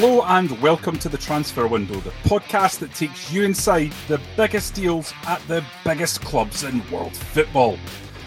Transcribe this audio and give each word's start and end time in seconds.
Hello 0.00 0.22
and 0.26 0.48
welcome 0.62 0.96
to 1.00 1.08
the 1.08 1.18
Transfer 1.18 1.66
Window, 1.66 1.98
the 1.98 2.12
podcast 2.22 2.78
that 2.78 2.94
takes 2.94 3.32
you 3.32 3.42
inside 3.42 3.92
the 4.06 4.20
biggest 4.36 4.74
deals 4.74 5.12
at 5.26 5.40
the 5.48 5.64
biggest 5.84 6.20
clubs 6.20 6.62
in 6.62 6.88
world 6.88 7.16
football. 7.16 7.76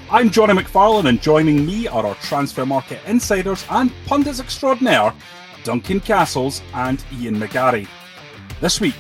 I'm 0.10 0.30
Johnny 0.30 0.54
McFarlane, 0.54 1.08
and 1.08 1.22
joining 1.22 1.66
me 1.66 1.88
are 1.88 2.06
our 2.06 2.16
transfer 2.16 2.66
market 2.66 3.00
insiders 3.08 3.66
and 3.70 3.90
pundits 4.06 4.42
extraordinaire, 4.42 5.14
Duncan 5.64 6.02
Castles 6.02 6.62
and 6.74 7.02
Ian 7.18 7.40
McGarry. 7.40 7.88
This 8.60 8.82
week, 8.82 9.00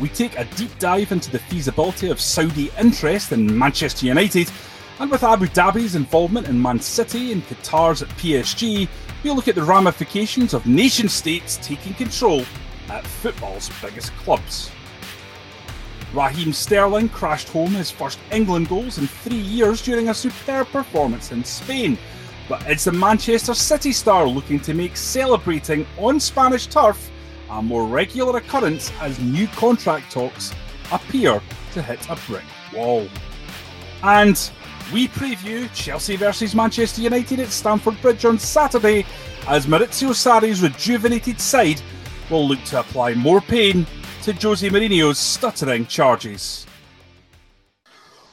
we 0.00 0.08
take 0.08 0.38
a 0.38 0.46
deep 0.56 0.78
dive 0.78 1.12
into 1.12 1.30
the 1.30 1.40
feasibility 1.40 2.08
of 2.08 2.22
Saudi 2.22 2.70
interest 2.80 3.32
in 3.32 3.58
Manchester 3.58 4.06
United, 4.06 4.50
and 4.98 5.10
with 5.10 5.24
Abu 5.24 5.44
Dhabi's 5.48 5.94
involvement 5.94 6.48
in 6.48 6.62
Man 6.62 6.80
City 6.80 7.32
and 7.32 7.42
Qatar's 7.48 8.00
at 8.00 8.08
PSG, 8.16 8.88
we'll 9.22 9.34
look 9.34 9.48
at 9.48 9.54
the 9.54 9.62
ramifications 9.62 10.54
of 10.54 10.66
nation 10.66 11.08
states 11.08 11.58
taking 11.62 11.94
control 11.94 12.44
at 12.88 13.06
football's 13.06 13.70
biggest 13.82 14.12
clubs. 14.16 14.70
Raheem 16.14 16.52
Sterling 16.52 17.08
crashed 17.10 17.50
home 17.50 17.72
his 17.72 17.90
first 17.90 18.18
England 18.32 18.68
goals 18.68 18.98
in 18.98 19.06
three 19.06 19.36
years 19.36 19.82
during 19.82 20.08
a 20.08 20.14
superb 20.14 20.68
performance 20.68 21.32
in 21.32 21.44
Spain. 21.44 21.98
But 22.48 22.66
it's 22.66 22.84
the 22.84 22.92
Manchester 22.92 23.52
City 23.52 23.92
star 23.92 24.26
looking 24.26 24.58
to 24.60 24.72
make 24.72 24.96
celebrating 24.96 25.86
on 25.98 26.18
Spanish 26.18 26.66
turf 26.66 27.10
a 27.50 27.62
more 27.62 27.86
regular 27.86 28.38
occurrence 28.38 28.90
as 29.00 29.18
new 29.18 29.46
contract 29.48 30.10
talks 30.10 30.54
appear 30.92 31.42
to 31.72 31.82
hit 31.82 32.08
a 32.08 32.16
brick 32.26 32.44
wall. 32.72 33.06
And 34.02 34.50
we 34.92 35.08
preview 35.08 35.68
Chelsea 35.74 36.16
versus 36.16 36.54
Manchester 36.54 37.02
United 37.02 37.40
at 37.40 37.48
Stamford 37.48 38.00
Bridge 38.00 38.24
on 38.24 38.38
Saturday 38.38 39.04
as 39.46 39.66
Maurizio 39.66 40.10
Sarri's 40.10 40.62
rejuvenated 40.62 41.40
side 41.40 41.80
will 42.30 42.48
look 42.48 42.62
to 42.64 42.80
apply 42.80 43.14
more 43.14 43.40
pain 43.40 43.86
to 44.22 44.32
Jose 44.32 44.68
Mourinho's 44.68 45.18
stuttering 45.18 45.86
charges. 45.86 46.66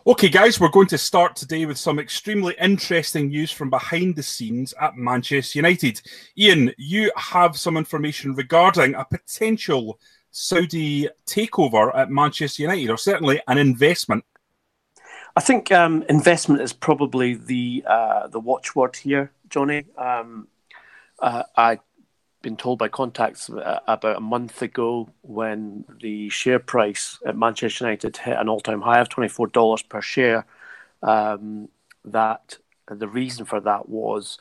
Okay, 0.08 0.30
guys, 0.30 0.60
we're 0.60 0.70
going 0.70 0.88
to 0.88 0.98
start 0.98 1.36
today 1.36 1.66
with 1.66 1.78
some 1.78 2.00
extremely 2.00 2.56
interesting 2.62 3.30
news 3.30 3.52
from 3.52 3.70
behind 3.70 4.16
the 4.16 4.24
scenes 4.24 4.74
at 4.80 4.96
Manchester 4.96 5.60
United. 5.60 6.02
Ian, 6.38 6.72
you 6.78 7.12
have 7.18 7.58
some 7.58 7.76
information 7.76 8.34
regarding 8.34 8.94
a 8.96 9.04
potential 9.04 10.00
Saudi 10.32 11.10
takeover 11.26 11.94
at 11.98 12.12
Manchester 12.12 12.62
United, 12.62 12.92
or 12.92 12.98
certainly 12.98 13.42
an 13.48 13.58
investment 13.58 14.24
I 15.36 15.42
think 15.42 15.72
um, 15.72 16.04
investment 16.08 16.62
is 16.62 16.72
probably 16.72 17.34
the 17.34 17.84
uh, 17.86 18.28
the 18.28 18.40
watchword 18.40 18.96
here, 18.96 19.32
Johnny. 19.50 19.86
Um, 19.98 20.48
uh, 21.20 21.44
I've 21.56 21.80
been 22.42 22.56
told 22.56 22.80
by 22.80 22.88
contacts 22.88 23.50
uh, 23.50 23.80
about 23.88 24.18
a 24.18 24.22
month 24.22 24.62
ago 24.62 25.10
when 25.24 25.84
the 26.00 26.30
share 26.30 26.60
price 26.60 27.20
at 27.26 27.36
Manchester 27.38 27.86
United 27.86 28.16
hit 28.16 28.38
an 28.38 28.48
all 28.48 28.62
time 28.62 28.82
high 28.82 29.02
of 29.02 29.10
twenty 29.10 29.28
four 29.28 29.48
dollars 29.48 29.82
per 29.82 30.02
share. 30.02 30.46
Um, 31.04 31.68
that 32.06 32.58
the 32.90 33.08
reason 33.08 33.46
for 33.46 33.60
that 33.60 33.90
was 33.90 34.38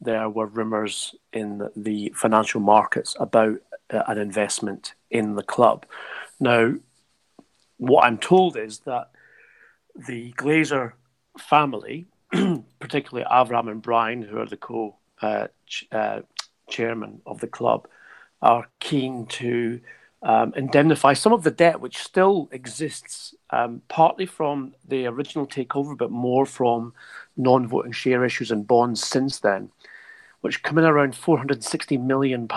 there 0.00 0.28
were 0.28 0.46
rumours 0.46 1.14
in 1.32 1.68
the 1.74 2.12
financial 2.14 2.60
markets 2.60 3.16
about 3.18 3.58
uh, 3.90 4.02
an 4.06 4.18
investment 4.18 4.94
in 5.10 5.34
the 5.34 5.42
club. 5.42 5.86
Now, 6.38 6.74
what 7.78 8.04
I'm 8.04 8.18
told 8.18 8.56
is 8.56 8.80
that 8.80 9.10
the 10.06 10.32
Glazer 10.32 10.92
family, 11.38 12.06
particularly 12.80 13.26
Avram 13.30 13.70
and 13.70 13.82
Brian, 13.82 14.22
who 14.22 14.38
are 14.38 14.46
the 14.46 14.56
co 14.56 14.96
uh, 15.22 15.48
ch- 15.66 15.86
uh, 15.92 16.20
chairman 16.68 17.20
of 17.26 17.40
the 17.40 17.46
club, 17.46 17.88
are 18.42 18.68
keen 18.80 19.26
to 19.26 19.80
um, 20.22 20.52
indemnify 20.56 21.12
some 21.12 21.32
of 21.32 21.42
the 21.42 21.50
debt 21.50 21.80
which 21.80 21.98
still 21.98 22.48
exists, 22.50 23.34
um, 23.50 23.82
partly 23.88 24.26
from 24.26 24.74
the 24.86 25.06
original 25.06 25.46
takeover, 25.46 25.96
but 25.96 26.10
more 26.10 26.46
from 26.46 26.92
non 27.36 27.66
voting 27.68 27.92
share 27.92 28.24
issues 28.24 28.50
and 28.50 28.66
bonds 28.66 29.04
since 29.04 29.38
then, 29.40 29.70
which 30.40 30.62
come 30.62 30.78
in 30.78 30.84
around 30.84 31.12
£460 31.12 32.02
million 32.02 32.48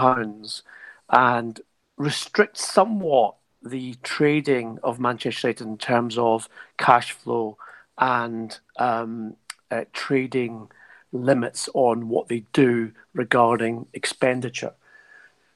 and 1.09 1.61
restrict 1.97 2.57
somewhat 2.57 3.35
the 3.63 3.95
trading 4.03 4.79
of 4.83 4.99
Manchester 4.99 5.47
United 5.47 5.67
in 5.67 5.77
terms 5.77 6.17
of 6.17 6.47
cash 6.77 7.11
flow 7.11 7.57
and 7.97 8.57
um, 8.77 9.35
uh, 9.69 9.85
trading 9.93 10.69
limits 11.11 11.69
on 11.73 12.07
what 12.07 12.27
they 12.27 12.45
do 12.53 12.91
regarding 13.13 13.87
expenditure. 13.93 14.73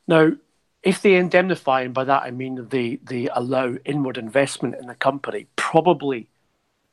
Now, 0.07 0.33
if 0.81 1.01
they 1.01 1.15
indemnify, 1.15 1.81
and 1.81 1.93
by 1.93 2.03
that 2.03 2.23
I 2.23 2.31
mean 2.31 2.67
they, 2.69 2.97
they 2.97 3.29
allow 3.33 3.75
inward 3.85 4.17
investment 4.17 4.75
in 4.75 4.87
the 4.87 4.95
company, 4.95 5.47
probably 5.55 6.27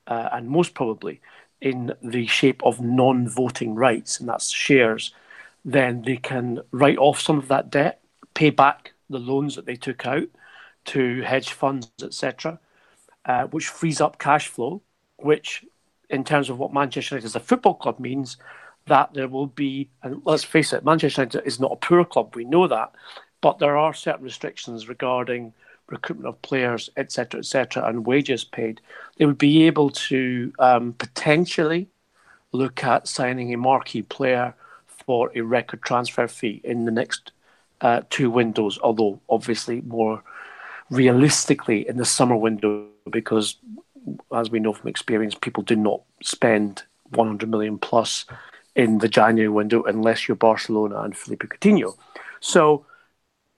uh, 0.06 0.28
and 0.32 0.48
most 0.48 0.74
probably 0.74 1.20
in 1.60 1.92
the 2.02 2.26
shape 2.26 2.62
of 2.64 2.80
non 2.80 3.28
voting 3.28 3.74
rights, 3.74 4.20
and 4.20 4.28
that's 4.28 4.50
shares, 4.50 5.12
then 5.64 6.02
they 6.02 6.16
can 6.16 6.60
write 6.70 6.98
off 6.98 7.20
some 7.20 7.38
of 7.38 7.48
that 7.48 7.70
debt, 7.70 8.00
pay 8.34 8.50
back 8.50 8.92
the 9.08 9.18
loans 9.18 9.56
that 9.56 9.66
they 9.66 9.76
took 9.76 10.06
out, 10.06 10.28
to 10.90 11.22
hedge 11.22 11.52
funds, 11.52 11.90
etc., 12.02 12.58
uh, 13.24 13.44
which 13.44 13.68
frees 13.68 14.00
up 14.00 14.18
cash 14.18 14.48
flow, 14.48 14.82
which, 15.18 15.64
in 16.08 16.24
terms 16.24 16.50
of 16.50 16.58
what 16.58 16.72
Manchester 16.72 17.14
United 17.14 17.26
as 17.26 17.36
a 17.36 17.40
football 17.40 17.74
club 17.74 18.00
means, 18.00 18.36
that 18.86 19.14
there 19.14 19.28
will 19.28 19.46
be, 19.46 19.88
and 20.02 20.20
let's 20.24 20.42
face 20.42 20.72
it, 20.72 20.84
Manchester 20.84 21.22
United 21.22 21.46
is 21.46 21.60
not 21.60 21.72
a 21.72 21.76
poor 21.76 22.04
club, 22.04 22.34
we 22.34 22.44
know 22.44 22.66
that, 22.66 22.92
but 23.40 23.58
there 23.58 23.76
are 23.76 23.94
certain 23.94 24.24
restrictions 24.24 24.88
regarding 24.88 25.52
recruitment 25.86 26.28
of 26.28 26.42
players, 26.42 26.90
etc., 26.96 27.38
etc., 27.38 27.84
and 27.86 28.06
wages 28.06 28.42
paid. 28.44 28.80
They 29.16 29.26
would 29.26 29.38
be 29.38 29.64
able 29.64 29.90
to 29.90 30.52
um, 30.58 30.92
potentially 30.94 31.88
look 32.52 32.82
at 32.82 33.06
signing 33.06 33.52
a 33.54 33.58
marquee 33.58 34.02
player 34.02 34.54
for 34.86 35.30
a 35.34 35.40
record 35.42 35.82
transfer 35.82 36.26
fee 36.26 36.60
in 36.64 36.84
the 36.84 36.90
next 36.90 37.32
uh, 37.80 38.02
two 38.10 38.30
windows, 38.30 38.78
although 38.82 39.20
obviously 39.28 39.82
more 39.82 40.22
realistically 40.90 41.88
in 41.88 41.96
the 41.96 42.04
summer 42.04 42.36
window 42.36 42.86
because, 43.10 43.56
as 44.34 44.50
we 44.50 44.60
know 44.60 44.72
from 44.72 44.88
experience, 44.88 45.34
people 45.34 45.62
do 45.62 45.76
not 45.76 46.02
spend 46.22 46.82
100 47.10 47.48
million 47.48 47.78
plus 47.78 48.26
in 48.74 48.98
the 48.98 49.08
January 49.08 49.48
window 49.48 49.82
unless 49.84 50.28
you're 50.28 50.36
Barcelona 50.36 51.00
and 51.02 51.16
Philippe 51.16 51.46
Coutinho. 51.46 51.96
So, 52.40 52.86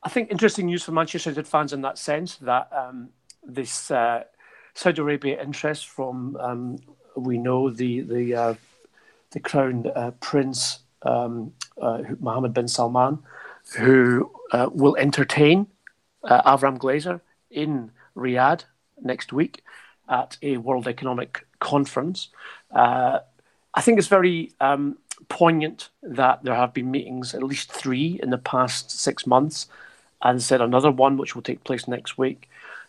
I 0.03 0.09
think 0.09 0.31
interesting 0.31 0.67
news 0.67 0.83
for 0.83 0.93
Manchester 0.93 1.31
United 1.31 1.49
fans 1.49 1.73
in 1.73 1.83
that 1.83 1.97
sense 1.97 2.37
that 2.37 2.69
um, 2.73 3.11
this 3.45 3.91
uh, 3.91 4.25
Saudi 4.75 5.01
Arabia 5.01 5.41
interest 5.41 5.87
from 5.87 6.37
um, 6.37 6.79
we 7.17 7.39
know 7.39 7.71
the 7.71 8.01
the 8.01 8.35
uh, 8.35 8.55
the 9.31 9.41
crown 9.41 9.87
uh, 9.95 10.11
prince 10.21 10.81
um, 11.03 11.53
uh, 11.81 12.03
Mohammed 12.21 12.55
bin 12.55 12.69
Salman, 12.69 13.19
who 13.77 14.31
uh, 14.53 14.69
will 14.73 14.97
entertain 14.97 15.67
uh, 16.25 16.57
Avram 16.57 16.79
Glazer 16.79 17.21
in 17.51 17.91
Riyadh 18.17 18.65
next 19.03 19.33
week 19.33 19.63
at 20.09 20.37
a 20.43 20.57
World 20.59 20.89
Economic 20.89 21.47
Conference. 21.61 22.29
Uh, 22.71 23.21
I 23.75 23.81
think 23.81 23.99
it's 23.99 24.09
very 24.09 24.53
um, 24.61 24.99
poignant 25.29 25.89
that 26.03 26.43
there 26.45 26.55
have 26.55 26.75
been 26.75 26.91
meetings, 26.91 27.35
at 27.35 27.43
least 27.43 27.73
three 27.73 28.21
in 28.23 28.31
the 28.31 28.39
past 28.39 28.91
six 28.91 29.27
months, 29.27 29.67
and 30.21 30.43
said 30.43 30.61
another 30.61 30.91
one 30.91 31.17
which 31.17 31.35
will 31.35 31.43
take 31.43 31.65
place 31.65 31.89
next 31.89 32.19
week. 32.19 32.49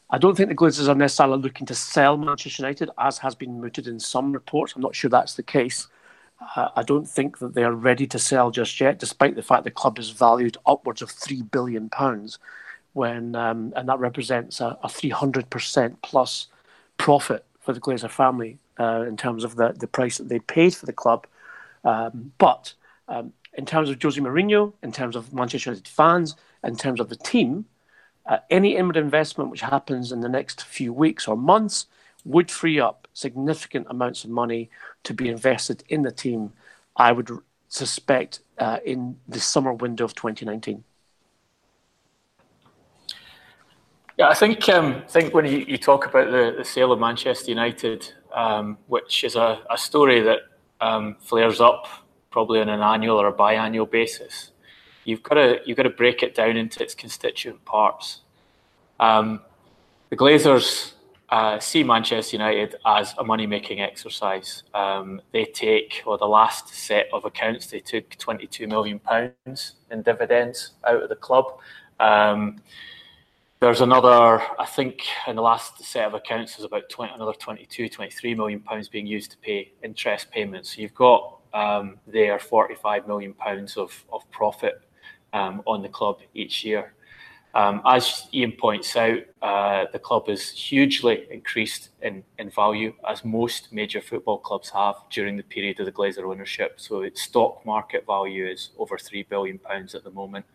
I 0.10 0.18
don't 0.18 0.36
think 0.36 0.50
the 0.50 0.56
Glazers 0.56 0.90
are 0.90 0.96
necessarily 0.96 1.42
looking 1.42 1.66
to 1.68 1.76
sell 1.76 2.18
Manchester 2.18 2.62
United, 2.62 2.90
as 3.00 3.18
has 3.20 3.34
been 3.34 3.60
mooted 3.60 3.88
in 3.88 4.00
some 4.00 4.32
reports. 4.32 4.76
I'm 4.76 4.82
not 4.82 4.96
sure 4.96 5.10
that's 5.10 5.34
the 5.36 5.44
case. 5.44 5.88
Uh, 6.56 6.70
I 6.76 6.84
don't 6.84 7.08
think 7.08 7.40
that 7.40 7.54
they 7.54 7.64
are 7.64 7.74
ready 7.74 8.06
to 8.08 8.20
sell 8.20 8.52
just 8.52 8.80
yet, 8.80 9.00
despite 9.00 9.36
the 9.36 9.42
fact 9.42 9.64
the 9.64 9.72
club 9.72 9.98
is 9.98 10.10
valued 10.10 10.58
upwards 10.66 11.02
of 11.02 11.10
three 11.10 11.42
billion 11.42 11.90
pounds 11.90 12.38
when 12.94 13.36
um, 13.36 13.74
and 13.76 13.90
that 13.90 14.00
represents 14.00 14.62
a, 14.62 14.78
a 14.84 14.88
300% 14.88 15.96
plus 16.02 16.48
profit 16.98 17.46
for 17.60 17.74
the 17.74 17.80
Glazer 17.80 18.10
family 18.10 18.58
uh, 18.80 19.04
in 19.08 19.18
terms 19.18 19.44
of 19.44 19.56
the, 19.56 19.74
the 19.74 19.88
price 19.88 20.18
that 20.18 20.30
they 20.30 20.40
paid 20.40 20.76
for 20.76 20.86
the 20.86 20.94
club. 20.94 21.28
Um, 21.84 22.32
but 22.38 22.74
um, 23.08 23.34
in 23.56 23.66
terms 23.66 23.90
of 23.90 24.02
Jose 24.02 24.20
Mourinho, 24.20 24.74
in 24.82 24.92
terms 24.92 25.16
of 25.16 25.34
Manchester 25.34 25.72
United 25.72 25.88
fans, 25.88 26.36
in 26.64 26.76
terms 26.76 27.00
of 27.00 27.10
the 27.10 27.16
team, 27.16 27.66
uh, 28.26 28.38
any 28.50 28.76
inward 28.76 28.98
investment 28.98 29.50
which 29.50 29.62
happens 29.62 30.12
in 30.12 30.22
the 30.22 30.30
next 30.30 30.64
few 30.64 30.94
weeks 30.94 31.28
or 31.28 31.36
months 31.36 31.88
would 32.26 32.50
free 32.50 32.80
up 32.80 33.08
significant 33.14 33.86
amounts 33.90 34.24
of 34.24 34.30
money 34.30 34.70
to 35.04 35.14
be 35.14 35.28
invested 35.28 35.84
in 35.90 36.04
the 36.04 36.12
team. 36.12 36.54
I 36.96 37.12
would 37.12 37.30
suspect 37.68 38.40
uh, 38.58 38.80
in 38.86 39.18
the 39.28 39.40
summer 39.40 39.74
window 39.74 40.06
of 40.06 40.16
2019. 40.16 40.84
Yeah, 44.18 44.30
I 44.30 44.36
think 44.36 44.70
um, 44.70 44.96
I 44.96 45.10
think 45.10 45.34
when 45.34 45.46
you, 45.46 45.66
you 45.68 45.78
talk 45.78 46.06
about 46.06 46.30
the, 46.32 46.54
the 46.58 46.64
sale 46.64 46.92
of 46.92 47.00
Manchester 47.00 47.50
United, 47.50 48.14
um, 48.34 48.78
which 48.88 49.24
is 49.24 49.36
a, 49.36 49.62
a 49.72 49.78
story 49.78 50.22
that 50.22 50.40
um, 50.82 51.16
flares 51.20 51.60
up 51.60 51.88
probably 52.30 52.60
on 52.60 52.70
an 52.70 52.82
annual 52.82 53.18
or 53.18 53.28
a 53.28 53.34
biannual 53.34 53.90
basis, 53.90 54.52
you've 55.04 55.24
got 55.24 55.36
to 55.36 55.60
you've 55.66 55.78
got 55.78 55.84
to 55.84 55.90
break 55.90 56.22
it 56.22 56.36
down 56.36 56.58
into 56.58 56.84
its 56.84 56.94
constituent 56.94 57.64
parts. 57.66 58.22
Um, 59.00 59.42
the 60.12 60.16
Glazers 60.16 60.94
uh, 61.30 61.60
see 61.60 61.84
Manchester 61.84 62.38
United 62.38 62.76
as 62.86 63.16
a 63.18 63.24
money 63.24 63.48
making 63.48 63.82
exercise. 63.82 64.62
Um, 64.76 65.20
they 65.32 65.46
take, 65.46 66.04
well, 66.06 66.20
the 66.20 66.28
last 66.28 66.68
set 66.70 67.08
of 67.12 67.26
accounts, 67.26 67.66
they 67.66 67.80
took 67.80 68.12
£22 68.12 68.68
million 68.68 69.02
in 69.90 70.02
dividends 70.04 70.74
out 70.88 71.02
of 71.02 71.10
the 71.10 71.16
club. 71.16 71.46
Um, 72.00 72.62
there's 73.64 73.80
another, 73.80 74.42
I 74.60 74.66
think, 74.66 75.04
in 75.26 75.38
the 75.38 75.42
last 75.42 75.82
set 75.86 76.06
of 76.06 76.14
accounts, 76.14 76.58
there's 76.58 76.66
about 76.66 76.90
20, 76.90 77.14
another 77.14 77.32
22, 77.32 77.88
23 77.88 78.36
million 78.36 78.60
pounds 78.60 78.90
being 78.90 79.08
used 79.08 79.32
to 79.32 79.38
pay 79.38 79.72
interest 79.82 80.30
payments. 80.32 80.76
So 80.76 80.82
you've 80.82 80.94
got 80.94 81.40
um, 81.54 81.98
there 82.06 82.38
45 82.40 83.08
million 83.08 83.34
pounds 83.34 83.78
of, 83.78 84.04
of 84.12 84.30
profit 84.32 84.82
um, 85.32 85.62
on 85.66 85.82
the 85.82 85.88
club 85.88 86.20
each 86.34 86.66
year. 86.66 86.94
Um, 87.56 87.82
as 87.86 88.28
Ian 88.34 88.52
points 88.52 88.98
out, 88.98 89.20
uh, 89.42 89.86
the 89.94 90.00
club 90.00 90.28
has 90.28 90.50
hugely 90.50 91.26
increased 91.32 91.92
in, 92.02 92.22
in 92.40 92.50
value, 92.50 92.94
as 93.08 93.24
most 93.24 93.72
major 93.72 94.02
football 94.02 94.40
clubs 94.40 94.72
have 94.72 94.96
during 95.10 95.38
the 95.38 95.44
period 95.44 95.80
of 95.80 95.86
the 95.86 95.92
Glazer 95.94 96.30
ownership. 96.30 96.82
So 96.82 97.04
its 97.04 97.22
stock 97.22 97.66
market 97.66 98.06
value 98.06 98.46
is 98.46 98.72
over 98.78 98.98
three 98.98 99.24
billion 99.24 99.58
pounds 99.58 99.96
at 99.96 100.04
the 100.04 100.12
moment. 100.12 100.46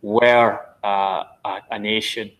Where 0.00 0.70
uh, 0.82 1.24
a, 1.44 1.60
a, 1.72 1.78
nation, 1.78 2.30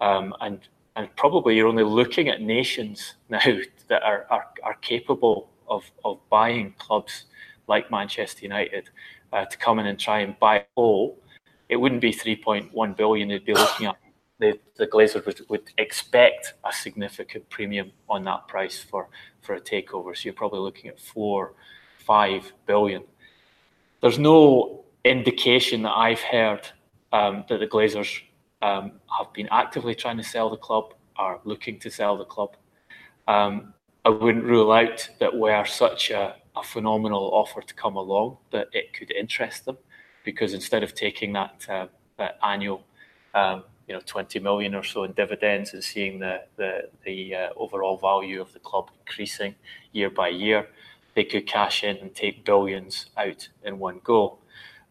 um, 0.00 0.34
and 0.40 0.60
and 0.96 1.14
probably 1.16 1.56
you're 1.56 1.68
only 1.68 1.84
looking 1.84 2.28
at 2.28 2.40
nations 2.40 3.14
now 3.28 3.40
that 3.88 4.02
are 4.02 4.26
are, 4.30 4.46
are 4.62 4.74
capable 4.74 5.50
of 5.68 5.90
of 6.04 6.18
buying 6.28 6.74
clubs 6.78 7.26
like 7.68 7.90
Manchester 7.90 8.42
United 8.42 8.90
uh, 9.32 9.44
to 9.44 9.56
come 9.56 9.78
in 9.78 9.86
and 9.86 9.98
try 9.98 10.20
and 10.20 10.38
buy 10.40 10.64
all 10.74 11.20
it 11.70 11.76
wouldn't 11.76 12.00
be 12.00 12.12
3.1 12.12 12.96
billion 12.96 13.28
they'd 13.28 13.44
be 13.44 13.54
looking 13.54 13.86
at. 13.86 13.96
The, 14.40 14.58
the 14.76 14.88
Glazers 14.88 15.24
would, 15.24 15.40
would 15.48 15.70
expect 15.78 16.54
a 16.64 16.72
significant 16.72 17.48
premium 17.48 17.92
on 18.08 18.24
that 18.24 18.48
price 18.48 18.82
for, 18.82 19.08
for 19.40 19.54
a 19.54 19.60
takeover. 19.60 20.16
So 20.16 20.22
you're 20.24 20.34
probably 20.34 20.58
looking 20.58 20.90
at 20.90 20.98
four, 20.98 21.52
five 21.98 22.52
billion. 22.66 23.04
There's 24.00 24.18
no 24.18 24.84
indication 25.04 25.82
that 25.82 25.92
I've 25.96 26.20
heard 26.20 26.68
um, 27.12 27.44
that 27.48 27.60
the 27.60 27.68
Glazers 27.68 28.20
um, 28.62 28.92
have 29.18 29.32
been 29.32 29.48
actively 29.50 29.94
trying 29.94 30.16
to 30.16 30.24
sell 30.24 30.50
the 30.50 30.56
club, 30.56 30.94
are 31.16 31.40
looking 31.44 31.78
to 31.80 31.90
sell 31.90 32.16
the 32.16 32.24
club. 32.24 32.56
Um, 33.28 33.74
I 34.04 34.08
wouldn't 34.08 34.44
rule 34.44 34.72
out 34.72 35.08
that 35.18 35.36
were 35.36 35.64
such 35.66 36.10
a, 36.10 36.36
a 36.56 36.62
phenomenal 36.62 37.30
offer 37.32 37.60
to 37.60 37.74
come 37.74 37.96
along, 37.96 38.38
that 38.50 38.68
it 38.72 38.92
could 38.92 39.10
interest 39.10 39.66
them 39.66 39.76
because 40.24 40.54
instead 40.54 40.82
of 40.82 40.94
taking 40.94 41.32
that, 41.32 41.66
uh, 41.68 41.86
that 42.18 42.38
annual, 42.42 42.84
um, 43.34 43.64
you 43.86 43.94
know, 43.94 44.00
20 44.04 44.38
million 44.38 44.74
or 44.74 44.82
so 44.82 45.04
in 45.04 45.12
dividends 45.12 45.74
and 45.74 45.82
seeing 45.82 46.18
the 46.18 46.42
the, 46.56 46.88
the 47.04 47.34
uh, 47.34 47.48
overall 47.56 47.96
value 47.96 48.40
of 48.40 48.52
the 48.52 48.58
club 48.60 48.90
increasing 49.00 49.54
year 49.92 50.10
by 50.10 50.28
year, 50.28 50.68
they 51.14 51.24
could 51.24 51.46
cash 51.46 51.82
in 51.82 51.96
and 51.96 52.14
take 52.14 52.44
billions 52.44 53.06
out 53.16 53.48
in 53.64 53.78
one 53.78 54.00
go. 54.04 54.38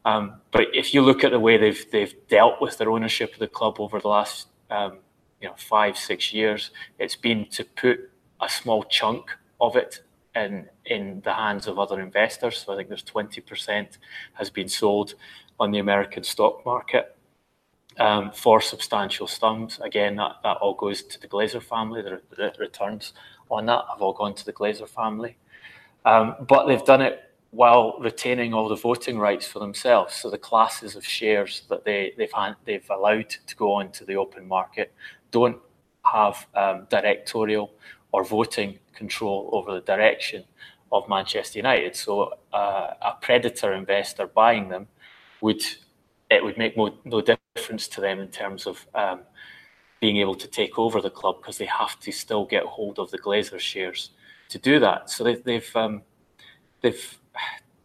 Um, 0.05 0.41
but 0.51 0.67
if 0.73 0.93
you 0.93 1.01
look 1.01 1.23
at 1.23 1.31
the 1.31 1.39
way 1.39 1.57
they've 1.57 1.85
they've 1.91 2.15
dealt 2.29 2.61
with 2.61 2.77
their 2.77 2.89
ownership 2.89 3.33
of 3.33 3.39
the 3.39 3.47
club 3.47 3.79
over 3.79 3.99
the 3.99 4.07
last 4.07 4.47
um, 4.69 4.99
you 5.41 5.47
know 5.47 5.55
five 5.57 5.97
six 5.97 6.33
years, 6.33 6.71
it's 6.97 7.15
been 7.15 7.45
to 7.51 7.63
put 7.63 8.09
a 8.41 8.49
small 8.49 8.83
chunk 8.83 9.31
of 9.59 9.75
it 9.75 10.01
in 10.35 10.67
in 10.85 11.21
the 11.23 11.33
hands 11.33 11.67
of 11.67 11.77
other 11.77 11.99
investors. 11.99 12.63
So 12.65 12.73
I 12.73 12.77
think 12.77 12.89
there's 12.89 13.03
20% 13.03 13.97
has 14.33 14.49
been 14.49 14.67
sold 14.67 15.15
on 15.59 15.71
the 15.71 15.79
American 15.79 16.23
stock 16.23 16.65
market 16.65 17.15
um, 17.99 18.31
for 18.31 18.61
substantial 18.61 19.27
sums. 19.27 19.79
Again, 19.81 20.15
that, 20.15 20.37
that 20.43 20.57
all 20.57 20.73
goes 20.73 21.03
to 21.03 21.19
the 21.19 21.27
Glazer 21.27 21.61
family. 21.61 22.01
The, 22.01 22.21
the 22.35 22.53
returns 22.57 23.13
on 23.49 23.65
that 23.65 23.83
have 23.89 24.01
all 24.01 24.13
gone 24.13 24.33
to 24.35 24.45
the 24.45 24.53
Glazer 24.53 24.87
family. 24.87 25.37
Um, 26.05 26.35
but 26.47 26.65
they've 26.65 26.83
done 26.83 27.01
it 27.01 27.28
while 27.51 27.97
retaining 27.99 28.53
all 28.53 28.69
the 28.69 28.75
voting 28.75 29.17
rights 29.17 29.47
for 29.47 29.59
themselves. 29.59 30.15
So 30.15 30.29
the 30.29 30.37
classes 30.37 30.95
of 30.95 31.05
shares 31.05 31.63
that 31.69 31.83
they, 31.83 32.13
they've, 32.17 32.31
had, 32.31 32.55
they've 32.65 32.89
allowed 32.89 33.29
to 33.29 33.55
go 33.55 33.73
onto 33.73 34.05
the 34.05 34.15
open 34.15 34.47
market 34.47 34.93
don't 35.31 35.57
have 36.05 36.47
um, 36.55 36.87
directorial 36.89 37.71
or 38.11 38.23
voting 38.23 38.79
control 38.93 39.49
over 39.53 39.73
the 39.73 39.81
direction 39.81 40.43
of 40.91 41.07
Manchester 41.07 41.59
United. 41.59 41.95
So 41.95 42.33
uh, 42.53 42.93
a 43.01 43.13
predator 43.21 43.73
investor 43.73 44.27
buying 44.27 44.69
them 44.69 44.87
would 45.41 45.63
it 46.29 46.43
would 46.43 46.57
make 46.57 46.77
no, 46.77 46.93
no 47.05 47.21
difference 47.21 47.87
to 47.87 48.01
them 48.01 48.19
in 48.19 48.27
terms 48.27 48.67
of 48.67 48.85
um, 48.93 49.21
being 49.99 50.17
able 50.17 50.35
to 50.35 50.47
take 50.47 50.77
over 50.77 51.01
the 51.01 51.09
club 51.09 51.37
because 51.41 51.57
they 51.57 51.65
have 51.65 51.99
to 51.99 52.11
still 52.11 52.45
get 52.45 52.63
hold 52.63 52.99
of 52.99 53.09
the 53.09 53.17
Glazer 53.17 53.59
shares 53.59 54.11
to 54.49 54.59
do 54.59 54.79
that. 54.79 55.09
So 55.09 55.23
they, 55.23 55.35
they've, 55.35 55.75
um, 55.75 56.03
they've 56.81 57.19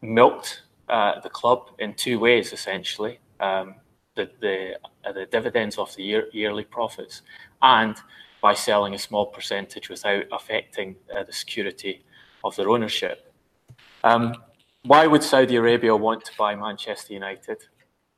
milked 0.02 0.62
uh, 0.88 1.20
the 1.20 1.30
club 1.30 1.70
in 1.78 1.94
two 1.94 2.18
ways 2.18 2.52
essentially. 2.52 3.18
Um, 3.40 3.76
the 4.14 4.30
the, 4.40 4.78
uh, 5.04 5.12
the 5.12 5.26
dividends 5.26 5.78
off 5.78 5.96
the 5.96 6.04
year, 6.04 6.28
yearly 6.32 6.64
profits 6.64 7.22
and 7.62 7.96
by 8.40 8.52
selling 8.54 8.94
a 8.94 8.98
small 8.98 9.26
percentage 9.26 9.88
without 9.88 10.24
affecting 10.30 10.94
uh, 11.16 11.22
the 11.24 11.32
security 11.32 12.04
of 12.44 12.54
their 12.56 12.68
ownership. 12.68 13.32
Um, 14.04 14.34
why 14.82 15.06
would 15.06 15.22
Saudi 15.22 15.56
Arabia 15.56 15.96
want 15.96 16.26
to 16.26 16.32
buy 16.36 16.54
Manchester 16.54 17.14
United? 17.14 17.56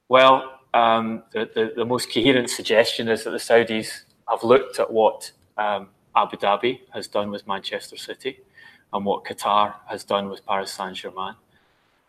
Well, 0.09 0.59
um, 0.75 1.23
the, 1.33 1.49
the, 1.55 1.73
the, 1.77 1.85
most 1.85 2.13
coherent 2.13 2.51
suggestion 2.51 3.09
is 3.09 3.23
that 3.23 3.31
the 3.31 3.37
Saudis 3.37 4.03
have 4.29 4.43
looked 4.43 4.81
at 4.81 4.93
what 4.93 5.31
um, 5.57 5.91
Abu 6.17 6.37
Dhabi 6.37 6.81
has 6.93 7.07
done 7.07 7.31
with 7.31 7.47
Manchester 7.47 7.97
City 7.97 8.41
and 8.93 9.05
what 9.05 9.25
Qatar 9.25 9.75
has 9.87 10.05
done 10.05 10.29
with 10.29 10.45
Paris 10.47 10.73
Saint 10.73 10.97
Germain. 10.97 11.35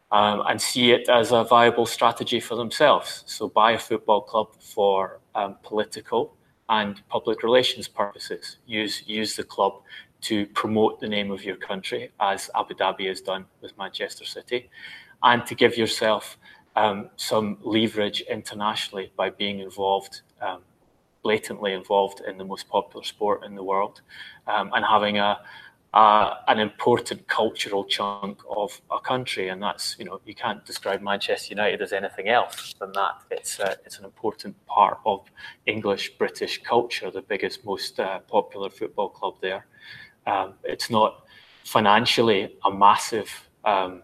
Um, 0.09 0.44
and 0.47 0.62
see 0.62 0.91
it 0.91 1.09
as 1.09 1.33
a 1.33 1.44
viable 1.44 1.85
strategy 1.85 2.39
for 2.39 2.56
themselves. 2.56 3.24
So, 3.25 3.50
buy 3.50 3.74
a 3.74 3.79
football 3.79 4.21
club 4.21 4.56
for 4.57 5.19
um, 5.35 5.57
political 5.63 6.33
and 6.69 7.01
public 7.09 7.44
relations 7.44 7.89
purposes. 7.89 8.57
Use 8.65 9.03
use 9.06 9.35
the 9.35 9.44
club 9.44 9.81
to 10.21 10.45
promote 10.47 10.99
the 10.99 11.07
name 11.07 11.31
of 11.31 11.44
your 11.44 11.56
country, 11.56 12.11
as 12.19 12.49
Abu 12.56 12.73
Dhabi 12.73 13.07
has 13.07 13.21
done 13.21 13.45
with 13.61 13.78
Manchester 13.78 14.25
City, 14.25 14.69
and 15.23 15.45
to 15.45 15.56
give 15.56 15.78
yourself 15.78 16.37
um, 16.75 17.09
some 17.18 17.57
leverage 17.61 18.21
internationally 18.21 19.11
by 19.16 19.30
being 19.30 19.59
involved, 19.59 20.21
um, 20.42 20.61
blatantly 21.23 21.73
involved 21.73 22.21
in 22.28 22.37
the 22.37 22.45
most 22.45 22.68
popular 22.69 23.04
sport 23.04 23.44
in 23.44 23.56
the 23.56 23.63
world, 23.63 24.02
um, 24.47 24.71
and 24.73 24.85
having 24.85 25.18
a 25.18 25.40
uh, 25.97 26.35
an 26.47 26.59
important 26.59 27.27
cultural 27.27 27.83
chunk 27.83 28.39
of 28.56 28.80
a 28.92 28.99
country, 28.99 29.49
and 29.49 29.63
that's 29.63 29.95
you 29.97 30.06
know 30.06 30.21
you 30.25 30.35
can't 30.35 30.63
describe 30.63 31.01
Manchester 31.01 31.49
United 31.56 31.81
as 31.81 31.92
anything 31.92 32.27
else 32.27 32.75
than 32.80 32.92
that. 32.92 33.16
It's 33.31 33.59
uh, 33.59 33.73
it's 33.83 33.97
an 33.97 34.06
important 34.06 34.56
part 34.68 34.99
of 35.07 35.25
English 35.66 36.06
British 36.19 36.61
culture, 36.61 37.09
the 37.09 37.23
biggest, 37.23 37.66
most 37.66 37.99
uh, 37.99 38.19
popular 38.19 38.69
football 38.69 39.09
club 39.09 39.37
there. 39.42 39.66
Um, 40.27 40.54
it's 40.63 40.92
not 40.92 41.25
financially 41.63 42.56
a 42.63 42.71
massive 42.71 43.31
um, 43.66 44.04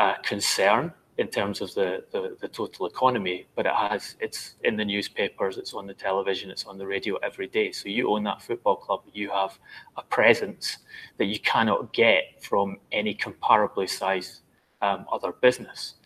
uh, 0.00 0.14
concern 0.24 0.92
in 1.20 1.28
terms 1.28 1.60
of 1.60 1.74
the, 1.74 2.02
the, 2.12 2.34
the, 2.40 2.48
total 2.48 2.86
economy, 2.86 3.46
but 3.54 3.66
it 3.66 3.74
has 3.74 4.16
it's 4.20 4.54
in 4.64 4.74
the 4.74 4.84
newspapers, 4.84 5.58
it's 5.58 5.74
on 5.74 5.86
the 5.86 5.92
television, 5.92 6.50
it's 6.50 6.64
on 6.64 6.78
the 6.78 6.86
radio 6.86 7.16
every 7.16 7.46
day. 7.46 7.70
So 7.72 7.90
you 7.90 8.10
own 8.10 8.22
that 8.24 8.40
football 8.40 8.76
club, 8.76 9.02
you 9.12 9.28
have 9.30 9.58
a 9.98 10.02
presence 10.02 10.78
that 11.18 11.26
you 11.26 11.38
cannot 11.40 11.92
get 11.92 12.22
from 12.40 12.78
any 12.90 13.14
comparably 13.14 13.86
sized 13.86 14.40
um, 14.80 15.04
other 15.12 15.32
business. 15.32 15.96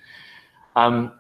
Um, 0.75 1.13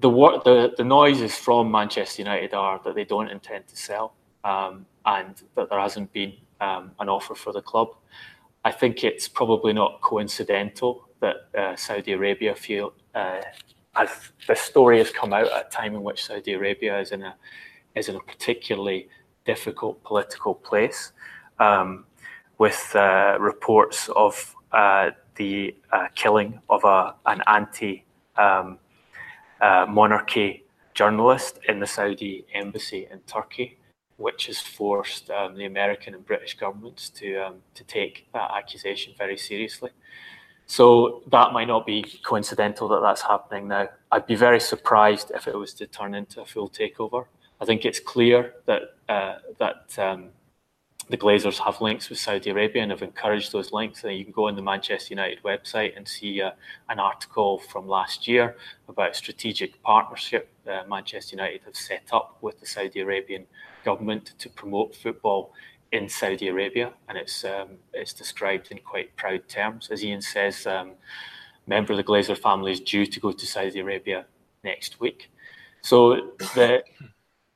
the, 0.00 0.10
the 0.44 0.74
the 0.76 0.84
noises 0.84 1.36
from 1.36 1.70
Manchester 1.70 2.22
United 2.22 2.54
are 2.54 2.80
that 2.84 2.96
they 2.96 3.04
don't 3.04 3.30
intend 3.30 3.68
to 3.68 3.76
sell, 3.76 4.16
um, 4.42 4.84
and 5.06 5.40
that 5.54 5.70
there 5.70 5.78
hasn't 5.78 6.12
been 6.12 6.32
um, 6.60 6.90
an 6.98 7.08
offer 7.08 7.36
for 7.36 7.52
the 7.52 7.62
club. 7.62 7.94
I 8.64 8.72
think 8.72 9.04
it's 9.04 9.28
probably 9.28 9.72
not 9.72 10.00
coincidental 10.00 11.08
that 11.20 11.36
uh, 11.56 11.76
Saudi 11.76 12.12
Arabia 12.12 12.54
feel 12.56 12.92
as 13.14 14.08
the 14.46 14.54
story 14.54 14.98
has 14.98 15.10
come 15.10 15.32
out 15.32 15.46
at 15.46 15.66
a 15.66 15.70
time 15.70 15.94
in 15.94 16.02
which 16.02 16.24
Saudi 16.24 16.52
Arabia 16.52 16.98
is 17.00 17.12
in 17.12 17.22
a 17.22 17.34
is 17.94 18.08
in 18.08 18.16
a 18.16 18.20
particularly 18.20 19.08
difficult 19.44 20.02
political 20.02 20.54
place, 20.54 21.12
um, 21.58 22.04
with 22.58 22.92
uh, 22.94 23.36
reports 23.40 24.08
of 24.16 24.54
uh, 24.72 25.10
the 25.36 25.74
uh, 25.90 26.06
killing 26.14 26.60
of 26.68 26.84
a 26.84 27.14
an 27.26 27.42
anti 27.46 28.04
um, 28.36 28.78
uh, 29.60 29.86
monarchy 29.88 30.64
journalist 30.94 31.58
in 31.68 31.80
the 31.80 31.86
Saudi 31.86 32.44
embassy 32.54 33.08
in 33.10 33.18
Turkey, 33.20 33.78
which 34.16 34.46
has 34.46 34.60
forced 34.60 35.30
um, 35.30 35.54
the 35.54 35.64
American 35.64 36.14
and 36.14 36.26
British 36.26 36.56
governments 36.56 37.10
to 37.10 37.36
um, 37.36 37.54
to 37.74 37.84
take 37.84 38.26
that 38.32 38.50
accusation 38.56 39.12
very 39.18 39.36
seriously. 39.36 39.90
So 40.66 41.22
that 41.30 41.52
might 41.52 41.68
not 41.68 41.86
be 41.86 42.04
coincidental 42.24 42.88
that 42.88 43.00
that's 43.00 43.22
happening 43.22 43.68
now. 43.68 43.88
I'd 44.10 44.26
be 44.26 44.36
very 44.36 44.60
surprised 44.60 45.30
if 45.34 45.46
it 45.46 45.56
was 45.56 45.74
to 45.74 45.86
turn 45.86 46.14
into 46.14 46.40
a 46.40 46.46
full 46.46 46.68
takeover. 46.68 47.26
I 47.60 47.64
think 47.64 47.84
it's 47.84 48.00
clear 48.00 48.54
that 48.66 48.82
uh, 49.08 49.36
that 49.58 49.98
um, 49.98 50.30
the 51.08 51.16
Glazers 51.16 51.58
have 51.58 51.80
links 51.80 52.08
with 52.08 52.18
Saudi 52.18 52.50
Arabia 52.50 52.82
and 52.82 52.90
have 52.90 53.02
encouraged 53.02 53.52
those 53.52 53.72
links. 53.72 54.02
And 54.02 54.16
you 54.16 54.24
can 54.24 54.32
go 54.32 54.48
on 54.48 54.56
the 54.56 54.62
Manchester 54.62 55.12
United 55.12 55.42
website 55.42 55.96
and 55.96 56.08
see 56.08 56.40
uh, 56.40 56.52
an 56.88 56.98
article 56.98 57.58
from 57.58 57.86
last 57.86 58.26
year 58.26 58.56
about 58.88 59.14
strategic 59.14 59.82
partnership 59.82 60.48
uh, 60.66 60.82
Manchester 60.88 61.36
United 61.36 61.62
have 61.64 61.76
set 61.76 62.08
up 62.12 62.38
with 62.40 62.60
the 62.60 62.66
Saudi 62.66 63.00
Arabian 63.00 63.46
government 63.84 64.32
to 64.38 64.48
promote 64.48 64.94
football 64.94 65.52
in 65.92 66.08
Saudi 66.08 66.48
Arabia, 66.48 66.92
and 67.08 67.18
it's 67.18 67.44
um, 67.44 67.68
it's 67.92 68.12
described 68.12 68.70
in 68.70 68.78
quite 68.78 69.14
proud 69.16 69.46
terms. 69.48 69.90
As 69.90 70.02
Ian 70.02 70.22
says, 70.22 70.66
um, 70.66 70.92
member 71.66 71.92
of 71.92 71.98
the 71.98 72.04
Glazer 72.04 72.36
family 72.36 72.72
is 72.72 72.80
due 72.80 73.06
to 73.06 73.20
go 73.20 73.30
to 73.30 73.46
Saudi 73.46 73.78
Arabia 73.78 74.24
next 74.64 75.00
week, 75.00 75.30
so 75.82 76.32
the 76.54 76.82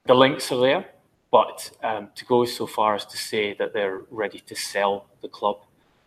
the 0.05 0.14
links 0.14 0.52
are 0.52 0.61
there. 0.61 0.87
But 1.33 1.71
um, 1.83 2.09
to 2.14 2.25
go 2.25 2.45
so 2.45 2.66
far 2.66 2.95
as 2.95 3.05
to 3.07 3.16
say 3.16 3.55
that 3.55 3.73
they're 3.75 4.02
ready 4.11 4.38
to 4.40 4.55
sell 4.55 5.07
the 5.23 5.28
club 5.28 5.59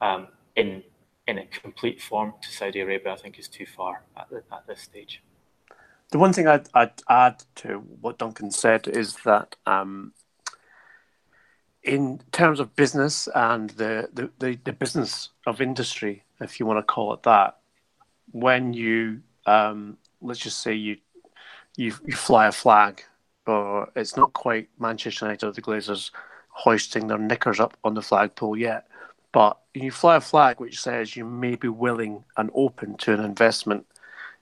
um, 0.01 0.27
in 0.55 0.83
in 1.27 1.39
a 1.39 1.45
complete 1.45 2.01
form 2.01 2.33
to 2.41 2.49
Saudi 2.49 2.79
Arabia, 2.79 3.13
I 3.13 3.15
think 3.15 3.37
is 3.37 3.47
too 3.47 3.65
far 3.65 4.03
at, 4.17 4.29
the, 4.29 4.43
at 4.51 4.65
this 4.67 4.81
stage. 4.81 5.21
The 6.11 6.17
one 6.17 6.33
thing 6.33 6.47
I'd, 6.47 6.67
I'd, 6.73 7.03
add 7.07 7.43
to 7.57 7.83
what 8.01 8.17
Duncan 8.17 8.49
said 8.49 8.87
is 8.87 9.15
that 9.25 9.55
um, 9.67 10.13
in 11.89 12.21
terms 12.31 12.59
of 12.59 12.75
business 12.75 13.27
and 13.33 13.71
the, 13.71 14.07
the, 14.13 14.29
the, 14.37 14.59
the, 14.63 14.71
business 14.71 15.29
of 15.47 15.59
industry, 15.59 16.23
if 16.39 16.59
you 16.59 16.67
want 16.67 16.77
to 16.77 16.83
call 16.83 17.13
it 17.15 17.23
that, 17.23 17.57
when 18.31 18.73
you 18.73 19.21
um, 19.47 19.97
let's 20.21 20.39
just 20.39 20.61
say 20.61 20.75
you, 20.75 20.97
you 21.77 21.95
you 22.05 22.15
fly 22.15 22.45
a 22.45 22.51
flag, 22.51 23.01
or 23.47 23.89
it's 23.95 24.15
not 24.15 24.33
quite 24.33 24.69
Manchester 24.77 25.25
United 25.25 25.47
or 25.47 25.51
the 25.51 25.63
Glazers 25.63 26.11
hoisting 26.49 27.07
their 27.07 27.17
knickers 27.17 27.59
up 27.59 27.75
on 27.83 27.95
the 27.95 28.03
flagpole 28.03 28.55
yet, 28.55 28.87
but 29.31 29.57
you 29.73 29.89
fly 29.89 30.17
a 30.17 30.21
flag 30.21 30.59
which 30.59 30.79
says 30.79 31.15
you 31.15 31.25
may 31.25 31.55
be 31.55 31.69
willing 31.69 32.23
and 32.37 32.51
open 32.53 32.97
to 32.97 33.13
an 33.13 33.25
investment 33.25 33.87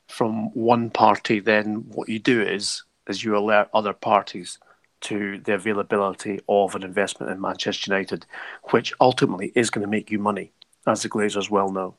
from 0.09 0.53
one 0.53 0.89
party. 0.89 1.39
Then 1.39 1.85
what 1.91 2.09
you 2.09 2.19
do 2.19 2.41
is 2.41 2.83
is 3.07 3.23
you 3.23 3.37
alert 3.37 3.69
other 3.73 3.93
parties 3.93 4.59
to 5.01 5.39
the 5.39 5.53
availability 5.53 6.39
of 6.47 6.75
an 6.75 6.83
investment 6.83 7.31
in 7.31 7.41
Manchester 7.41 7.91
United, 7.91 8.25
which 8.71 8.93
ultimately 8.99 9.51
is 9.55 9.69
going 9.69 9.83
to 9.83 9.89
make 9.89 10.11
you 10.11 10.19
money, 10.19 10.51
as 10.85 11.03
the 11.03 11.09
Glazers 11.09 11.49
well 11.49 11.71
know. 11.71 11.95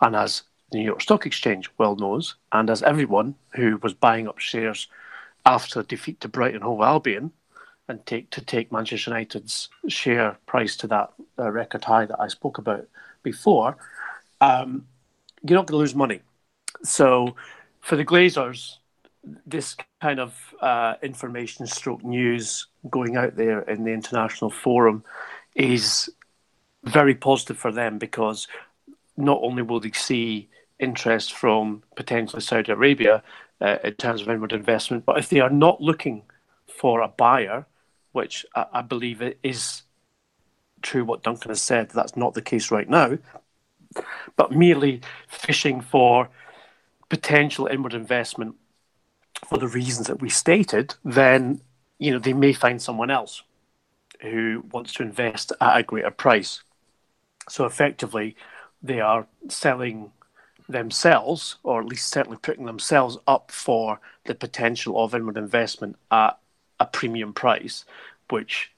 And 0.00 0.16
as 0.16 0.42
the 0.70 0.78
New 0.78 0.84
York 0.84 1.02
Stock 1.02 1.26
Exchange 1.26 1.70
well 1.78 1.96
knows, 1.96 2.36
and 2.52 2.70
as 2.70 2.82
everyone 2.82 3.34
who 3.54 3.78
was 3.82 3.94
buying 3.94 4.28
up 4.28 4.38
shares 4.38 4.88
after 5.44 5.80
the 5.80 5.88
defeat 5.88 6.20
to 6.20 6.28
Brighton 6.28 6.62
Hove 6.62 6.82
Albion 6.82 7.32
and 7.88 8.04
take 8.06 8.30
to 8.30 8.40
take 8.40 8.70
Manchester 8.70 9.10
United's 9.10 9.68
share 9.88 10.36
price 10.46 10.76
to 10.76 10.86
that 10.86 11.12
uh, 11.38 11.50
record 11.50 11.84
high 11.84 12.06
that 12.06 12.20
I 12.20 12.28
spoke 12.28 12.58
about 12.58 12.86
before, 13.22 13.76
um, 14.40 14.86
you're 15.42 15.58
not 15.58 15.66
going 15.66 15.76
to 15.76 15.80
lose 15.80 15.94
money. 15.94 16.20
So 16.82 17.34
for 17.80 17.96
the 17.96 18.04
Glazers, 18.04 18.76
this 19.46 19.76
kind 20.00 20.18
of 20.18 20.54
uh, 20.60 20.94
information 21.02 21.66
stroke 21.66 22.02
news 22.02 22.66
going 22.88 23.16
out 23.16 23.36
there 23.36 23.60
in 23.62 23.84
the 23.84 23.92
international 23.92 24.50
forum 24.50 25.04
is 25.54 26.08
very 26.84 27.14
positive 27.14 27.58
for 27.58 27.70
them 27.70 27.98
because 27.98 28.48
not 29.16 29.38
only 29.42 29.62
will 29.62 29.80
they 29.80 29.90
see 29.90 30.48
interest 30.78 31.34
from 31.34 31.82
potentially 31.94 32.40
Saudi 32.40 32.72
Arabia 32.72 33.22
uh, 33.60 33.76
in 33.84 33.92
terms 33.94 34.22
of 34.22 34.28
inward 34.28 34.52
investment, 34.52 35.04
but 35.04 35.18
if 35.18 35.28
they 35.28 35.40
are 35.40 35.50
not 35.50 35.80
looking 35.82 36.22
for 36.66 37.02
a 37.02 37.08
buyer, 37.08 37.66
which 38.12 38.46
I, 38.54 38.66
I 38.74 38.82
believe 38.82 39.20
it 39.20 39.38
is 39.42 39.82
true 40.80 41.04
what 41.04 41.22
Duncan 41.22 41.50
has 41.50 41.60
said, 41.60 41.90
that's 41.90 42.16
not 42.16 42.32
the 42.32 42.40
case 42.40 42.70
right 42.70 42.88
now, 42.88 43.18
but 44.36 44.52
merely 44.52 45.02
fishing 45.28 45.82
for 45.82 46.30
potential 47.10 47.66
inward 47.66 47.92
investment 47.92 48.54
for 49.46 49.58
the 49.58 49.68
reasons 49.68 50.06
that 50.06 50.20
we 50.20 50.28
stated, 50.28 50.94
then 51.04 51.60
you 51.98 52.12
know 52.12 52.18
they 52.18 52.32
may 52.32 52.52
find 52.52 52.80
someone 52.80 53.10
else 53.10 53.42
who 54.20 54.64
wants 54.70 54.92
to 54.94 55.02
invest 55.02 55.52
at 55.60 55.78
a 55.78 55.82
greater 55.82 56.10
price. 56.10 56.62
So 57.48 57.64
effectively, 57.64 58.36
they 58.82 59.00
are 59.00 59.26
selling 59.48 60.12
themselves, 60.68 61.56
or 61.62 61.80
at 61.80 61.86
least 61.86 62.10
certainly 62.10 62.38
putting 62.40 62.66
themselves 62.66 63.18
up 63.26 63.50
for 63.50 64.00
the 64.24 64.34
potential 64.34 65.02
of 65.02 65.14
inward 65.14 65.36
investment 65.36 65.96
at 66.10 66.38
a 66.78 66.86
premium 66.86 67.32
price, 67.32 67.84
which 68.28 68.72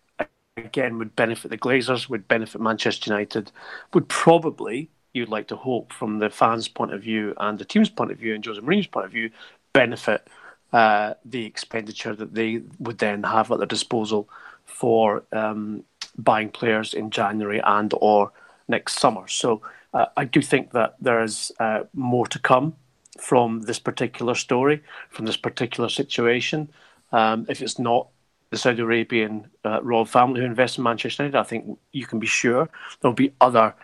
again 0.57 0.99
would 0.99 1.15
benefit 1.17 1.51
the 1.51 1.59
Glazers, 1.59 2.09
would 2.09 2.29
benefit 2.29 2.61
Manchester 2.61 3.11
United, 3.11 3.53
would 3.93 4.09
probably, 4.09 4.91
you'd 5.13 5.29
like 5.29 5.49
to 5.49 5.57
hope, 5.57 5.93
from 5.93 6.19
the 6.19 6.31
fans' 6.31 6.69
point 6.69 6.93
of 6.93 7.03
view 7.03 7.35
and 7.39 7.59
the 7.59 7.65
team's 7.65 7.91
point 7.91 8.11
of 8.11 8.19
view 8.19 8.35
and 8.35 8.45
Jose 8.45 8.61
Mourinho's 8.61 8.87
point 8.87 9.07
of 9.07 9.13
view, 9.13 9.31
benefit 9.73 10.29
uh, 10.73 11.15
the 11.25 11.45
expenditure 11.45 12.15
that 12.15 12.35
they 12.35 12.63
would 12.79 12.99
then 12.99 13.23
have 13.23 13.51
at 13.53 13.59
their 13.59 13.67
disposal 13.67 14.29
for 14.65 15.23
um, 15.33 15.85
buying 16.17 16.49
players 16.49 16.95
in 16.95 17.11
January 17.11 17.61
and 17.65 17.93
or 18.01 18.33
next 18.69 18.99
summer. 18.99 19.29
So 19.29 19.63
uh, 19.93 20.07
I 20.17 20.25
do 20.25 20.41
think 20.41 20.73
that 20.73 20.97
there 21.01 21.23
is 21.23 21.53
uh, 21.61 21.85
more 21.93 22.27
to 22.29 22.39
come 22.39 22.75
from 23.21 23.63
this 23.63 23.79
particular 23.79 24.35
story, 24.35 24.83
from 25.11 25.27
this 25.27 25.37
particular 25.37 25.89
situation. 25.89 26.71
Um, 27.13 27.47
if 27.49 27.61
it's 27.61 27.79
not 27.79 28.09
the 28.51 28.57
Saudi 28.57 28.83
Arabian 28.83 29.51
uh, 29.65 29.83
royal 29.83 30.05
family 30.05 30.41
who 30.41 30.47
invest 30.47 30.79
in 30.79 30.85
Manchester 30.85 31.25
United, 31.25 31.39
I 31.39 31.43
think 31.43 31.79
you 31.93 32.07
can 32.07 32.19
be 32.19 32.27
sure 32.27 32.69
there'll 33.01 33.15
be 33.15 33.33
other 33.41 33.75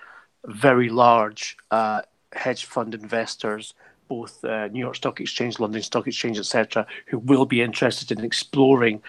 very 0.47 0.88
large 0.88 1.57
uh, 1.71 2.02
hedge 2.33 2.64
fund 2.64 2.95
investors 2.95 3.75
both 4.08 4.44
uh, 4.44 4.68
New 4.68 4.80
York 4.80 4.96
Stock 4.96 5.20
Exchange, 5.20 5.60
London 5.60 5.82
Stock 5.82 6.06
Exchange, 6.06 6.38
etc., 6.38 6.86
who 7.06 7.18
will 7.18 7.46
be 7.46 7.62
interested 7.62 8.10
in 8.10 8.24
exploring 8.24 9.02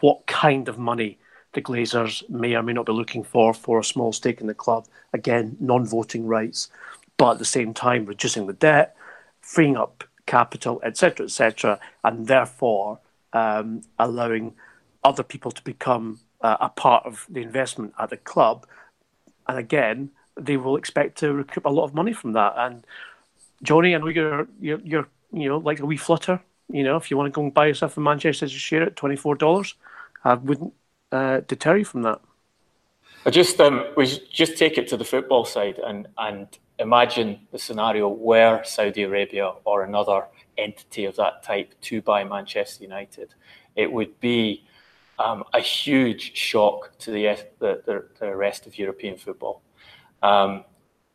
what 0.00 0.26
kind 0.26 0.68
of 0.68 0.78
money 0.78 1.18
the 1.52 1.62
Glazers 1.62 2.28
may 2.28 2.54
or 2.54 2.62
may 2.62 2.72
not 2.72 2.86
be 2.86 2.92
looking 2.92 3.24
for 3.24 3.54
for 3.54 3.78
a 3.78 3.84
small 3.84 4.12
stake 4.12 4.40
in 4.40 4.46
the 4.46 4.54
club. 4.54 4.86
Again, 5.12 5.56
non-voting 5.60 6.26
rights, 6.26 6.68
but 7.16 7.32
at 7.32 7.38
the 7.38 7.44
same 7.44 7.72
time 7.72 8.04
reducing 8.04 8.46
the 8.46 8.52
debt, 8.52 8.96
freeing 9.40 9.76
up 9.76 10.04
capital, 10.26 10.80
etc., 10.84 11.26
etc., 11.26 11.80
and 12.04 12.26
therefore 12.26 12.98
um, 13.32 13.82
allowing 13.98 14.54
other 15.04 15.22
people 15.22 15.50
to 15.52 15.62
become 15.62 16.20
uh, 16.40 16.56
a 16.60 16.68
part 16.68 17.06
of 17.06 17.26
the 17.28 17.40
investment 17.40 17.94
at 17.98 18.10
the 18.10 18.16
club. 18.16 18.66
And 19.48 19.58
again, 19.58 20.10
they 20.36 20.56
will 20.56 20.76
expect 20.76 21.18
to 21.18 21.32
recoup 21.32 21.64
a 21.64 21.70
lot 21.70 21.84
of 21.84 21.94
money 21.94 22.12
from 22.12 22.32
that. 22.32 22.54
And 22.56 22.84
Johnny, 23.62 23.94
I 23.94 23.98
know 23.98 24.08
you're 24.08 24.48
you're 24.60 24.80
you're 24.80 25.08
you 25.32 25.48
know 25.48 25.58
like 25.58 25.80
a 25.80 25.86
wee 25.86 25.96
flutter. 25.96 26.40
You 26.68 26.82
know, 26.82 26.96
if 26.96 27.10
you 27.10 27.16
want 27.16 27.32
to 27.32 27.36
go 27.36 27.42
and 27.42 27.54
buy 27.54 27.66
yourself 27.66 27.96
a 27.96 28.00
Manchester 28.00 28.48
share 28.48 28.82
at 28.82 28.96
twenty 28.96 29.16
four 29.16 29.34
dollars, 29.34 29.74
I 30.24 30.34
wouldn't 30.34 30.72
uh, 31.12 31.40
deter 31.40 31.78
you 31.78 31.84
from 31.84 32.02
that. 32.02 32.20
I 33.24 33.30
just 33.30 33.60
um, 33.60 33.84
we 33.96 34.06
just 34.30 34.56
take 34.56 34.78
it 34.78 34.88
to 34.88 34.96
the 34.96 35.04
football 35.04 35.44
side 35.44 35.78
and 35.78 36.08
and 36.18 36.48
imagine 36.78 37.40
the 37.52 37.58
scenario 37.58 38.08
where 38.08 38.62
Saudi 38.64 39.02
Arabia 39.02 39.52
or 39.64 39.82
another 39.82 40.26
entity 40.58 41.04
of 41.04 41.16
that 41.16 41.42
type 41.42 41.74
to 41.82 42.02
buy 42.02 42.24
Manchester 42.24 42.82
United. 42.84 43.34
It 43.74 43.90
would 43.92 44.20
be 44.20 44.64
um, 45.18 45.44
a 45.54 45.60
huge 45.60 46.36
shock 46.36 46.96
to 46.98 47.10
the, 47.10 47.38
the, 47.58 48.04
the, 48.20 48.36
rest 48.36 48.66
of 48.66 48.78
European 48.78 49.16
football. 49.16 49.62
Um, 50.22 50.64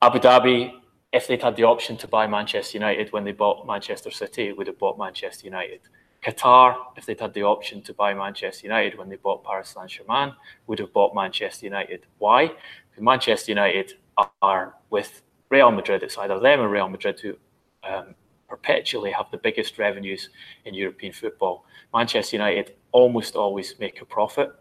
Abu 0.01 0.19
Dhabi 0.19 0.73
if 1.13 1.27
they'd 1.27 1.41
had 1.41 1.55
the 1.55 1.63
option 1.63 1.97
to 1.97 2.07
buy 2.07 2.25
Manchester 2.27 2.77
United 2.77 3.11
when 3.11 3.23
they 3.23 3.31
bought 3.31 3.67
Manchester 3.67 4.11
City, 4.11 4.53
would 4.53 4.67
have 4.67 4.79
bought 4.79 4.97
Manchester 4.97 5.45
United. 5.45 5.81
Qatar, 6.23 6.75
if 6.95 7.05
they'd 7.05 7.19
had 7.19 7.33
the 7.33 7.43
option 7.43 7.81
to 7.81 7.93
buy 7.93 8.13
Manchester 8.13 8.67
United 8.67 8.97
when 8.97 9.09
they 9.09 9.15
bought 9.15 9.43
Paris 9.43 9.69
Saint 9.69 9.89
Germain, 9.89 10.33
would 10.67 10.79
have 10.79 10.93
bought 10.93 11.15
Manchester 11.15 11.65
United. 11.65 12.05
Why? 12.19 12.47
Because 12.47 13.03
Manchester 13.03 13.51
United 13.51 13.93
are 14.41 14.75
with 14.89 15.21
Real 15.49 15.71
Madrid. 15.71 16.03
It's 16.03 16.17
either 16.17 16.39
them 16.39 16.61
or 16.61 16.69
Real 16.69 16.87
Madrid 16.87 17.19
who 17.19 17.35
um, 17.83 18.15
perpetually 18.47 19.11
have 19.11 19.31
the 19.31 19.37
biggest 19.37 19.79
revenues 19.79 20.29
in 20.65 20.73
European 20.73 21.11
football. 21.11 21.65
Manchester 21.93 22.35
United 22.37 22.75
almost 22.91 23.35
always 23.35 23.75
make 23.79 24.01
a 24.01 24.05
profit. 24.05 24.51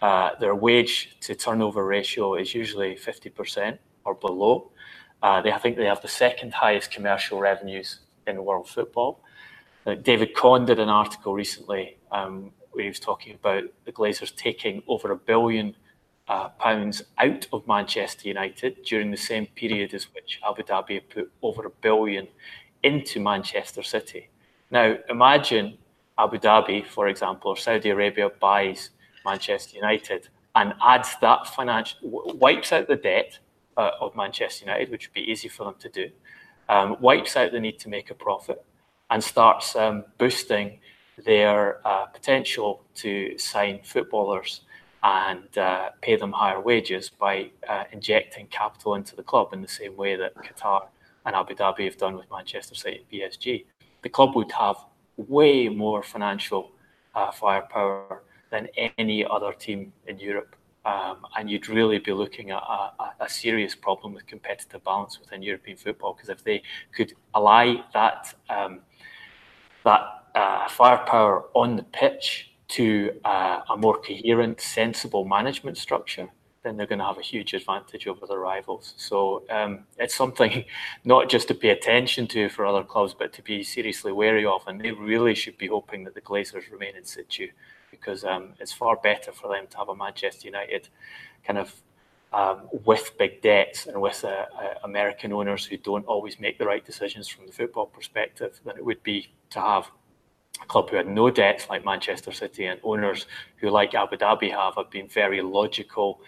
Uh, 0.00 0.30
their 0.38 0.54
wage 0.54 1.16
to 1.20 1.34
turnover 1.34 1.84
ratio 1.84 2.34
is 2.34 2.54
usually 2.54 2.94
50% 2.94 3.78
or 4.04 4.14
below. 4.14 4.70
Uh, 5.22 5.42
they, 5.42 5.52
I 5.52 5.58
think 5.58 5.76
they 5.76 5.84
have 5.84 6.02
the 6.02 6.08
second 6.08 6.54
highest 6.54 6.90
commercial 6.90 7.38
revenues 7.38 8.00
in 8.26 8.42
world 8.44 8.68
football. 8.68 9.20
Uh, 9.86 9.94
David 9.94 10.34
Conn 10.34 10.64
did 10.66 10.78
an 10.78 10.88
article 10.88 11.34
recently 11.34 11.96
um, 12.12 12.52
where 12.72 12.84
he 12.84 12.88
was 12.88 13.00
talking 13.00 13.34
about 13.34 13.64
the 13.84 13.92
Glazers 13.92 14.34
taking 14.34 14.82
over 14.86 15.10
a 15.10 15.16
billion 15.16 15.74
uh, 16.28 16.48
pounds 16.50 17.02
out 17.18 17.46
of 17.52 17.66
Manchester 17.66 18.28
United 18.28 18.82
during 18.84 19.10
the 19.10 19.16
same 19.16 19.46
period 19.46 19.92
as 19.94 20.04
which 20.14 20.40
Abu 20.46 20.62
Dhabi 20.62 21.02
put 21.08 21.30
over 21.42 21.66
a 21.66 21.70
billion 21.70 22.28
into 22.82 23.20
Manchester 23.20 23.82
City. 23.82 24.28
Now, 24.70 24.96
imagine 25.08 25.76
Abu 26.16 26.38
Dhabi, 26.38 26.86
for 26.86 27.08
example, 27.08 27.50
or 27.50 27.56
Saudi 27.56 27.90
Arabia 27.90 28.30
buys 28.40 28.90
Manchester 29.24 29.76
United 29.76 30.28
and 30.54 30.74
adds 30.80 31.16
that 31.20 31.46
financial, 31.46 31.98
wipes 32.02 32.72
out 32.72 32.86
the 32.86 32.96
debt 32.96 33.38
uh, 33.80 33.92
of 34.04 34.14
Manchester 34.14 34.66
United, 34.66 34.90
which 34.90 35.08
would 35.08 35.14
be 35.14 35.30
easy 35.32 35.48
for 35.48 35.64
them 35.64 35.76
to 35.84 35.88
do, 35.88 36.06
um, 36.68 36.96
wipes 37.00 37.36
out 37.36 37.52
the 37.52 37.60
need 37.60 37.78
to 37.80 37.88
make 37.88 38.10
a 38.10 38.14
profit, 38.14 38.64
and 39.10 39.22
starts 39.34 39.74
um, 39.74 40.04
boosting 40.18 40.78
their 41.24 41.86
uh, 41.86 42.06
potential 42.06 42.82
to 42.94 43.36
sign 43.38 43.80
footballers 43.82 44.50
and 45.02 45.56
uh, 45.58 45.90
pay 46.02 46.16
them 46.16 46.32
higher 46.32 46.60
wages 46.60 47.10
by 47.26 47.50
uh, 47.68 47.84
injecting 47.92 48.46
capital 48.48 48.94
into 48.94 49.16
the 49.16 49.22
club 49.22 49.52
in 49.54 49.60
the 49.62 49.74
same 49.80 49.96
way 49.96 50.14
that 50.16 50.34
Qatar 50.36 50.82
and 51.24 51.34
Abu 51.34 51.54
Dhabi 51.54 51.84
have 51.84 51.96
done 51.96 52.16
with 52.16 52.26
Manchester 52.30 52.74
City 52.74 52.98
and 53.00 53.08
PSG. 53.10 53.64
The 54.02 54.08
club 54.08 54.36
would 54.36 54.52
have 54.52 54.76
way 55.16 55.68
more 55.68 56.02
financial 56.02 56.70
uh, 57.14 57.30
firepower 57.30 58.22
than 58.50 58.68
any 58.98 59.24
other 59.24 59.52
team 59.52 59.92
in 60.06 60.18
Europe. 60.18 60.54
Um, 60.84 61.26
and 61.36 61.50
you'd 61.50 61.68
really 61.68 61.98
be 61.98 62.12
looking 62.12 62.50
at 62.50 62.62
a, 62.62 62.90
a, 63.20 63.28
serious 63.28 63.74
problem 63.74 64.14
with 64.14 64.26
competitive 64.26 64.82
balance 64.82 65.20
within 65.20 65.42
European 65.42 65.76
football 65.76 66.14
because 66.14 66.30
if 66.30 66.42
they 66.42 66.62
could 66.96 67.12
ally 67.34 67.76
that 67.92 68.32
um, 68.48 68.80
that 69.84 70.00
uh, 70.34 70.68
firepower 70.68 71.44
on 71.52 71.76
the 71.76 71.82
pitch 71.82 72.52
to 72.68 73.12
uh, 73.24 73.60
a 73.68 73.76
more 73.76 74.00
coherent, 74.00 74.60
sensible 74.60 75.24
management 75.24 75.76
structure, 75.76 76.28
then 76.62 76.76
they're 76.76 76.86
going 76.86 76.98
to 76.98 77.04
have 77.04 77.18
a 77.18 77.22
huge 77.22 77.54
advantage 77.54 78.06
over 78.06 78.26
their 78.26 78.38
rivals. 78.38 78.94
So 78.96 79.44
um, 79.50 79.84
it's 79.98 80.14
something 80.14 80.64
not 81.04 81.28
just 81.28 81.48
to 81.48 81.54
pay 81.54 81.70
attention 81.70 82.26
to 82.28 82.48
for 82.48 82.66
other 82.66 82.84
clubs, 82.84 83.14
but 83.18 83.32
to 83.34 83.42
be 83.42 83.62
seriously 83.62 84.12
wary 84.12 84.46
of. 84.46 84.62
And 84.66 84.80
they 84.80 84.92
really 84.92 85.34
should 85.34 85.58
be 85.58 85.66
hoping 85.66 86.04
that 86.04 86.14
the 86.14 86.20
Glazers 86.20 86.70
remain 86.70 86.96
in 86.96 87.04
situ 87.04 87.48
because 87.90 88.24
um, 88.24 88.54
it's 88.58 88.72
far 88.72 88.96
better 88.96 89.32
for 89.32 89.48
them 89.48 89.66
to 89.70 89.76
have 89.78 89.88
a 89.88 89.96
Manchester 89.96 90.46
United 90.46 90.88
kind 91.44 91.58
of 91.58 91.74
um, 92.32 92.68
with 92.84 93.16
big 93.18 93.42
debts 93.42 93.86
and 93.86 94.00
with 94.00 94.24
uh, 94.24 94.28
uh, 94.28 94.74
American 94.84 95.32
owners 95.32 95.64
who 95.64 95.76
don't 95.76 96.06
always 96.06 96.38
make 96.38 96.58
the 96.58 96.66
right 96.66 96.84
decisions 96.84 97.26
from 97.26 97.46
the 97.46 97.52
football 97.52 97.86
perspective 97.86 98.60
than 98.64 98.76
it 98.76 98.84
would 98.84 99.02
be 99.02 99.28
to 99.50 99.60
have 99.60 99.90
a 100.62 100.66
club 100.66 100.90
who 100.90 100.96
had 100.96 101.08
no 101.08 101.30
debts 101.30 101.68
like 101.68 101.84
Manchester 101.84 102.32
City 102.32 102.66
and 102.66 102.78
owners 102.84 103.26
who, 103.56 103.70
like 103.70 103.94
Abu 103.94 104.16
Dhabi, 104.16 104.50
have, 104.50 104.76
have 104.76 104.90
been 104.90 105.08
very 105.08 105.42
logical, 105.42 106.20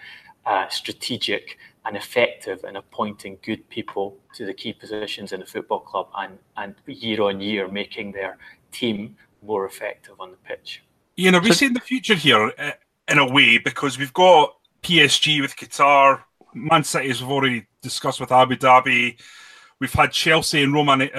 uh, 0.45 0.67
strategic, 0.67 1.57
and 1.85 1.95
effective 1.97 2.63
in 2.63 2.75
appointing 2.75 3.37
good 3.41 3.67
people 3.69 4.17
to 4.33 4.45
the 4.45 4.53
key 4.53 4.73
positions 4.73 5.31
in 5.31 5.41
a 5.41 5.45
football 5.45 5.79
club 5.79 6.07
and, 6.17 6.37
and 6.57 6.75
year 6.85 7.21
on 7.21 7.41
year 7.41 7.67
making 7.67 8.11
their 8.11 8.37
team 8.71 9.15
more 9.41 9.65
effective 9.65 10.15
on 10.19 10.31
the 10.31 10.37
pitch. 10.37 10.81
Ian, 11.17 11.33
know, 11.33 11.39
we 11.39 11.53
seeing 11.53 11.73
the 11.73 11.79
future 11.79 12.15
here 12.15 12.51
uh, 12.57 12.71
in 13.07 13.19
a 13.19 13.31
way 13.31 13.59
because 13.59 13.99
we've 13.99 14.13
got 14.13 14.55
PSG 14.81 15.41
with 15.41 15.55
Qatar, 15.55 16.23
Man 16.55 16.83
City, 16.83 17.09
as 17.09 17.21
we've 17.21 17.31
already 17.31 17.67
discussed 17.81 18.19
with 18.19 18.31
Abu 18.31 18.55
Dhabi. 18.55 19.19
We've 19.79 19.93
had 19.93 20.11
Chelsea 20.11 20.63
and 20.63 20.73
Roman 20.73 21.09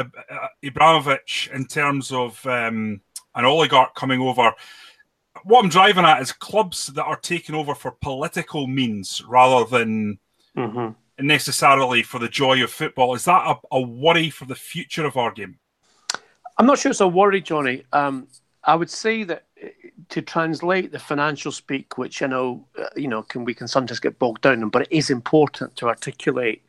Abramovich 0.64 1.50
in 1.52 1.66
terms 1.66 2.10
of 2.10 2.44
um, 2.46 3.00
an 3.34 3.44
oligarch 3.44 3.94
coming 3.94 4.20
over. 4.20 4.52
What 5.44 5.62
I'm 5.62 5.70
driving 5.70 6.04
at 6.04 6.22
is 6.22 6.32
clubs 6.32 6.88
that 6.88 7.04
are 7.04 7.16
taking 7.16 7.54
over 7.54 7.74
for 7.74 7.92
political 7.92 8.66
means 8.66 9.22
rather 9.28 9.68
than 9.68 10.18
mm-hmm. 10.56 11.24
necessarily 11.24 12.02
for 12.02 12.18
the 12.18 12.28
joy 12.28 12.64
of 12.64 12.70
football. 12.70 13.14
Is 13.14 13.26
that 13.26 13.46
a, 13.46 13.56
a, 13.70 13.80
worry 13.80 14.30
for 14.30 14.46
the 14.46 14.54
future 14.54 15.04
of 15.04 15.16
our 15.16 15.30
game? 15.32 15.58
I'm 16.56 16.66
not 16.66 16.78
sure 16.78 16.90
it's 16.90 17.00
a 17.00 17.08
worry, 17.08 17.40
Johnny. 17.40 17.84
Um, 17.92 18.28
I 18.62 18.76
would 18.76 18.90
say 18.90 19.24
that 19.24 19.44
to 20.14 20.22
translate 20.22 20.92
the 20.92 20.98
financial 21.00 21.50
speak, 21.50 21.98
which 21.98 22.22
I 22.22 22.28
know 22.28 22.64
uh, 22.78 22.86
you 22.94 23.08
know 23.08 23.22
can 23.22 23.44
we 23.44 23.52
can 23.52 23.66
sometimes 23.66 23.98
get 23.98 24.20
bogged 24.20 24.42
down 24.42 24.62
in, 24.62 24.68
but 24.68 24.82
it 24.82 24.92
is 24.92 25.10
important 25.10 25.74
to 25.76 25.88
articulate, 25.88 26.62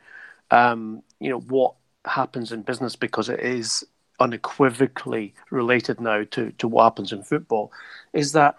um, 0.49 1.03
you 1.19 1.29
know, 1.29 1.41
what 1.41 1.75
happens 2.05 2.51
in 2.51 2.63
business 2.63 2.95
because 2.95 3.29
it 3.29 3.39
is 3.39 3.86
unequivocally 4.19 5.36
related 5.51 6.01
now 6.01 6.23
to 6.31 6.51
to 6.53 6.67
what 6.67 6.86
happens 6.86 7.12
in 7.12 7.21
football. 7.21 7.71
Is 8.13 8.31
that 8.31 8.58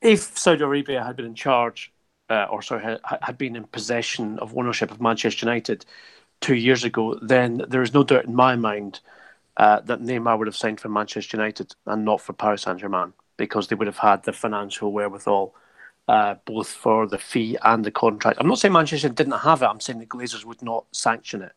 if 0.00 0.36
Saudi 0.36 0.64
Arabia 0.64 1.04
had 1.04 1.14
been 1.14 1.26
in 1.26 1.36
charge, 1.36 1.92
uh, 2.28 2.46
or 2.50 2.60
sorry, 2.60 2.82
had, 2.82 3.00
had 3.22 3.38
been 3.38 3.54
in 3.54 3.62
possession 3.64 4.40
of 4.40 4.58
ownership 4.58 4.90
of 4.90 5.00
Manchester 5.00 5.46
United 5.46 5.86
two 6.40 6.56
years 6.56 6.82
ago, 6.82 7.16
then 7.22 7.62
there 7.68 7.82
is 7.82 7.94
no 7.94 8.02
doubt 8.02 8.24
in 8.24 8.34
my 8.34 8.56
mind 8.56 8.98
uh, 9.58 9.78
that 9.82 10.02
Neymar 10.02 10.38
would 10.38 10.48
have 10.48 10.56
signed 10.56 10.80
for 10.80 10.88
Manchester 10.88 11.36
United 11.36 11.72
and 11.86 12.04
not 12.04 12.20
for 12.20 12.32
Paris 12.32 12.62
Saint 12.62 12.80
Germain 12.80 13.12
because 13.36 13.68
they 13.68 13.74
would 13.74 13.86
have 13.86 13.98
had 13.98 14.22
the 14.24 14.32
financial 14.32 14.92
wherewithal, 14.92 15.54
uh, 16.08 16.34
both 16.44 16.68
for 16.68 17.06
the 17.06 17.18
fee 17.18 17.56
and 17.62 17.84
the 17.84 17.90
contract. 17.90 18.38
I'm 18.40 18.48
not 18.48 18.58
saying 18.58 18.72
Manchester 18.72 19.08
didn't 19.08 19.38
have 19.38 19.62
it. 19.62 19.66
I'm 19.66 19.80
saying 19.80 19.98
the 19.98 20.06
Glazers 20.06 20.44
would 20.44 20.62
not 20.62 20.84
sanction 20.92 21.42
it 21.42 21.52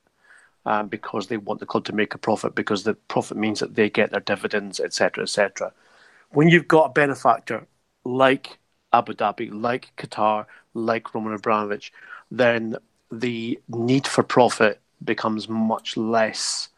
um, 0.66 0.88
because 0.88 1.28
they 1.28 1.38
want 1.38 1.60
the 1.60 1.66
club 1.66 1.86
to 1.86 1.94
make 1.94 2.14
a 2.14 2.18
profit 2.18 2.56
because 2.56 2.84
the 2.84 2.94
profit 2.94 3.38
means 3.38 3.60
that 3.60 3.76
they 3.76 3.90
get 3.90 4.12
their 4.12 4.20
dividends, 4.20 4.80
etc., 4.80 5.24
etc. 5.24 5.72
When 6.32 6.50
you've 6.50 6.68
got 6.68 6.86
a 6.86 6.94
benefactor 6.94 7.68
like 8.04 8.58
Abu 8.94 9.14
Dhabi, 9.14 9.50
like 9.52 9.92
Qatar, 9.98 10.46
like 10.74 11.14
Roman 11.14 11.34
Abramovich, 11.34 11.92
then 12.32 12.76
the 13.12 13.60
need 13.70 14.08
for 14.08 14.24
profit 14.24 14.80
becomes 15.04 15.48
much 15.48 15.96
less 15.96 16.70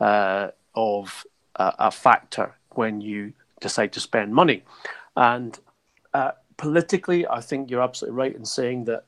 uh, 0.00 0.48
of 0.74 1.26
a, 1.56 1.74
a 1.78 1.90
factor 1.90 2.54
when 2.70 3.00
you 3.00 3.32
decide 3.68 3.92
to 3.92 4.00
spend 4.00 4.34
money. 4.34 4.62
And 5.16 5.58
uh, 6.12 6.32
politically, 6.56 7.26
I 7.26 7.40
think 7.40 7.70
you're 7.70 7.86
absolutely 7.88 8.18
right 8.22 8.36
in 8.36 8.44
saying 8.44 8.84
that 8.84 9.04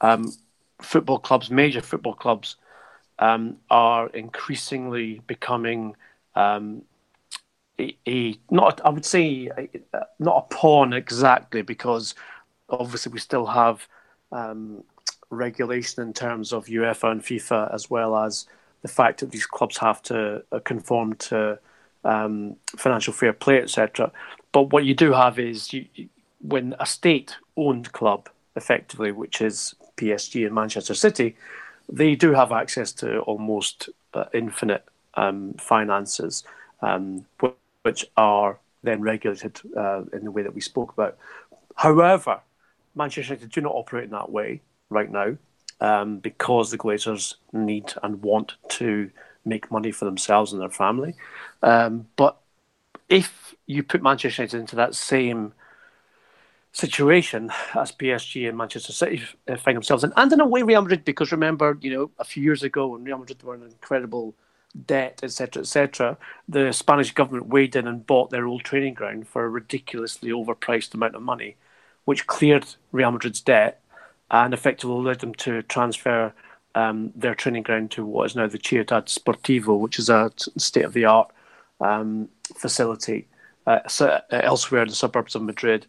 um, 0.00 0.32
football 0.80 1.18
clubs, 1.18 1.50
major 1.50 1.82
football 1.82 2.14
clubs, 2.14 2.56
um, 3.18 3.56
are 3.70 4.08
increasingly 4.08 5.20
becoming 5.26 5.96
um, 6.34 6.82
a, 7.80 7.96
a, 8.06 8.38
not 8.50 8.80
I 8.84 8.90
would 8.90 9.04
say 9.04 9.48
a, 9.56 9.68
not 10.18 10.36
a 10.36 10.54
pawn 10.54 10.92
exactly 10.92 11.62
because 11.62 12.14
obviously 12.68 13.12
we 13.12 13.18
still 13.18 13.46
have 13.46 13.88
um, 14.32 14.84
regulation 15.30 16.02
in 16.02 16.12
terms 16.12 16.52
of 16.52 16.66
UEFA 16.66 17.10
and 17.12 17.22
FIFA 17.22 17.74
as 17.74 17.90
well 17.90 18.16
as 18.16 18.46
the 18.82 18.88
fact 18.88 19.20
that 19.20 19.30
these 19.30 19.46
clubs 19.46 19.78
have 19.78 20.00
to 20.02 20.42
uh, 20.52 20.58
conform 20.60 21.14
to 21.30 21.58
um, 22.06 22.56
financial 22.76 23.12
fair 23.12 23.32
play, 23.32 23.60
etc. 23.60 24.10
But 24.52 24.72
what 24.72 24.84
you 24.84 24.94
do 24.94 25.12
have 25.12 25.38
is 25.38 25.72
you, 25.72 25.86
when 26.40 26.74
a 26.80 26.86
state-owned 26.86 27.92
club, 27.92 28.28
effectively, 28.54 29.12
which 29.12 29.40
is 29.40 29.74
PSG 29.96 30.46
and 30.46 30.54
Manchester 30.54 30.94
City, 30.94 31.36
they 31.88 32.14
do 32.14 32.32
have 32.32 32.52
access 32.52 32.92
to 32.92 33.20
almost 33.20 33.90
uh, 34.14 34.24
infinite 34.32 34.84
um, 35.14 35.54
finances, 35.54 36.44
um, 36.80 37.26
which 37.82 38.06
are 38.16 38.58
then 38.82 39.00
regulated 39.00 39.60
uh, 39.76 40.02
in 40.12 40.24
the 40.24 40.30
way 40.30 40.42
that 40.42 40.54
we 40.54 40.60
spoke 40.60 40.92
about. 40.92 41.16
However, 41.74 42.40
Manchester 42.94 43.34
United 43.34 43.50
do 43.50 43.60
not 43.60 43.74
operate 43.74 44.04
in 44.04 44.10
that 44.10 44.30
way 44.30 44.62
right 44.88 45.10
now 45.10 45.36
um, 45.80 46.18
because 46.18 46.70
the 46.70 46.78
Glazers 46.78 47.34
need 47.52 47.92
and 48.02 48.22
want 48.22 48.54
to 48.70 49.10
make 49.46 49.70
money 49.70 49.90
for 49.90 50.04
themselves 50.04 50.52
and 50.52 50.60
their 50.60 50.68
family. 50.68 51.14
Um, 51.62 52.06
but 52.16 52.36
if 53.08 53.54
you 53.66 53.82
put 53.82 54.02
Manchester 54.02 54.42
United 54.42 54.60
into 54.60 54.76
that 54.76 54.94
same 54.94 55.52
situation 56.72 57.50
as 57.74 57.90
PSG 57.92 58.48
and 58.48 58.58
Manchester 58.58 58.92
City 58.92 59.22
find 59.58 59.76
themselves 59.76 60.04
in, 60.04 60.12
and 60.16 60.32
in 60.32 60.40
a 60.40 60.46
way 60.46 60.62
Real 60.62 60.82
Madrid, 60.82 61.04
because 61.04 61.32
remember, 61.32 61.78
you 61.80 61.90
know, 61.90 62.10
a 62.18 62.24
few 62.24 62.42
years 62.42 62.62
ago 62.62 62.88
when 62.88 63.04
Real 63.04 63.18
Madrid 63.18 63.42
were 63.42 63.54
in 63.54 63.62
incredible 63.62 64.34
debt, 64.86 65.20
etc., 65.22 65.62
etc., 65.62 66.18
the 66.48 66.72
Spanish 66.72 67.12
government 67.12 67.48
weighed 67.48 67.76
in 67.76 67.86
and 67.86 68.06
bought 68.06 68.30
their 68.30 68.46
old 68.46 68.62
training 68.62 68.94
ground 68.94 69.26
for 69.26 69.44
a 69.44 69.48
ridiculously 69.48 70.30
overpriced 70.30 70.92
amount 70.92 71.14
of 71.14 71.22
money, 71.22 71.56
which 72.04 72.26
cleared 72.26 72.66
Real 72.92 73.10
Madrid's 73.10 73.40
debt 73.40 73.80
and 74.30 74.52
effectively 74.52 75.02
led 75.02 75.20
them 75.20 75.34
to 75.34 75.62
transfer 75.62 76.34
um, 76.76 77.10
their 77.16 77.34
training 77.34 77.62
ground 77.62 77.90
to 77.92 78.04
what 78.04 78.26
is 78.26 78.36
now 78.36 78.46
the 78.46 78.58
Ciudad 78.58 79.06
Deportiva, 79.06 79.76
which 79.76 79.98
is 79.98 80.10
a 80.10 80.30
state 80.58 80.84
of 80.84 80.92
the 80.92 81.06
art 81.06 81.32
um, 81.80 82.28
facility 82.54 83.26
uh, 83.66 83.80
uh, 84.00 84.20
elsewhere 84.30 84.82
in 84.82 84.88
the 84.88 84.94
suburbs 84.94 85.34
of 85.34 85.42
Madrid. 85.42 85.86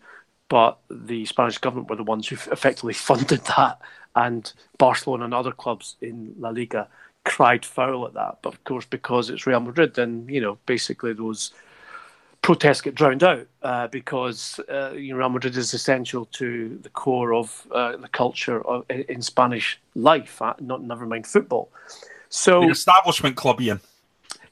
But 0.49 0.79
the 0.89 1.25
Spanish 1.25 1.57
government 1.57 1.89
were 1.89 1.97
the 1.97 2.03
ones 2.03 2.29
who 2.29 2.35
effectively 2.51 2.93
funded 3.09 3.41
that, 3.57 3.79
and 4.15 4.51
Barcelona 4.77 5.25
and 5.25 5.33
other 5.33 5.51
clubs 5.51 5.97
in 6.01 6.33
La 6.39 6.49
Liga 6.49 6.87
cried 7.25 7.65
foul 7.65 8.07
at 8.07 8.13
that. 8.13 8.39
But 8.41 8.53
of 8.53 8.63
course, 8.63 8.85
because 8.85 9.29
it's 9.29 9.45
Real 9.45 9.59
Madrid, 9.59 9.95
then 9.95 10.25
you 10.29 10.39
know 10.39 10.57
basically 10.65 11.11
those 11.11 11.51
protests 12.47 12.79
get 12.79 12.95
drowned 12.95 13.25
out 13.25 13.45
uh, 13.61 13.87
because 13.87 14.57
uh, 14.69 14.93
you 14.95 15.11
know, 15.11 15.17
Real 15.17 15.27
Madrid 15.27 15.57
is 15.57 15.73
essential 15.73 16.23
to 16.27 16.79
the 16.81 16.87
core 16.87 17.33
of 17.33 17.67
uh, 17.73 17.97
the 17.97 18.07
culture 18.07 18.65
of, 18.65 18.85
in 18.89 19.21
Spanish 19.21 19.77
life, 19.95 20.41
uh, 20.41 20.53
not 20.61 20.81
never 20.81 21.05
mind 21.05 21.27
football. 21.27 21.69
So 22.29 22.61
the 22.61 22.69
establishment 22.69 23.35
club, 23.35 23.59
Ian. 23.59 23.81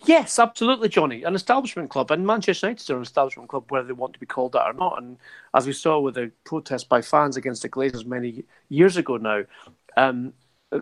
Yes, 0.03 0.39
absolutely, 0.39 0.89
Johnny. 0.89 1.23
An 1.23 1.35
establishment 1.35 1.89
club, 1.89 2.11
and 2.11 2.27
Manchester 2.27 2.67
United 2.67 2.89
are 2.89 2.97
an 2.97 3.03
establishment 3.03 3.47
club, 3.47 3.63
whether 3.69 3.87
they 3.87 3.93
want 3.93 4.11
to 4.11 4.19
be 4.19 4.25
called 4.25 4.51
that 4.51 4.67
or 4.67 4.73
not. 4.73 5.01
And 5.01 5.15
as 5.53 5.65
we 5.65 5.71
saw 5.71 5.97
with 6.01 6.15
the 6.15 6.33
protest 6.43 6.89
by 6.89 7.01
fans 7.01 7.37
against 7.37 7.61
the 7.61 7.69
Glazers 7.69 8.05
many 8.05 8.43
years 8.67 8.97
ago 8.97 9.15
now, 9.15 9.43
um, 9.95 10.33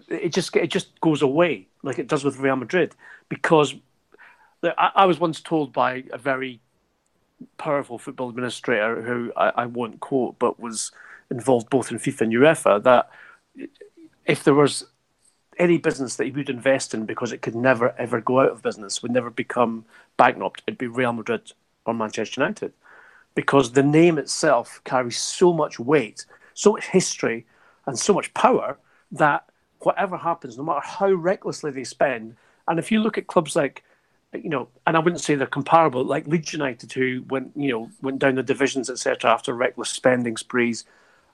it 0.09 0.33
just 0.33 0.55
it 0.55 0.71
just 0.71 0.99
goes 0.99 1.21
away 1.21 1.67
like 1.83 1.99
it 1.99 2.07
does 2.07 2.23
with 2.23 2.39
Real 2.39 2.55
Madrid 2.55 2.95
because 3.29 3.75
I, 4.63 4.89
I 4.95 5.05
was 5.05 5.19
once 5.19 5.41
told 5.41 5.73
by 5.73 6.05
a 6.11 6.17
very 6.17 6.59
powerful 7.57 7.97
football 7.97 8.29
administrator 8.29 9.01
who 9.01 9.31
I, 9.35 9.63
I 9.63 9.65
won't 9.65 9.99
quote, 9.99 10.39
but 10.39 10.59
was 10.59 10.91
involved 11.29 11.69
both 11.69 11.91
in 11.91 11.99
FIFA 11.99 12.21
and 12.21 12.33
UEFA 12.33 12.83
that 12.83 13.09
if 14.25 14.43
there 14.43 14.53
was 14.53 14.85
any 15.57 15.77
business 15.77 16.15
that 16.15 16.25
he 16.25 16.31
would 16.31 16.49
invest 16.49 16.93
in 16.93 17.05
because 17.05 17.31
it 17.31 17.41
could 17.41 17.55
never 17.55 17.93
ever 17.97 18.21
go 18.21 18.39
out 18.39 18.51
of 18.51 18.61
business, 18.61 19.01
would 19.01 19.11
never 19.11 19.29
become 19.29 19.85
bankrupt, 20.17 20.63
it'd 20.65 20.77
be 20.77 20.87
Real 20.87 21.13
Madrid 21.13 21.51
or 21.85 21.93
Manchester 21.93 22.41
United. 22.41 22.73
Because 23.35 23.71
the 23.71 23.83
name 23.83 24.17
itself 24.17 24.81
carries 24.83 25.17
so 25.17 25.53
much 25.53 25.79
weight, 25.79 26.25
so 26.53 26.73
much 26.73 26.87
history, 26.87 27.45
and 27.85 27.97
so 27.97 28.13
much 28.13 28.33
power 28.33 28.77
that 29.11 29.45
whatever 29.79 30.17
happens, 30.17 30.57
no 30.57 30.63
matter 30.63 30.81
how 30.83 31.11
recklessly 31.11 31.71
they 31.71 31.83
spend, 31.83 32.35
and 32.67 32.79
if 32.79 32.91
you 32.91 32.99
look 32.99 33.17
at 33.17 33.27
clubs 33.27 33.55
like, 33.55 33.83
you 34.33 34.49
know, 34.49 34.67
and 34.87 34.95
I 34.97 34.99
wouldn't 34.99 35.21
say 35.21 35.35
they're 35.35 35.47
comparable, 35.47 36.03
like 36.03 36.27
Leeds 36.27 36.53
United, 36.53 36.91
who 36.91 37.23
went, 37.29 37.51
you 37.55 37.71
know, 37.71 37.89
went 38.01 38.19
down 38.19 38.35
the 38.35 38.43
divisions, 38.43 38.89
etc., 38.89 39.31
after 39.31 39.53
reckless 39.53 39.89
spending 39.89 40.37
sprees. 40.37 40.85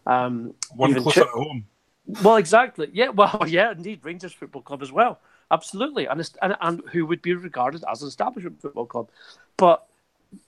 Um, 0.06 0.54
One 0.76 0.94
close 0.94 1.14
Ch- 1.14 1.18
at 1.20 1.28
home 1.28 1.66
well, 2.24 2.38
exactly. 2.38 2.90
Yeah. 2.94 3.10
Well, 3.10 3.44
yeah, 3.48 3.72
indeed. 3.72 4.04
Rangers 4.04 4.34
Football 4.34 4.64
Club 4.64 4.82
as 4.82 4.92
well. 4.92 5.20
Absolutely. 5.52 6.08
And, 6.08 6.30
and, 6.42 6.56
and 6.62 6.82
who 6.92 7.06
would 7.06 7.22
be 7.22 7.34
regarded 7.34 7.84
as 7.90 8.02
an 8.02 8.08
establishment 8.08 8.62
football 8.62 8.86
club. 8.86 9.10
But 9.58 9.86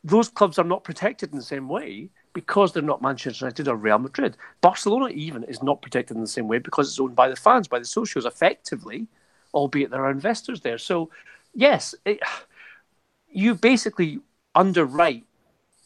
those 0.03 0.29
clubs 0.29 0.59
are 0.59 0.63
not 0.65 0.83
protected 0.83 1.31
in 1.31 1.37
the 1.37 1.43
same 1.43 1.67
way 1.67 2.09
because 2.33 2.71
they're 2.71 2.83
not 2.83 3.01
Manchester 3.01 3.45
United 3.45 3.67
or 3.67 3.75
Real 3.75 3.97
Madrid. 3.97 4.37
Barcelona, 4.61 5.07
even, 5.07 5.43
is 5.43 5.63
not 5.63 5.81
protected 5.81 6.15
in 6.15 6.21
the 6.21 6.29
same 6.29 6.47
way 6.47 6.59
because 6.59 6.87
it's 6.87 6.99
owned 6.99 7.15
by 7.15 7.29
the 7.29 7.35
fans, 7.35 7.67
by 7.67 7.79
the 7.79 7.85
socios, 7.85 8.25
effectively, 8.25 9.07
albeit 9.53 9.89
there 9.89 10.05
are 10.05 10.11
investors 10.11 10.61
there. 10.61 10.77
So, 10.77 11.09
yes, 11.53 11.95
it, 12.05 12.19
you 13.29 13.55
basically 13.55 14.19
underwrite 14.55 15.23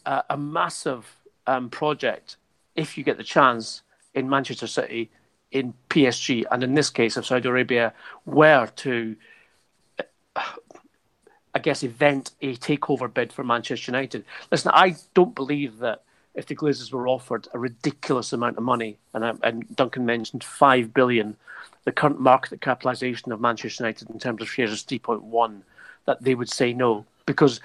uh, 0.06 0.22
a 0.30 0.38
massive 0.38 1.18
um, 1.48 1.70
project 1.70 2.38
if 2.76 2.98
you 2.98 3.04
get 3.04 3.18
the 3.18 3.24
chance 3.24 3.82
in 4.14 4.30
Manchester 4.30 4.68
City 4.68 5.12
in 5.52 5.74
PSG, 5.90 6.44
and 6.52 6.64
in 6.64 6.74
this 6.74 6.90
case, 6.90 7.18
if 7.18 7.26
Saudi 7.26 7.48
Arabia 7.48 7.94
were 8.26 8.68
to, 8.78 9.16
I 10.36 11.60
guess, 11.62 11.84
event 11.84 12.32
a 12.42 12.56
takeover 12.56 13.14
bid 13.14 13.32
for 13.32 13.44
Manchester 13.44 13.92
United. 13.92 14.26
Listen, 14.52 14.72
I 14.74 14.96
don't 15.14 15.36
believe 15.36 15.78
that 15.80 16.04
if 16.36 16.46
the 16.46 16.56
Glazers 16.56 16.92
were 16.92 17.08
offered 17.08 17.48
a 17.54 17.60
ridiculous 17.60 18.34
amount 18.34 18.58
of 18.58 18.64
money, 18.64 18.98
and, 19.14 19.40
and 19.44 19.76
Duncan 19.76 20.06
mentioned 20.06 20.44
five 20.44 20.94
billion, 20.94 21.38
the 21.86 21.92
current 21.92 22.20
market 22.20 22.62
capitalisation 22.62 23.32
of 23.32 23.42
Manchester 23.42 23.84
United 23.84 24.10
in 24.10 24.20
terms 24.20 24.42
of 24.42 24.50
shares 24.50 24.72
is 24.72 24.84
three 24.84 25.00
point 25.00 25.24
one, 25.24 25.64
that 26.06 26.24
they 26.24 26.36
would 26.36 26.50
say 26.50 26.74
no 26.74 27.06
because 27.26 27.60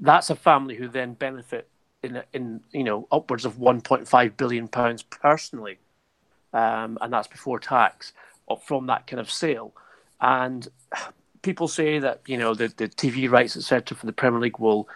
that's 0.00 0.30
a 0.30 0.36
family 0.36 0.76
who 0.76 0.88
then 0.88 1.14
benefit 1.14 1.68
in 2.02 2.22
in 2.32 2.60
you 2.72 2.84
know 2.84 3.08
upwards 3.10 3.44
of 3.44 3.54
1.5 3.54 4.36
billion 4.36 4.68
pounds 4.68 5.02
personally 5.02 5.78
um, 6.52 6.98
and 7.00 7.12
that's 7.12 7.28
before 7.28 7.58
tax 7.58 8.12
from 8.62 8.86
that 8.86 9.06
kind 9.06 9.20
of 9.20 9.30
sale. 9.30 9.72
And 10.20 10.66
people 11.42 11.68
say 11.68 11.98
that 11.98 12.20
you 12.26 12.36
know 12.36 12.54
the, 12.54 12.68
the 12.68 12.88
TV 12.88 13.30
rights 13.30 13.56
etc. 13.56 13.96
for 13.96 14.06
the 14.06 14.12
Premier 14.12 14.40
League 14.40 14.58
will 14.58 14.88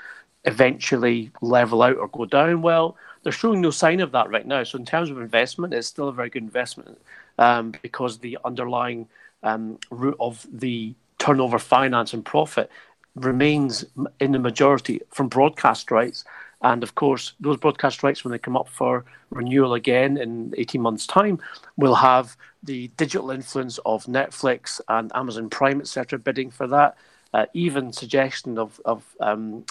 eventually 0.45 1.31
level 1.41 1.83
out 1.83 1.97
or 1.97 2.09
go 2.09 2.25
down. 2.25 2.63
Well, 2.63 2.97
they're 3.23 3.33
showing 3.33 3.61
no 3.61 3.71
sign 3.71 4.01
of 4.01 4.13
that 4.13 4.31
right 4.31 4.47
now. 4.47 4.63
So 4.65 4.79
in 4.79 4.87
terms 4.87 5.11
of 5.11 5.19
investment, 5.19 5.75
it's 5.75 5.87
still 5.87 6.09
a 6.09 6.13
very 6.13 6.31
good 6.31 6.43
investment 6.43 6.99
um, 7.39 7.75
because 7.83 8.19
the 8.19 8.39
underlying 8.45 9.09
um, 9.43 9.79
route 9.91 10.17
of 10.19 10.47
the 10.53 10.95
turnover, 11.19 11.59
finance, 11.59 12.15
and 12.15 12.25
profit 12.25 12.71
remains 13.15 13.85
in 14.21 14.33
the 14.33 14.39
majority 14.39 15.01
from 15.11 15.29
broadcast 15.29 15.91
rights 15.91 16.25
and 16.63 16.83
of 16.83 16.95
course, 16.95 17.33
those 17.41 17.57
broadcast 17.57 18.03
rights, 18.03 18.23
when 18.23 18.33
they 18.33 18.39
come 18.39 18.57
up 18.57 18.69
for 18.69 19.05
renewal 19.31 19.75
again 19.75 20.19
in 20.19 20.53
18 20.59 20.81
months' 20.81 21.07
time, 21.07 21.39
will 21.77 21.95
have 21.95 22.37
the 22.63 22.89
digital 22.97 23.31
influence 23.31 23.79
of 23.87 24.05
Netflix 24.05 24.81
and 24.89 25.11
Amazon 25.15 25.49
Prime, 25.49 25.81
etc., 25.81 26.19
bidding 26.19 26.51
for 26.51 26.67
that. 26.67 26.97
Uh, 27.33 27.47
even 27.55 27.93
suggestion 27.93 28.59
of, 28.59 28.81
of 28.85 29.05
um, 29.21 29.65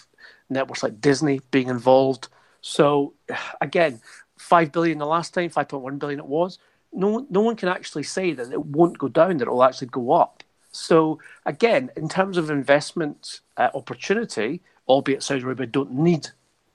networks 0.50 0.84
like 0.84 1.02
Disney 1.02 1.42
being 1.52 1.70
involved. 1.70 2.28
So, 2.62 3.14
again, 3.62 4.02
5 4.38 4.72
billion 4.72 4.98
the 4.98 5.06
last 5.06 5.34
time, 5.34 5.50
5.1 5.50 6.00
billion 6.00 6.20
it 6.20 6.26
was. 6.26 6.60
No, 6.92 7.26
no 7.30 7.42
one 7.42 7.56
can 7.56 7.70
actually 7.70 8.04
say 8.04 8.34
that 8.34 8.52
it 8.52 8.66
won't 8.66 8.98
go 8.98 9.08
down, 9.08 9.38
that 9.38 9.48
it 9.48 9.52
will 9.52 9.64
actually 9.64 9.88
go 9.88 10.12
up. 10.12 10.44
So, 10.72 11.20
again, 11.46 11.92
in 11.96 12.10
terms 12.10 12.38
of 12.38 12.50
investment 12.50 13.42
uh, 13.58 13.70
opportunity, 13.74 14.62
albeit 14.88 15.24
Saudi 15.24 15.44
Arabia 15.44 15.68
don't 15.68 15.92
need 15.92 16.28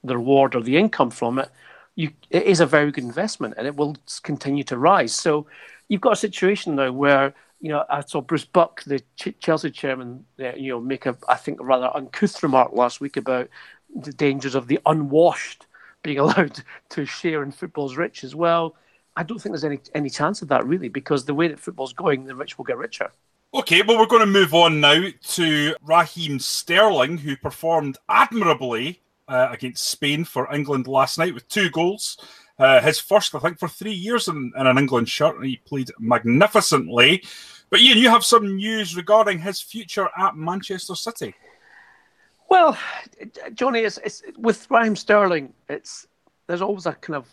the 0.03 0.17
reward 0.17 0.55
or 0.55 0.61
the 0.61 0.77
income 0.77 1.11
from 1.11 1.39
it, 1.39 1.49
you, 1.95 2.11
it 2.29 2.43
is 2.43 2.59
a 2.59 2.65
very 2.65 2.91
good 2.91 3.03
investment 3.03 3.55
and 3.57 3.67
it 3.67 3.75
will 3.75 3.95
continue 4.23 4.63
to 4.65 4.77
rise. 4.77 5.13
So 5.13 5.47
you've 5.87 6.01
got 6.01 6.13
a 6.13 6.17
situation 6.17 6.75
now 6.75 6.91
where 6.91 7.33
you 7.59 7.69
know 7.69 7.83
I 7.89 8.01
saw 8.01 8.21
Bruce 8.21 8.45
Buck, 8.45 8.83
the 8.83 9.01
Ch- 9.15 9.35
Chelsea 9.39 9.71
chairman, 9.71 10.25
you 10.37 10.69
know, 10.69 10.81
make 10.81 11.05
a 11.05 11.17
I 11.27 11.35
think 11.35 11.59
a 11.59 11.63
rather 11.63 11.95
uncouth 11.95 12.41
remark 12.43 12.73
last 12.73 13.01
week 13.01 13.17
about 13.17 13.49
the 13.95 14.13
dangers 14.13 14.55
of 14.55 14.67
the 14.67 14.79
unwashed 14.85 15.67
being 16.03 16.19
allowed 16.19 16.61
to 16.89 17.05
share 17.05 17.43
in 17.43 17.51
football's 17.51 17.97
riches. 17.97 18.35
Well, 18.35 18.75
I 19.15 19.23
don't 19.23 19.39
think 19.39 19.53
there's 19.53 19.63
any 19.63 19.79
any 19.93 20.09
chance 20.09 20.41
of 20.41 20.47
that 20.49 20.65
really, 20.65 20.89
because 20.89 21.25
the 21.25 21.33
way 21.33 21.47
that 21.47 21.59
football's 21.59 21.93
going, 21.93 22.25
the 22.25 22.35
rich 22.35 22.57
will 22.57 22.65
get 22.65 22.77
richer. 22.77 23.11
Okay, 23.53 23.81
well, 23.81 23.97
we're 23.97 24.05
going 24.05 24.19
to 24.19 24.25
move 24.25 24.53
on 24.53 24.81
now 24.81 25.05
to 25.29 25.75
Raheem 25.81 26.39
Sterling, 26.39 27.17
who 27.17 27.37
performed 27.37 27.97
admirably 28.09 29.01
uh, 29.29 29.47
against 29.49 29.87
Spain 29.87 30.25
for 30.25 30.53
England 30.53 30.87
last 30.87 31.17
night 31.17 31.33
with 31.33 31.47
two 31.47 31.69
goals. 31.69 32.17
Uh, 32.57 32.81
his 32.81 32.99
first, 32.99 33.35
I 33.35 33.39
think, 33.39 33.59
for 33.59 33.67
three 33.67 33.93
years 33.93 34.27
in, 34.27 34.51
in 34.57 34.67
an 34.67 34.77
England 34.77 35.09
shirt, 35.09 35.35
and 35.35 35.45
he 35.45 35.57
played 35.57 35.91
magnificently. 35.99 37.23
But 37.69 37.81
Ian, 37.81 37.97
you 37.97 38.09
have 38.09 38.23
some 38.23 38.55
news 38.55 38.95
regarding 38.95 39.39
his 39.39 39.61
future 39.61 40.09
at 40.17 40.35
Manchester 40.35 40.95
City. 40.95 41.35
Well, 42.49 42.77
Johnny, 43.53 43.79
it's, 43.79 43.97
it's, 43.97 44.21
with 44.37 44.69
Raheem 44.69 44.95
Sterling, 44.95 45.53
it's 45.67 46.07
there's 46.47 46.61
always 46.61 46.85
a 46.85 46.93
kind 46.93 47.17
of 47.17 47.27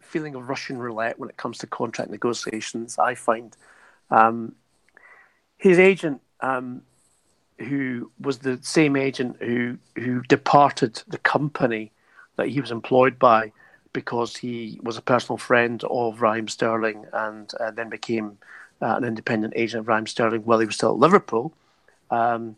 feeling 0.00 0.34
of 0.34 0.48
Russian 0.48 0.78
roulette 0.78 1.18
when 1.18 1.28
it 1.28 1.36
comes 1.36 1.58
to 1.58 1.66
contract 1.66 2.10
negotiations. 2.10 2.98
I 2.98 3.14
find 3.14 3.54
um, 4.10 4.54
his 5.58 5.78
agent 5.78 6.20
um, 6.40 6.82
who 7.58 8.10
was 8.20 8.38
the 8.38 8.58
same 8.62 8.96
agent 8.96 9.36
who 9.40 9.78
who 9.96 10.22
departed 10.22 11.02
the 11.08 11.18
company 11.18 11.92
that 12.36 12.48
he 12.48 12.60
was 12.60 12.70
employed 12.70 13.18
by 13.18 13.52
because 13.94 14.36
he 14.36 14.78
was 14.82 14.98
a 14.98 15.02
personal 15.02 15.38
friend 15.38 15.82
of 15.84 16.20
Raheem 16.20 16.48
Sterling 16.48 17.06
and 17.14 17.50
uh, 17.58 17.70
then 17.70 17.88
became 17.88 18.36
uh, 18.82 18.96
an 18.96 19.04
independent 19.04 19.54
agent 19.56 19.80
of 19.80 19.88
Raheem 19.88 20.06
Sterling 20.06 20.42
while 20.42 20.58
he 20.58 20.66
was 20.66 20.74
still 20.74 20.90
at 20.90 20.98
Liverpool. 20.98 21.54
Um, 22.10 22.56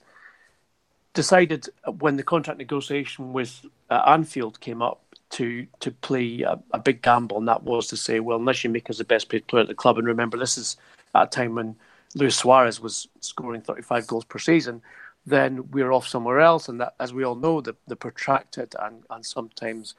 decided 1.14 1.68
when 2.00 2.16
the 2.16 2.24
contract 2.24 2.58
negotiation 2.58 3.32
with 3.32 3.64
uh, 3.90 4.02
Anfield 4.06 4.58
came 4.60 4.82
up 4.82 5.00
to 5.30 5.66
to 5.80 5.90
play 5.90 6.42
a, 6.42 6.58
a, 6.72 6.78
big 6.78 7.02
gamble, 7.02 7.38
and 7.38 7.48
that 7.48 7.62
was 7.62 7.86
to 7.88 7.96
say, 7.96 8.20
well, 8.20 8.38
unless 8.38 8.64
you 8.64 8.70
make 8.70 8.90
us 8.90 8.98
the 8.98 9.04
best 9.04 9.28
paid 9.28 9.46
player 9.46 9.62
at 9.62 9.68
the 9.68 9.74
club, 9.74 9.98
and 9.98 10.06
remember 10.06 10.36
this 10.36 10.58
is 10.58 10.76
at 11.14 11.28
a 11.28 11.30
time 11.30 11.54
when 11.54 11.76
Luis 12.14 12.36
Suarez 12.36 12.80
was 12.80 13.08
scoring 13.20 13.60
35 13.60 14.06
goals 14.06 14.24
per 14.24 14.38
season, 14.38 14.82
then 15.26 15.70
we're 15.70 15.92
off 15.92 16.06
somewhere 16.08 16.40
else. 16.40 16.68
And 16.68 16.80
that, 16.80 16.94
as 17.00 17.12
we 17.12 17.24
all 17.24 17.34
know, 17.34 17.60
the, 17.60 17.74
the 17.86 17.96
protracted 17.96 18.74
and, 18.80 19.02
and 19.10 19.24
sometimes 19.24 19.94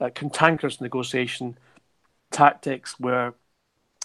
uh, 0.00 0.10
cantankerous 0.10 0.80
negotiation 0.80 1.58
tactics 2.30 2.98
where 2.98 3.34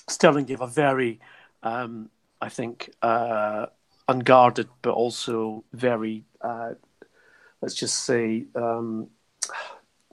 Sterling 0.08 0.46
gave 0.46 0.62
a 0.62 0.68
very, 0.68 1.20
um, 1.64 2.10
I 2.42 2.50
think, 2.50 2.92
uh, 3.02 3.68
unguarded, 4.08 4.70
but 4.82 4.92
also 4.92 5.64
very, 5.74 6.24
uh, 6.42 6.74
let's 7.62 7.76
just 7.76 8.06
say, 8.06 8.46
um, 8.56 9.10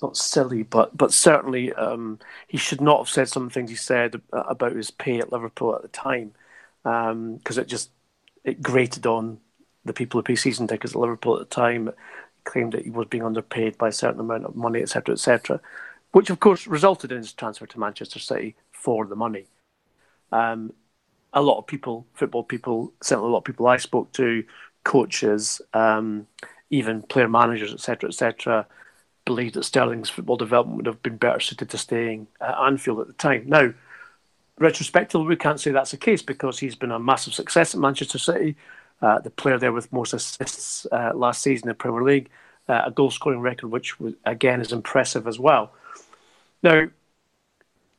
not 0.00 0.16
silly, 0.16 0.64
but 0.64 0.96
but 0.96 1.12
certainly 1.12 1.72
um, 1.74 2.18
he 2.48 2.58
should 2.58 2.80
not 2.80 2.98
have 2.98 3.08
said 3.08 3.28
some 3.28 3.48
things 3.48 3.70
he 3.70 3.76
said 3.76 4.20
about 4.32 4.72
his 4.72 4.90
pay 4.90 5.18
at 5.20 5.32
Liverpool 5.32 5.74
at 5.74 5.82
the 5.82 5.88
time 5.88 6.32
because 6.82 7.58
um, 7.58 7.62
it 7.62 7.68
just 7.68 7.90
it 8.44 8.60
grated 8.60 9.06
on 9.06 9.38
the 9.84 9.92
people 9.92 10.18
who 10.18 10.24
pay 10.24 10.34
season 10.34 10.66
tickets 10.66 10.94
at 10.94 11.00
Liverpool 11.00 11.34
at 11.34 11.48
the 11.48 11.54
time. 11.54 11.90
Claimed 12.44 12.72
that 12.72 12.84
he 12.84 12.90
was 12.90 13.06
being 13.08 13.24
underpaid 13.24 13.78
by 13.78 13.88
a 13.88 13.92
certain 13.92 14.20
amount 14.20 14.44
of 14.44 14.56
money, 14.56 14.82
etc., 14.82 15.14
etc., 15.14 15.60
which 16.12 16.30
of 16.30 16.40
course 16.40 16.66
resulted 16.66 17.10
in 17.10 17.18
his 17.18 17.32
transfer 17.32 17.66
to 17.66 17.80
Manchester 17.80 18.18
City 18.18 18.54
for 18.70 19.06
the 19.06 19.16
money. 19.16 19.46
Um, 20.30 20.72
a 21.32 21.42
lot 21.42 21.58
of 21.58 21.66
people, 21.66 22.06
football 22.14 22.44
people, 22.44 22.92
certainly 23.02 23.28
a 23.28 23.32
lot 23.32 23.38
of 23.38 23.44
people 23.44 23.66
I 23.66 23.78
spoke 23.78 24.12
to, 24.14 24.44
coaches, 24.84 25.62
um, 25.72 26.26
even 26.70 27.02
player 27.02 27.28
managers, 27.28 27.72
etc., 27.72 28.08
etc., 28.08 28.66
believed 29.24 29.54
that 29.54 29.64
Sterling's 29.64 30.10
football 30.10 30.36
development 30.36 30.78
would 30.78 30.86
have 30.86 31.02
been 31.02 31.16
better 31.16 31.40
suited 31.40 31.70
to 31.70 31.78
staying 31.78 32.26
at 32.40 32.58
Anfield 32.58 33.00
at 33.00 33.06
the 33.06 33.12
time. 33.12 33.44
Now, 33.46 33.72
retrospectively, 34.58 35.26
we 35.26 35.36
can't 35.36 35.60
say 35.60 35.70
that's 35.70 35.92
the 35.92 35.96
case 35.96 36.22
because 36.22 36.58
he's 36.58 36.74
been 36.74 36.90
a 36.90 36.98
massive 36.98 37.34
success 37.34 37.74
at 37.74 37.80
Manchester 37.80 38.18
City. 38.18 38.56
Uh, 39.02 39.18
the 39.18 39.30
player 39.30 39.58
there 39.58 39.72
with 39.72 39.92
most 39.92 40.14
assists 40.14 40.86
uh, 40.92 41.10
last 41.14 41.42
season 41.42 41.66
in 41.66 41.70
the 41.70 41.74
Premier 41.74 42.02
League, 42.02 42.30
uh, 42.68 42.82
a 42.86 42.90
goal 42.90 43.10
scoring 43.10 43.40
record, 43.40 43.68
which 43.68 43.98
was, 43.98 44.14
again 44.24 44.60
is 44.60 44.72
impressive 44.72 45.26
as 45.26 45.38
well. 45.38 45.72
Now, 46.62 46.88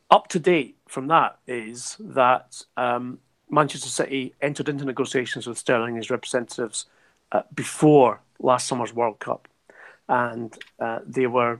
up 0.09 0.27
to 0.29 0.39
date 0.39 0.77
from 0.87 1.07
that 1.07 1.37
is 1.45 1.97
that 1.99 2.63
um, 2.77 3.19
Manchester 3.49 3.89
City 3.89 4.33
entered 4.41 4.69
into 4.69 4.85
negotiations 4.85 5.45
with 5.45 5.57
Sterling 5.57 5.89
and 5.89 5.97
his 5.97 6.09
representatives 6.09 6.85
uh, 7.33 7.41
before 7.53 8.21
last 8.39 8.67
summer's 8.67 8.93
World 8.93 9.19
Cup, 9.19 9.47
and 10.07 10.57
uh, 10.79 10.99
they 11.05 11.27
were 11.27 11.59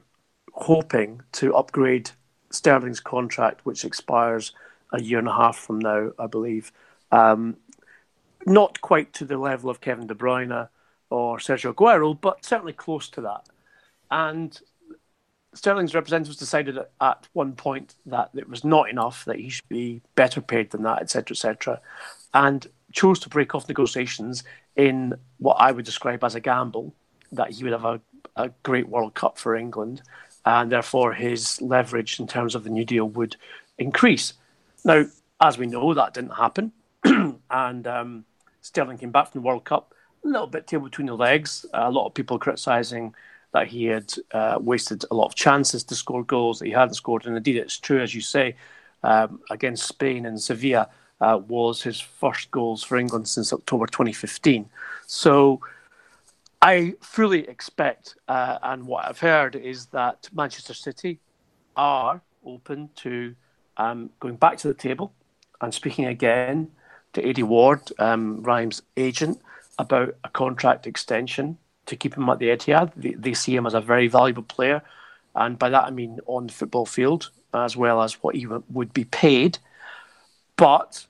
hoping 0.54 1.22
to 1.34 1.56
upgrade 1.56 2.12
Sterling's 2.52 3.00
contract, 3.00 3.66
which 3.66 3.84
expires 3.84 4.54
a 4.92 5.02
year 5.02 5.20
and 5.20 5.28
a 5.28 5.34
half 5.34 5.58
from 5.58 5.80
now, 5.80 6.12
I 6.18 6.28
believe. 6.28 6.72
Um, 7.12 7.58
not 8.46 8.82
quite 8.82 9.14
to 9.14 9.26
the 9.26 9.38
level 9.38 9.70
of 9.70 9.82
Kevin 9.82 10.08
De 10.08 10.14
Bruyne 10.14 10.68
or 11.10 11.38
Sergio 11.38 11.74
Aguero, 11.74 12.20
but 12.20 12.46
certainly 12.46 12.74
close 12.74 13.10
to 13.10 13.22
that. 13.22 13.48
And 14.10 14.60
Sterling's 15.54 15.94
representatives 15.94 16.38
decided 16.38 16.80
at 17.00 17.28
one 17.34 17.54
point 17.54 17.96
that 18.06 18.32
it 18.36 18.50
was 18.50 18.64
not 18.64 18.90
enough, 18.90 19.26
that 19.26 19.40
he 19.40 19.50
should 19.50 19.70
be 19.70 20.02
better 20.16 20.42
paid 20.42 20.72
than 20.72 20.84
that, 20.84 21.02
etc., 21.02 21.36
etc., 21.36 21.82
and 22.34 22.68
chose 22.92 23.20
to 23.20 23.30
break 23.30 23.54
off 23.54 23.68
negotiations 23.68 24.44
in 24.76 25.14
what 25.38 25.56
I 25.56 25.72
would 25.72 25.86
describe 25.86 26.24
as 26.24 26.36
a 26.36 26.40
gamble 26.40 26.94
that 27.32 27.52
he 27.52 27.64
would 27.64 27.74
have 27.74 27.86
a, 27.86 28.02
a 28.36 28.50
great 28.64 28.88
World 28.88 29.14
Cup 29.14 29.38
for 29.38 29.56
England, 29.56 30.02
and 30.46 30.72
therefore 30.72 31.14
his 31.14 31.62
leverage 31.62 32.20
in 32.20 32.28
terms 32.28 32.56
of 32.56 32.64
the 32.64 32.70
new 32.70 32.86
deal 32.86 33.10
would 33.10 33.36
increase. 33.78 34.34
Now, 34.84 35.06
as 35.40 35.58
we 35.58 35.68
know, 35.68 35.94
that 35.94 36.14
didn't 36.14 36.32
happen, 36.32 36.72
and 37.50 37.88
um, 37.88 38.26
Sterling 38.64 38.98
came 38.98 39.12
back 39.12 39.32
from 39.32 39.42
the 39.42 39.48
World 39.48 39.66
Cup 39.66 39.94
a 40.24 40.28
little 40.28 40.48
bit 40.48 40.66
tail 40.66 40.80
between 40.80 41.08
the 41.08 41.14
legs. 41.14 41.66
a 41.74 41.92
lot 41.92 42.08
of 42.08 42.14
people 42.14 42.40
criticising 42.40 43.14
that 43.52 43.68
he 43.68 43.86
had 43.86 44.12
uh, 44.32 44.58
wasted 44.60 45.04
a 45.12 45.14
lot 45.14 45.26
of 45.26 45.36
chances 45.36 45.84
to 45.84 45.96
score 45.96 46.24
goals 46.24 46.60
that 46.60 46.66
he 46.66 46.72
hadn't 46.72 46.96
scored. 46.96 47.26
And 47.26 47.38
indeed, 47.38 47.58
it's 47.58 47.78
true, 47.78 48.02
as 48.02 48.16
you 48.16 48.22
say, 48.22 48.56
um, 49.04 49.42
against 49.52 49.86
Spain 49.86 50.26
and 50.26 50.42
Sevilla 50.42 50.90
uh, 51.22 51.40
was 51.48 51.84
his 51.84 52.00
first 52.00 52.50
goals 52.52 52.84
for 52.84 52.98
England 52.98 53.28
since 53.28 53.54
October 53.54 53.86
2015. 53.86 54.68
So 55.06 55.62
I 56.62 56.96
fully 57.02 57.48
expect, 57.48 58.16
uh, 58.30 58.58
and 58.64 58.88
what 58.88 59.06
I've 59.06 59.20
heard 59.20 59.56
is 59.56 59.88
that 59.88 60.30
Manchester 60.34 60.74
City 60.74 61.20
are 61.76 62.22
open 62.46 62.90
to 62.96 63.36
um, 63.78 64.10
going 64.22 64.38
back 64.38 64.58
to 64.60 64.70
the 64.70 64.74
table 64.74 65.14
and 65.62 65.74
speaking 65.74 66.06
again 66.06 66.72
to 67.14 67.22
Aidy 67.22 67.44
Ward, 67.44 67.82
um, 68.00 68.42
Raheem's 68.44 68.82
agent, 68.98 69.42
about 69.80 70.16
a 70.24 70.30
contract 70.30 70.88
extension 70.88 71.58
to 71.86 71.96
keep 71.96 72.16
him 72.16 72.30
at 72.30 72.40
the 72.40 72.50
Etihad. 72.50 72.92
They, 72.96 73.12
they 73.12 73.34
see 73.34 73.56
him 73.56 73.66
as 73.66 73.74
a 73.74 73.82
very 73.82 74.08
valuable 74.08 74.44
player, 74.44 74.82
and 75.36 75.58
by 75.58 75.70
that 75.70 75.86
I 75.86 75.92
mean 75.92 76.20
on 76.26 76.48
the 76.48 76.54
football 76.54 76.86
field 76.86 77.30
as 77.54 77.78
well 77.78 78.02
as 78.02 78.24
what 78.24 78.36
he 78.36 78.48
would 78.48 78.94
be 78.94 79.06
paid. 79.06 79.60
But 80.56 81.06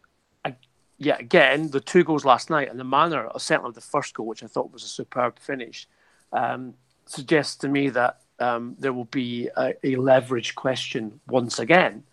yet 0.98 1.20
again, 1.20 1.70
the 1.72 1.80
two 1.80 2.04
goals 2.04 2.26
last 2.26 2.50
night 2.50 2.70
and 2.70 2.80
the 2.80 2.84
manner, 2.84 3.30
certainly 3.38 3.72
the 3.72 3.82
first 3.82 4.14
goal, 4.14 4.28
which 4.28 4.44
I 4.44 4.48
thought 4.48 4.72
was 4.72 4.84
a 4.84 4.88
superb 4.88 5.40
finish, 5.40 5.88
um, 6.32 6.74
suggests 7.06 7.56
to 7.58 7.68
me 7.68 7.90
that 7.90 8.20
um, 8.40 8.76
there 8.80 8.94
will 8.94 9.06
be 9.06 9.50
a, 9.58 9.74
a, 9.84 9.96
leverage 9.96 10.56
question 10.56 11.20
once 11.28 11.60
again 11.60 12.04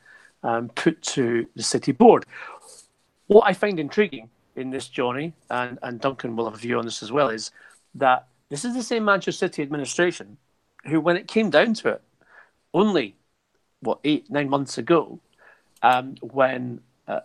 um, 0.43 0.69
put 0.69 1.01
to 1.03 1.47
the 1.57 1.63
City 1.63 1.93
board. 1.93 2.27
What 3.31 3.47
I 3.47 3.53
find 3.53 3.79
intriguing 3.79 4.29
in 4.57 4.71
this, 4.71 4.89
Johnny, 4.89 5.35
and, 5.51 5.79
and 5.85 6.01
Duncan 6.01 6.35
will 6.35 6.47
have 6.47 6.55
a 6.55 6.59
view 6.59 6.81
on 6.81 6.85
this 6.85 7.01
as 7.01 7.13
well, 7.13 7.29
is 7.29 7.53
that 7.95 8.27
this 8.49 8.65
is 8.65 8.75
the 8.75 8.83
same 8.83 9.05
Manchester 9.05 9.47
City 9.47 9.63
administration 9.63 10.37
who, 10.87 11.01
when 11.01 11.17
it 11.17 11.29
came 11.29 11.49
down 11.49 11.75
to 11.75 11.91
it, 11.91 12.03
only 12.75 13.15
what 13.83 14.01
eight 14.03 14.29
nine 14.33 14.49
months 14.49 14.79
ago, 14.79 15.21
um, 15.81 16.17
when 16.23 16.81
uh, 17.07 17.21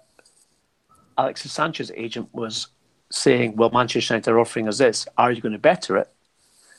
Alexis 1.18 1.52
Sanchez's 1.52 1.92
agent 1.96 2.30
was 2.34 2.68
saying, 3.10 3.56
"Well, 3.56 3.72
Manchester 3.72 4.14
United 4.14 4.30
are 4.30 4.40
offering 4.40 4.68
us 4.68 4.78
this. 4.78 5.08
Are 5.18 5.32
you 5.32 5.42
going 5.42 5.54
to 5.54 5.58
better 5.58 5.98
it?" 5.98 6.12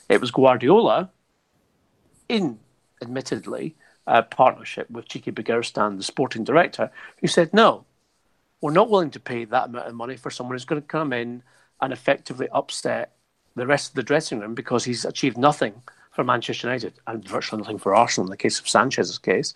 It 0.07 0.21
was 0.21 0.31
Guardiola, 0.31 1.09
in 2.29 2.59
admittedly 3.01 3.75
a 4.07 4.23
partnership 4.23 4.89
with 4.89 5.09
Txiki 5.09 5.33
Begiristain, 5.33 5.97
the 5.97 6.03
sporting 6.03 6.45
director, 6.45 6.91
who 7.19 7.27
said, 7.27 7.53
"No, 7.53 7.83
we're 8.61 8.71
not 8.71 8.89
willing 8.89 9.11
to 9.11 9.19
pay 9.19 9.45
that 9.45 9.65
amount 9.65 9.87
of 9.87 9.95
money 9.95 10.17
for 10.17 10.29
someone 10.29 10.55
who's 10.55 10.65
going 10.65 10.81
to 10.81 10.87
come 10.87 11.13
in 11.13 11.43
and 11.81 11.93
effectively 11.93 12.47
upset 12.51 13.13
the 13.55 13.67
rest 13.67 13.89
of 13.89 13.95
the 13.95 14.03
dressing 14.03 14.39
room 14.39 14.55
because 14.55 14.83
he's 14.83 15.05
achieved 15.05 15.37
nothing 15.37 15.81
for 16.11 16.23
Manchester 16.23 16.67
United 16.67 16.93
and 17.05 17.27
virtually 17.27 17.61
nothing 17.61 17.77
for 17.77 17.93
Arsenal 17.93 18.27
in 18.27 18.31
the 18.31 18.37
case 18.37 18.59
of 18.59 18.67
Sanchez's 18.67 19.19
case, 19.19 19.53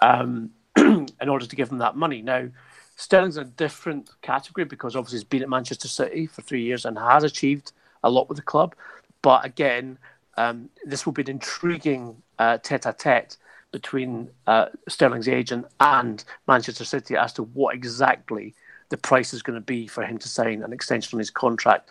um, 0.00 0.50
in 0.76 1.28
order 1.28 1.46
to 1.46 1.56
give 1.56 1.70
him 1.70 1.78
that 1.78 1.96
money. 1.96 2.22
Now, 2.22 2.48
Sterling's 2.96 3.36
a 3.36 3.44
different 3.44 4.10
category 4.22 4.64
because 4.64 4.96
obviously 4.96 5.18
he's 5.18 5.24
been 5.24 5.42
at 5.42 5.48
Manchester 5.48 5.88
City 5.88 6.26
for 6.26 6.42
three 6.42 6.62
years 6.62 6.84
and 6.84 6.98
has 6.98 7.24
achieved 7.24 7.72
a 8.02 8.10
lot 8.10 8.28
with 8.28 8.36
the 8.36 8.42
club. 8.42 8.74
But 9.22 9.44
again, 9.44 9.98
um, 10.36 10.70
this 10.84 11.04
will 11.04 11.12
be 11.12 11.22
an 11.22 11.30
intriguing 11.30 12.22
tete 12.38 12.86
a 12.86 12.94
tete 12.96 13.36
between 13.72 14.30
uh, 14.46 14.66
Sterling's 14.88 15.28
agent 15.28 15.66
and 15.80 16.24
Manchester 16.46 16.84
City 16.84 17.16
as 17.16 17.32
to 17.34 17.42
what 17.42 17.74
exactly 17.74 18.54
the 18.88 18.96
price 18.96 19.34
is 19.34 19.42
going 19.42 19.58
to 19.58 19.64
be 19.64 19.86
for 19.86 20.02
him 20.04 20.18
to 20.18 20.28
sign 20.28 20.62
an 20.62 20.72
extension 20.72 21.16
on 21.16 21.20
his 21.20 21.30
contract. 21.30 21.90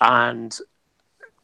And 0.00 0.56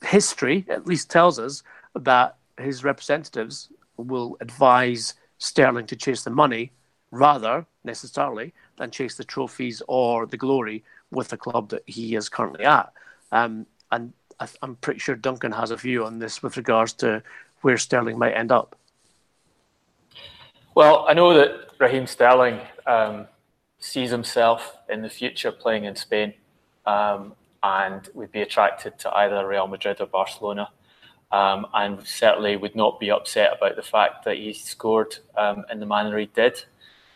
history 0.05 0.65
at 0.69 0.87
least 0.87 1.11
tells 1.11 1.39
us 1.39 1.63
that 1.95 2.37
his 2.59 2.85
representatives 2.85 3.71
will 3.97 4.37
advise 4.41 5.15
Sterling 5.39 5.87
to 5.87 5.97
chase 5.97 6.23
the 6.23 6.31
money 6.31 6.73
rather 7.11 7.67
necessarily 7.85 8.53
than 8.77 8.91
chase 8.91 9.17
the 9.17 9.25
trophies 9.25 9.83
or 9.89 10.27
the 10.27 10.37
glory 10.37 10.85
with 11.11 11.29
the 11.29 11.37
club 11.37 11.69
that 11.69 11.83
he 11.87 12.15
is 12.17 12.29
currently 12.29 12.65
at. 12.65 12.93
Um, 13.33 13.67
and 13.91 14.13
I, 14.41 14.49
am 14.63 14.77
pretty 14.77 15.01
sure 15.01 15.15
Duncan 15.15 15.53
has 15.53 15.71
a 15.71 15.77
view 15.77 16.05
on 16.05 16.19
this 16.19 16.43
with 16.43 16.57
regards 16.57 16.93
to 16.95 17.23
where 17.63 17.79
Sterling 17.79 18.19
might 18.19 18.33
end 18.33 18.53
up. 18.53 18.77
Well, 20.75 21.07
I 21.09 21.15
know 21.15 21.35
that 21.35 21.71
Raheem 21.79 22.07
Sterling 22.07 22.61
um, 22.87 23.27
sees 23.79 24.11
himself 24.11 24.77
in 24.89 25.03
the 25.03 25.09
future 25.09 25.53
playing 25.53 25.85
in 25.85 25.97
Spain. 25.97 26.35
Um, 26.87 27.35
and 27.65 28.11
would 28.13 28.31
be 28.31 28.43
attracted 28.43 28.99
to 28.99 29.11
either 29.17 29.49
Real 29.49 29.67
Madrid 29.67 30.01
or 30.01 30.07
Barcelona. 30.07 30.69
Um, 31.33 31.67
and 31.73 32.07
certainly 32.07 32.57
would 32.57 32.77
not 32.77 33.01
be 33.01 33.11
upset 33.11 33.57
about 33.57 33.75
the 33.75 33.83
fact 33.83 34.25
that 34.27 34.37
he 34.37 34.53
scored 34.53 35.17
um, 35.37 35.65
in 35.73 35.81
the 35.81 35.87
manner 35.87 36.17
he 36.19 36.27
did 36.27 36.63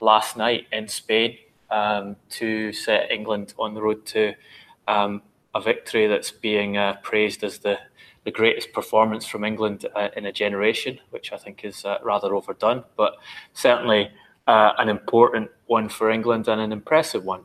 last 0.00 0.36
night 0.36 0.66
in 0.72 0.88
Spain 0.88 1.36
um, 1.70 2.16
to 2.30 2.72
set 2.72 3.12
England 3.12 3.54
on 3.58 3.74
the 3.74 3.82
road 3.82 4.04
to 4.06 4.34
um, 4.88 5.22
a 5.54 5.60
victory 5.60 6.08
that's 6.08 6.32
being 6.32 6.76
uh, 6.76 6.96
praised 7.02 7.44
as 7.44 7.58
the, 7.58 7.78
the 8.24 8.30
greatest 8.30 8.72
performance 8.72 9.26
from 9.26 9.44
England 9.44 9.86
uh, 9.94 10.08
in 10.16 10.26
a 10.26 10.32
generation, 10.32 10.98
which 11.10 11.32
I 11.32 11.36
think 11.36 11.64
is 11.64 11.84
uh, 11.84 11.98
rather 12.02 12.34
overdone, 12.34 12.84
but 12.96 13.14
certainly 13.54 14.10
uh, 14.46 14.72
an 14.78 14.88
important 14.88 15.50
one 15.66 15.88
for 15.88 16.10
England 16.10 16.48
and 16.48 16.60
an 16.60 16.72
impressive 16.72 17.24
one. 17.24 17.44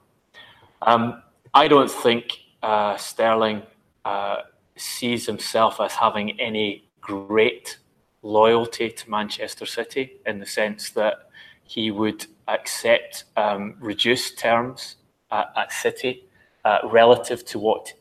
Um, 0.82 1.22
I 1.54 1.68
don't 1.68 1.92
think 1.92 2.40
uh, 2.62 2.98
Sterling 2.98 3.62
uh, 4.06 4.38
sees 4.76 5.26
himself 5.26 5.80
as 5.80 5.94
having 5.94 6.40
any 6.40 6.90
great 7.02 7.78
loyalty 8.22 8.90
to 8.90 9.10
Manchester 9.10 9.66
City 9.66 10.14
in 10.26 10.40
the 10.40 10.46
sense 10.46 10.90
that 10.92 11.30
he 11.64 11.92
would 11.92 12.26
accept 12.48 13.26
um, 13.38 13.76
reduced 13.80 14.40
terms 14.40 14.96
at, 15.32 15.52
at 15.56 15.72
City 15.72 16.26
uh, 16.66 16.80
relative 16.86 17.46
to 17.46 17.60
what 17.60 17.94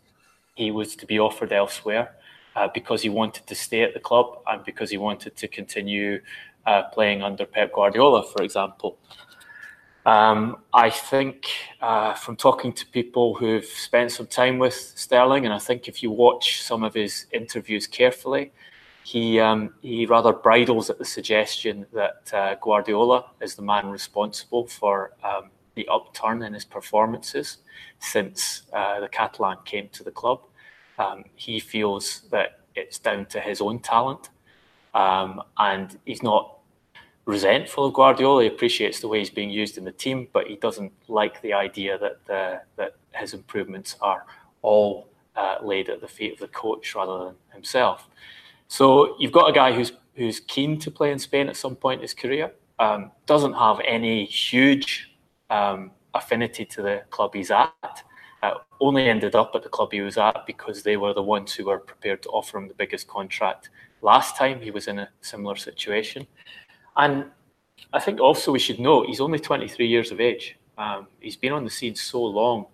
he 0.55 0.71
was 0.71 0.95
to 0.97 1.07
be 1.07 1.19
offered 1.19 1.53
elsewhere 1.53 2.15
uh, 2.57 2.69
because 2.73 3.03
he 3.03 3.09
wanted 3.09 3.47
to 3.47 3.55
stay 3.55 3.83
at 3.83 3.95
the 3.95 4.01
club 4.01 4.39
and 4.47 4.65
because 4.65 4.91
he 4.91 4.97
wanted 4.97 5.37
to 5.37 5.49
continue 5.49 6.21
uh, 6.67 6.83
playing 6.93 7.23
under 7.23 7.45
Pep 7.47 7.73
Guardiola, 7.73 8.23
for 8.23 8.43
example. 8.43 8.99
Um, 10.05 10.57
I 10.73 10.91
think 10.91 11.47
uh, 11.81 12.15
from 12.15 12.37
talking 12.37 12.73
to 12.73 12.87
people 12.87 13.35
who've 13.35 13.65
spent 13.65 14.11
some 14.11 14.27
time 14.27 14.59
with 14.59 14.75
Sterling, 14.75 15.45
and 15.45 15.55
I 15.55 15.59
think 15.59 15.87
if 15.87 16.03
you 16.03 16.11
watch 16.11 16.63
some 16.63 16.83
of 16.83 16.95
his 16.95 17.27
interviews 17.33 17.87
carefully, 17.87 18.53
he 19.05 19.39
um, 19.39 19.75
he 19.81 20.07
rather 20.07 20.33
bridles 20.33 20.91
at 20.91 20.99
the 20.99 21.05
suggestion 21.05 21.87
that 21.93 22.31
uh, 22.33 22.55
Guardiola 22.61 23.27
is 23.41 23.55
the 23.55 23.63
man 23.63 23.89
responsible 23.89 24.67
for 24.67 25.13
um, 25.23 25.51
the 25.75 25.87
upturn 25.89 26.43
in 26.43 26.55
his 26.55 26.65
performances 26.65 27.59
since 27.99 28.63
uh, 28.73 29.01
the 29.01 29.09
Catalan 29.09 29.59
came 29.65 29.89
to 29.93 30.03
the 30.05 30.11
club. 30.11 30.41
Um, 31.03 31.25
he 31.35 31.61
feels 31.61 32.23
that 32.31 32.61
it's 32.75 32.99
down 32.99 33.27
to 33.27 33.41
his 33.41 33.61
own 33.61 33.79
talent, 33.81 34.31
um, 34.95 35.43
and 35.59 35.99
he's 36.05 36.23
not 36.23 36.59
resentful 37.25 37.87
of 37.87 37.95
Guardiola. 37.95 38.43
He 38.43 38.49
appreciates 38.49 39.01
the 39.01 39.09
way 39.09 39.19
he's 39.19 39.31
being 39.31 39.51
used 39.51 39.79
in 39.79 39.85
the 39.85 39.93
team, 39.93 40.29
but 40.33 40.47
he 40.47 40.57
doesn't 40.57 40.93
like 41.09 41.41
the 41.43 41.53
idea 41.53 41.99
that 41.99 42.25
the, 42.27 42.61
that 42.77 42.97
his 43.13 43.35
improvements 43.35 43.97
are 44.01 44.25
all 44.63 45.09
uh, 45.37 45.57
laid 45.63 45.89
at 45.89 46.01
the 46.01 46.09
feet 46.09 46.33
of 46.35 46.39
the 46.39 46.49
coach 46.49 46.95
rather 46.95 47.25
than 47.25 47.35
himself. 47.53 48.09
So 48.69 49.17
you've 49.19 49.33
got 49.33 49.49
a 49.49 49.53
guy 49.53 49.73
who's 49.73 49.93
who's 50.15 50.41
keen 50.41 50.79
to 50.79 50.91
play 50.91 51.11
in 51.11 51.19
Spain 51.19 51.49
at 51.49 51.57
some 51.57 51.75
point 51.75 52.01
in 52.01 52.03
his 52.03 52.15
career. 52.15 52.53
Um, 52.79 53.11
doesn't 53.27 53.55
have 53.55 53.81
any 53.87 54.27
huge 54.27 55.11
um, 55.49 55.91
affinity 56.13 56.65
to 56.67 56.83
the 56.83 57.03
club 57.11 57.35
he's 57.35 57.51
at. 57.51 58.03
Uh, 58.43 58.55
only 58.81 59.09
ended 59.09 59.37
up 59.37 59.53
at 59.55 59.63
the 59.63 59.69
club 59.69 59.93
he 59.93 60.01
was 60.01 60.19
at 60.19 60.45
because 60.47 60.83
they 60.83 60.97
were 60.97 61.15
the 61.15 61.23
ones 61.23 61.55
who 61.55 61.67
were 61.67 61.79
prepared 61.79 62.21
to 62.21 62.29
offer 62.31 62.59
him 62.59 62.67
the 62.67 62.75
biggest 62.75 63.07
contract 63.07 63.71
last 64.01 64.37
time 64.37 64.61
he 64.61 64.73
was 64.73 64.89
in 64.89 64.99
a 64.99 65.09
similar 65.21 65.55
situation. 65.55 66.27
And 66.97 67.27
I 67.93 68.01
think 68.01 68.21
also 68.21 68.53
we 68.53 68.59
should 68.59 68.81
note 68.81 69.07
he's 69.07 69.21
only 69.21 69.39
23 69.39 69.87
years 69.87 70.11
of 70.11 70.21
age. 70.21 70.59
Um, 70.77 71.07
he's 71.21 71.37
been 71.37 71.53
on 71.53 71.65
the 71.65 71.71
scene 71.71 71.95
so 71.95 72.23
long 72.23 72.67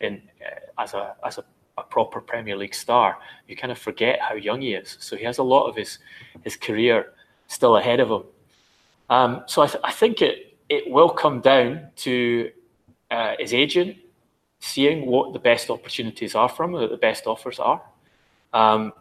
in 0.00 0.20
uh, 0.44 0.82
as 0.82 0.92
a 0.94 1.14
as 1.24 1.38
a, 1.38 1.44
a, 1.78 1.82
proper 1.82 2.20
Premier 2.20 2.56
League 2.56 2.74
star. 2.74 3.18
You 3.48 3.56
kind 3.56 3.72
of 3.72 3.78
forget 3.78 4.20
how 4.20 4.34
young 4.34 4.60
he 4.60 4.74
is. 4.74 4.96
So 5.00 5.16
he 5.16 5.24
has 5.24 5.38
a 5.38 5.42
lot 5.42 5.68
of 5.68 5.76
his 5.76 5.98
his 6.42 6.56
career 6.56 7.12
still 7.46 7.76
ahead 7.76 8.00
of 8.00 8.10
him. 8.10 8.22
Um, 9.08 9.44
so 9.46 9.62
I, 9.62 9.66
th- 9.66 9.84
I, 9.84 9.92
think 9.92 10.20
it 10.20 10.56
it 10.68 10.90
will 10.90 11.10
come 11.10 11.40
down 11.40 11.88
to 11.96 12.50
uh, 13.10 13.34
his 13.38 13.54
agent 13.54 13.96
seeing 14.72 15.06
what 15.06 15.32
the 15.32 15.38
best 15.38 15.70
opportunities 15.70 16.34
are 16.34 16.48
from 16.48 16.72
what 16.72 16.90
the 16.90 16.96
best 16.96 17.26
offers 17.26 17.58
are. 17.58 17.82
Um, 18.52 18.92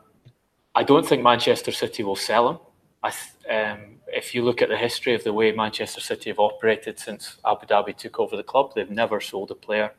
I 0.76 0.84
don't 0.84 1.06
think 1.06 1.24
Manchester 1.24 1.72
City 1.72 2.04
will 2.04 2.16
sell 2.16 2.50
him. 2.50 2.58
Th- 3.04 3.58
um, 3.58 3.80
if 4.08 4.36
you 4.36 4.44
look 4.44 4.62
at 4.62 4.70
the 4.70 4.78
history 4.78 5.14
of 5.14 5.24
the 5.24 5.34
way 5.34 5.52
Manchester 5.52 6.02
City 6.02 6.30
have 6.30 6.40
operated 6.40 7.00
since 7.00 7.38
Abu 7.46 7.66
Dhabi 7.66 7.96
took 7.96 8.20
over 8.20 8.36
the 8.36 8.44
club, 8.44 8.74
they've 8.76 8.90
never 8.90 9.20
sold 9.22 9.52
a 9.52 9.56
player 9.56 9.92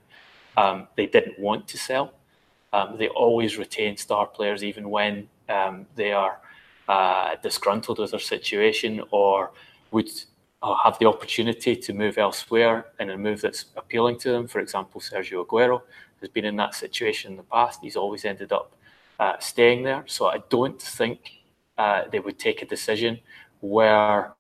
um, 0.57 0.89
they 0.97 1.07
didn't 1.07 1.39
want 1.39 1.67
to 1.69 1.79
sell. 1.79 2.13
Um, 2.73 2.97
they 2.99 3.09
always 3.09 3.57
retain 3.57 3.97
star 3.97 4.27
players, 4.27 4.65
even 4.65 4.91
when 4.91 5.29
um, 5.49 5.87
they 5.95 6.13
are 6.13 6.41
uh, 6.89 7.37
disgruntled 7.43 7.99
with 7.99 8.11
their 8.11 8.21
situation 8.21 9.03
or 9.11 9.53
would 9.91 10.11
uh, 10.65 10.75
have 10.83 10.99
the 10.99 11.07
opportunity 11.07 11.77
to 11.77 11.93
move 11.93 12.17
elsewhere 12.17 12.87
in 12.99 13.11
a 13.11 13.19
move 13.19 13.43
that's 13.43 13.67
appealing 13.77 14.19
to 14.19 14.31
them. 14.33 14.49
For 14.49 14.61
example, 14.61 14.99
Sergio 14.99 15.45
Aguero 15.45 15.83
has 16.21 16.31
been 16.31 16.47
in 16.47 16.57
that 16.57 16.75
situation 16.75 17.33
in 17.33 17.37
the 17.37 17.43
past. 17.43 17.81
He's 17.83 17.97
always 17.97 18.25
ended 18.25 18.51
up 18.51 18.75
uh, 19.21 19.39
staying 19.41 19.83
there. 19.83 20.05
So 20.07 20.27
I 20.27 20.39
don't 20.49 20.81
think 20.81 21.19
uh, 21.77 22.05
they 22.11 22.19
would 22.19 22.39
take 22.39 22.63
a 22.63 22.67
decision 22.67 23.21
where 23.61 24.33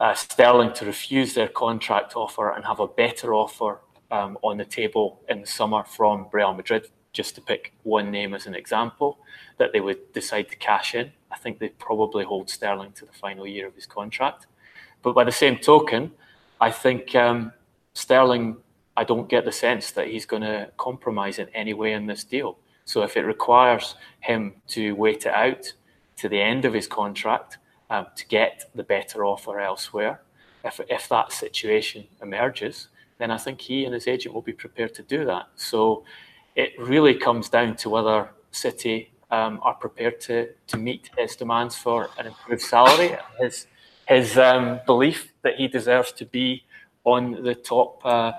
uh, 0.00 0.14
Sterling 0.14 0.72
to 0.72 0.86
refuse 0.86 1.34
their 1.34 1.48
contract 1.48 2.16
offer 2.16 2.52
and 2.52 2.64
have 2.64 2.80
a 2.80 2.88
better 2.88 3.34
offer 3.34 3.80
um, 4.10 4.38
on 4.40 4.56
the 4.56 4.64
table 4.64 5.20
in 5.28 5.42
the 5.42 5.46
summer 5.46 5.84
from 5.84 6.28
Real 6.32 6.54
Madrid, 6.54 6.88
just 7.12 7.34
to 7.34 7.42
pick 7.42 7.74
one 7.82 8.10
name 8.10 8.32
as 8.32 8.46
an 8.46 8.54
example, 8.54 9.18
that 9.58 9.74
they 9.74 9.80
would 9.80 10.12
decide 10.14 10.48
to 10.48 10.56
cash 10.56 10.94
in. 10.94 11.12
I 11.30 11.36
think 11.36 11.58
they 11.58 11.68
probably 11.68 12.24
hold 12.24 12.48
Sterling 12.48 12.92
to 12.92 13.04
the 13.04 13.12
final 13.12 13.46
year 13.46 13.66
of 13.66 13.74
his 13.74 13.84
contract. 13.86 14.46
But 15.02 15.14
by 15.14 15.24
the 15.24 15.32
same 15.32 15.56
token, 15.56 16.12
I 16.60 16.70
think 16.70 17.14
um, 17.14 17.52
Sterling, 17.94 18.56
I 18.96 19.04
don't 19.04 19.28
get 19.28 19.44
the 19.44 19.52
sense 19.52 19.90
that 19.92 20.08
he's 20.08 20.26
going 20.26 20.42
to 20.42 20.70
compromise 20.76 21.38
in 21.38 21.48
any 21.54 21.74
way 21.74 21.92
in 21.92 22.06
this 22.06 22.24
deal. 22.24 22.58
So 22.84 23.02
if 23.02 23.16
it 23.16 23.22
requires 23.22 23.96
him 24.20 24.54
to 24.68 24.94
wait 24.94 25.26
it 25.26 25.32
out 25.32 25.72
to 26.16 26.28
the 26.28 26.40
end 26.40 26.64
of 26.64 26.72
his 26.72 26.86
contract 26.86 27.58
um, 27.90 28.06
to 28.16 28.26
get 28.26 28.70
the 28.74 28.82
better 28.82 29.24
offer 29.24 29.60
elsewhere, 29.60 30.22
if, 30.64 30.80
if 30.88 31.08
that 31.08 31.32
situation 31.32 32.06
emerges, 32.20 32.88
then 33.18 33.30
I 33.30 33.38
think 33.38 33.60
he 33.60 33.84
and 33.84 33.94
his 33.94 34.08
agent 34.08 34.34
will 34.34 34.42
be 34.42 34.52
prepared 34.52 34.94
to 34.94 35.02
do 35.02 35.24
that. 35.24 35.48
So 35.56 36.04
it 36.54 36.72
really 36.78 37.14
comes 37.14 37.48
down 37.48 37.76
to 37.76 37.90
whether 37.90 38.30
City 38.50 39.12
um, 39.30 39.60
are 39.62 39.74
prepared 39.74 40.20
to 40.22 40.50
to 40.66 40.76
meet 40.76 41.10
his 41.16 41.34
demands 41.36 41.74
for 41.74 42.10
an 42.18 42.26
improved 42.26 42.62
salary, 42.62 43.16
his 43.40 43.66
his 44.06 44.36
um, 44.38 44.80
belief 44.86 45.32
that 45.42 45.56
he 45.56 45.68
deserves 45.68 46.12
to 46.12 46.26
be 46.26 46.64
on 47.04 47.42
the 47.42 47.54
top 47.54 48.04
uh, 48.04 48.32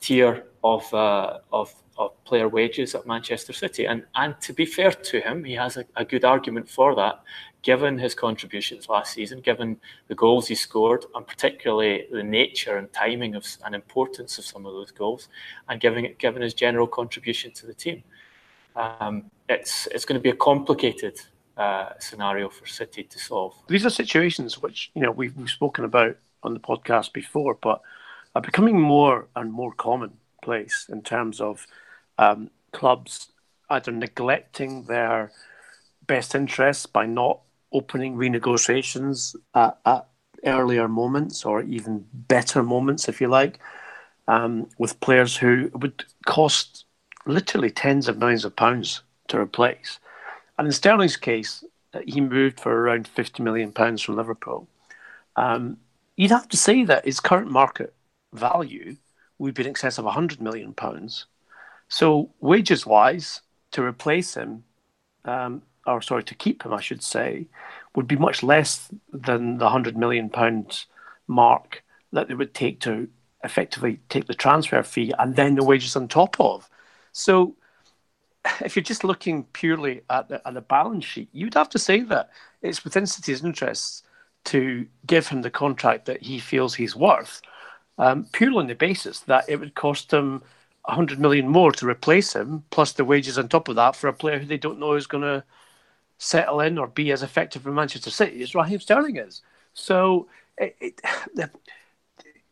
tier 0.00 0.44
of, 0.62 0.92
uh, 0.94 1.38
of 1.52 1.74
of 1.98 2.12
player 2.24 2.48
wages 2.48 2.94
at 2.94 3.06
Manchester 3.06 3.52
City. 3.52 3.86
And 3.86 4.04
and 4.14 4.40
to 4.40 4.52
be 4.52 4.64
fair 4.64 4.92
to 4.92 5.20
him, 5.20 5.44
he 5.44 5.54
has 5.54 5.76
a, 5.76 5.84
a, 5.96 6.04
good 6.04 6.24
argument 6.24 6.68
for 6.70 6.94
that, 6.94 7.20
given 7.62 7.98
his 7.98 8.14
contributions 8.14 8.88
last 8.88 9.14
season, 9.14 9.40
given 9.40 9.76
the 10.06 10.14
goals 10.14 10.46
he 10.46 10.54
scored, 10.54 11.04
and 11.14 11.26
particularly 11.26 12.06
the 12.12 12.22
nature 12.22 12.76
and 12.76 12.92
timing 12.92 13.34
of 13.34 13.44
and 13.64 13.74
importance 13.74 14.38
of 14.38 14.44
some 14.44 14.64
of 14.64 14.72
those 14.72 14.92
goals, 14.92 15.28
and 15.68 15.80
given 15.80 16.14
given 16.18 16.40
his 16.40 16.54
general 16.54 16.86
contribution 16.86 17.50
to 17.52 17.66
the 17.66 17.74
team. 17.74 18.02
Um, 18.76 19.30
it's 19.48 19.88
it's 19.88 20.04
going 20.04 20.18
to 20.18 20.22
be 20.22 20.30
a 20.30 20.36
complicated 20.36 21.20
uh, 21.58 21.90
scenario 21.98 22.48
for 22.48 22.66
City 22.66 23.02
to 23.02 23.18
solve. 23.18 23.54
These 23.68 23.84
are 23.84 23.90
situations 23.90 24.62
which 24.62 24.90
you 24.94 25.02
know 25.02 25.10
we've, 25.10 25.36
we've 25.36 25.50
spoken 25.50 25.84
about 25.84 26.16
on 26.42 26.54
the 26.54 26.60
podcast 26.60 27.12
before, 27.12 27.58
but 27.60 27.82
are 28.34 28.42
becoming 28.42 28.80
more 28.80 29.26
and 29.34 29.52
more 29.52 29.72
commonplace 29.72 30.86
in 30.88 31.02
terms 31.02 31.40
of 31.40 31.66
um, 32.18 32.50
clubs 32.72 33.32
either 33.70 33.92
neglecting 33.92 34.84
their 34.84 35.32
best 36.06 36.34
interests 36.34 36.86
by 36.86 37.06
not 37.06 37.40
opening 37.72 38.16
renegotiations 38.16 39.36
at, 39.54 39.78
at 39.84 40.06
earlier 40.44 40.88
moments 40.88 41.44
or 41.44 41.62
even 41.62 42.06
better 42.12 42.62
moments, 42.62 43.08
if 43.08 43.20
you 43.20 43.28
like, 43.28 43.58
um, 44.26 44.68
with 44.78 45.00
players 45.00 45.36
who 45.36 45.70
would 45.74 46.04
cost 46.26 46.84
literally 47.26 47.70
tens 47.70 48.08
of 48.08 48.18
millions 48.18 48.44
of 48.44 48.56
pounds 48.56 49.02
to 49.28 49.38
replace. 49.38 49.98
And 50.58 50.66
in 50.66 50.72
Sterling's 50.72 51.16
case, 51.16 51.64
uh, 51.94 52.00
he 52.06 52.20
moved 52.20 52.60
for 52.60 52.72
around 52.72 53.08
fifty 53.08 53.42
million 53.42 53.72
pounds 53.72 54.02
from 54.02 54.16
Liverpool. 54.16 54.68
Um, 55.36 55.78
you'd 56.16 56.32
have 56.32 56.48
to 56.48 56.56
say 56.56 56.84
that 56.84 57.04
his 57.04 57.20
current 57.20 57.50
market 57.50 57.94
value 58.32 58.96
would 59.38 59.54
be 59.54 59.62
in 59.62 59.70
excess 59.70 59.98
of 59.98 60.04
hundred 60.04 60.40
million 60.40 60.74
pounds 60.74 61.26
so 61.88 62.30
wages 62.40 62.86
wise, 62.86 63.40
to 63.72 63.82
replace 63.82 64.34
him, 64.34 64.64
um, 65.24 65.62
or 65.86 66.00
sorry, 66.02 66.22
to 66.24 66.34
keep 66.34 66.64
him, 66.64 66.72
I 66.72 66.80
should 66.80 67.02
say, 67.02 67.46
would 67.94 68.06
be 68.06 68.16
much 68.16 68.42
less 68.42 68.88
than 69.12 69.58
the 69.58 69.70
hundred 69.70 69.96
million 69.96 70.28
pound 70.28 70.84
mark 71.26 71.82
that 72.12 72.30
it 72.30 72.34
would 72.34 72.54
take 72.54 72.80
to 72.80 73.08
effectively 73.44 74.00
take 74.08 74.26
the 74.26 74.34
transfer 74.34 74.82
fee 74.82 75.12
and 75.18 75.36
then 75.36 75.54
the 75.54 75.64
wages 75.64 75.96
on 75.96 76.08
top 76.08 76.38
of. 76.40 76.68
So 77.12 77.54
if 78.60 78.76
you're 78.76 78.82
just 78.82 79.04
looking 79.04 79.44
purely 79.52 80.02
at 80.10 80.28
the, 80.28 80.46
at 80.46 80.54
the 80.54 80.60
balance 80.60 81.04
sheet, 81.04 81.28
you'd 81.32 81.54
have 81.54 81.68
to 81.70 81.78
say 81.78 82.00
that 82.02 82.30
it's 82.62 82.84
within 82.84 83.06
City's 83.06 83.44
interests 83.44 84.02
to 84.44 84.86
give 85.06 85.28
him 85.28 85.42
the 85.42 85.50
contract 85.50 86.06
that 86.06 86.22
he 86.22 86.38
feels 86.38 86.74
he's 86.74 86.96
worth, 86.96 87.42
um, 87.98 88.26
purely 88.32 88.58
on 88.58 88.66
the 88.66 88.74
basis 88.74 89.20
that 89.20 89.44
it 89.48 89.58
would 89.58 89.74
cost 89.74 90.12
him 90.12 90.42
100 90.84 91.18
million 91.18 91.48
more 91.48 91.72
to 91.72 91.86
replace 91.86 92.34
him, 92.34 92.64
plus 92.70 92.92
the 92.92 93.04
wages 93.04 93.38
on 93.38 93.48
top 93.48 93.68
of 93.68 93.76
that 93.76 93.94
for 93.94 94.08
a 94.08 94.12
player 94.12 94.38
who 94.38 94.46
they 94.46 94.56
don't 94.56 94.78
know 94.78 94.94
is 94.94 95.06
going 95.06 95.22
to 95.22 95.44
settle 96.18 96.60
in 96.60 96.78
or 96.78 96.86
be 96.86 97.12
as 97.12 97.22
effective 97.22 97.62
for 97.62 97.70
Manchester 97.70 98.10
City 98.10 98.42
as 98.42 98.54
Raheem 98.54 98.80
Sterling 98.80 99.16
is. 99.16 99.42
So, 99.74 100.28
it, 100.56 100.76
it, 100.80 101.00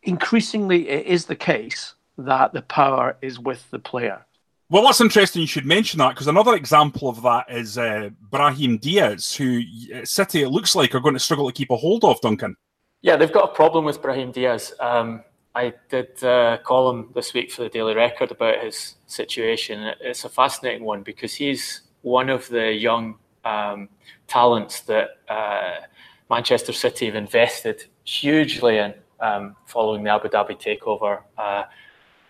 increasingly, 0.02 0.88
it 0.88 1.06
is 1.06 1.24
the 1.26 1.36
case 1.36 1.94
that 2.18 2.52
the 2.52 2.62
power 2.62 3.16
is 3.22 3.38
with 3.38 3.70
the 3.70 3.78
player. 3.78 4.24
Well, 4.68 4.82
that's 4.82 5.00
interesting. 5.00 5.42
You 5.42 5.48
should 5.48 5.66
mention 5.66 5.98
that 5.98 6.10
because 6.10 6.26
another 6.26 6.56
example 6.56 7.08
of 7.08 7.22
that 7.22 7.46
is 7.48 7.78
uh, 7.78 8.10
Brahim 8.30 8.78
Diaz, 8.78 9.32
who 9.34 9.62
uh, 9.94 10.04
City 10.04 10.42
it 10.42 10.48
looks 10.48 10.74
like 10.74 10.94
are 10.94 11.00
going 11.00 11.14
to 11.14 11.20
struggle 11.20 11.46
to 11.46 11.52
keep 11.52 11.70
a 11.70 11.76
hold 11.76 12.04
of. 12.04 12.20
Duncan. 12.20 12.56
Yeah, 13.00 13.16
they've 13.16 13.32
got 13.32 13.50
a 13.50 13.54
problem 13.54 13.84
with 13.84 14.02
Brahim 14.02 14.32
Diaz. 14.32 14.74
Um, 14.80 15.22
I 15.54 15.72
did 15.88 16.22
a 16.22 16.58
column 16.64 17.10
this 17.14 17.32
week 17.32 17.52
for 17.52 17.62
the 17.62 17.68
Daily 17.68 17.94
Record 17.94 18.32
about 18.32 18.64
his 18.64 18.96
situation. 19.06 19.92
It's 20.00 20.24
a 20.24 20.28
fascinating 20.28 20.84
one 20.84 21.02
because 21.02 21.32
he's 21.32 21.82
one 22.02 22.28
of 22.28 22.48
the 22.48 22.72
young 22.72 23.18
um, 23.44 23.88
talents 24.26 24.80
that 24.82 25.10
uh, 25.28 25.86
Manchester 26.28 26.72
City 26.72 27.06
have 27.06 27.14
invested 27.14 27.84
hugely 28.04 28.78
in 28.78 28.94
um, 29.20 29.54
following 29.66 30.02
the 30.02 30.10
Abu 30.10 30.28
Dhabi 30.28 30.60
takeover. 30.60 31.20
Uh, 31.38 31.64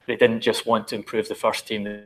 they 0.07 0.17
didn't 0.17 0.41
just 0.41 0.67
want 0.67 0.87
to 0.89 0.95
improve 0.95 1.29
the 1.29 1.35
first 1.35 1.67
team, 1.67 2.05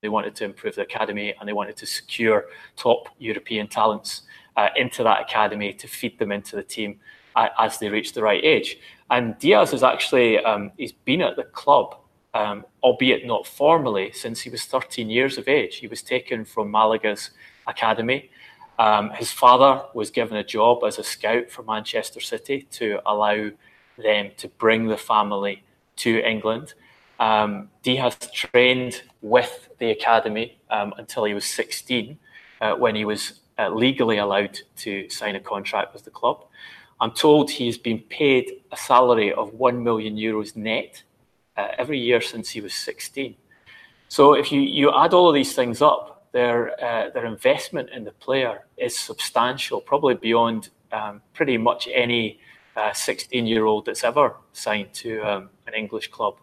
They 0.00 0.08
wanted 0.08 0.36
to 0.36 0.44
improve 0.44 0.76
the 0.76 0.82
academy 0.82 1.34
and 1.38 1.48
they 1.48 1.52
wanted 1.52 1.76
to 1.78 1.86
secure 1.86 2.46
top 2.76 3.08
European 3.18 3.66
talents 3.66 4.22
uh, 4.56 4.68
into 4.76 5.02
that 5.02 5.20
academy 5.20 5.72
to 5.72 5.88
feed 5.88 6.18
them 6.18 6.30
into 6.30 6.54
the 6.54 6.62
team 6.62 7.00
uh, 7.34 7.48
as 7.58 7.78
they 7.78 7.88
reach 7.88 8.12
the 8.12 8.22
right 8.22 8.42
age. 8.44 8.78
And 9.10 9.36
Diaz 9.38 9.72
has 9.72 9.82
actually 9.82 10.38
um, 10.38 10.70
he's 10.76 10.92
been 10.92 11.20
at 11.22 11.34
the 11.34 11.44
club, 11.44 11.96
um, 12.32 12.64
albeit 12.82 13.26
not 13.26 13.46
formally, 13.46 14.12
since 14.12 14.40
he 14.40 14.50
was 14.50 14.64
13 14.66 15.10
years 15.10 15.36
of 15.36 15.48
age. 15.48 15.76
He 15.76 15.88
was 15.88 16.02
taken 16.02 16.44
from 16.44 16.70
Malaga's 16.70 17.30
academy. 17.66 18.30
Um, 18.78 19.10
his 19.10 19.32
father 19.32 19.82
was 19.94 20.10
given 20.10 20.36
a 20.36 20.44
job 20.44 20.84
as 20.84 20.98
a 20.98 21.04
scout 21.04 21.50
for 21.50 21.64
Manchester 21.64 22.20
City 22.20 22.68
to 22.72 23.00
allow 23.04 23.50
them 23.96 24.30
to 24.36 24.46
bring 24.46 24.86
the 24.86 24.96
family 24.96 25.64
to 25.96 26.20
England. 26.20 26.74
Um, 27.18 27.70
Diaz 27.82 28.16
trained 28.32 29.02
with 29.22 29.68
the 29.78 29.90
academy 29.90 30.58
um, 30.70 30.94
until 30.98 31.24
he 31.24 31.34
was 31.34 31.44
16, 31.44 32.18
uh, 32.60 32.74
when 32.74 32.94
he 32.94 33.04
was 33.04 33.40
uh, 33.58 33.70
legally 33.70 34.18
allowed 34.18 34.58
to 34.76 35.08
sign 35.08 35.34
a 35.34 35.40
contract 35.40 35.94
with 35.94 36.04
the 36.04 36.10
club. 36.10 36.44
I'm 37.00 37.12
told 37.12 37.50
he's 37.50 37.78
been 37.78 38.00
paid 38.00 38.62
a 38.72 38.76
salary 38.76 39.32
of 39.32 39.54
1 39.54 39.82
million 39.82 40.16
euros 40.16 40.56
net 40.56 41.02
uh, 41.56 41.68
every 41.76 41.98
year 41.98 42.20
since 42.20 42.50
he 42.50 42.60
was 42.60 42.74
16. 42.74 43.34
So 44.08 44.34
if 44.34 44.50
you, 44.52 44.60
you 44.60 44.92
add 44.96 45.12
all 45.12 45.28
of 45.28 45.34
these 45.34 45.54
things 45.54 45.82
up, 45.82 46.28
their, 46.32 46.72
uh, 46.82 47.10
their 47.10 47.26
investment 47.26 47.90
in 47.90 48.04
the 48.04 48.12
player 48.12 48.66
is 48.76 48.98
substantial, 48.98 49.80
probably 49.80 50.14
beyond 50.14 50.70
um, 50.92 51.20
pretty 51.34 51.58
much 51.58 51.88
any 51.92 52.40
16 52.94 53.44
year 53.44 53.64
old 53.64 53.86
that's 53.86 54.04
ever 54.04 54.36
signed 54.52 54.92
to 54.94 55.20
um, 55.22 55.50
an 55.66 55.74
English 55.74 56.08
club. 56.08 56.36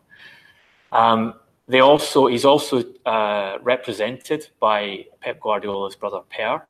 Um, 0.96 1.34
they 1.68 1.82
also 1.82 2.28
he's 2.28 2.46
also 2.46 2.84
uh, 3.06 3.58
represented 3.62 4.48
by 4.60 5.06
Pep 5.20 5.40
Guardiola's 5.42 5.96
brother 5.96 6.22
Pere, 6.30 6.66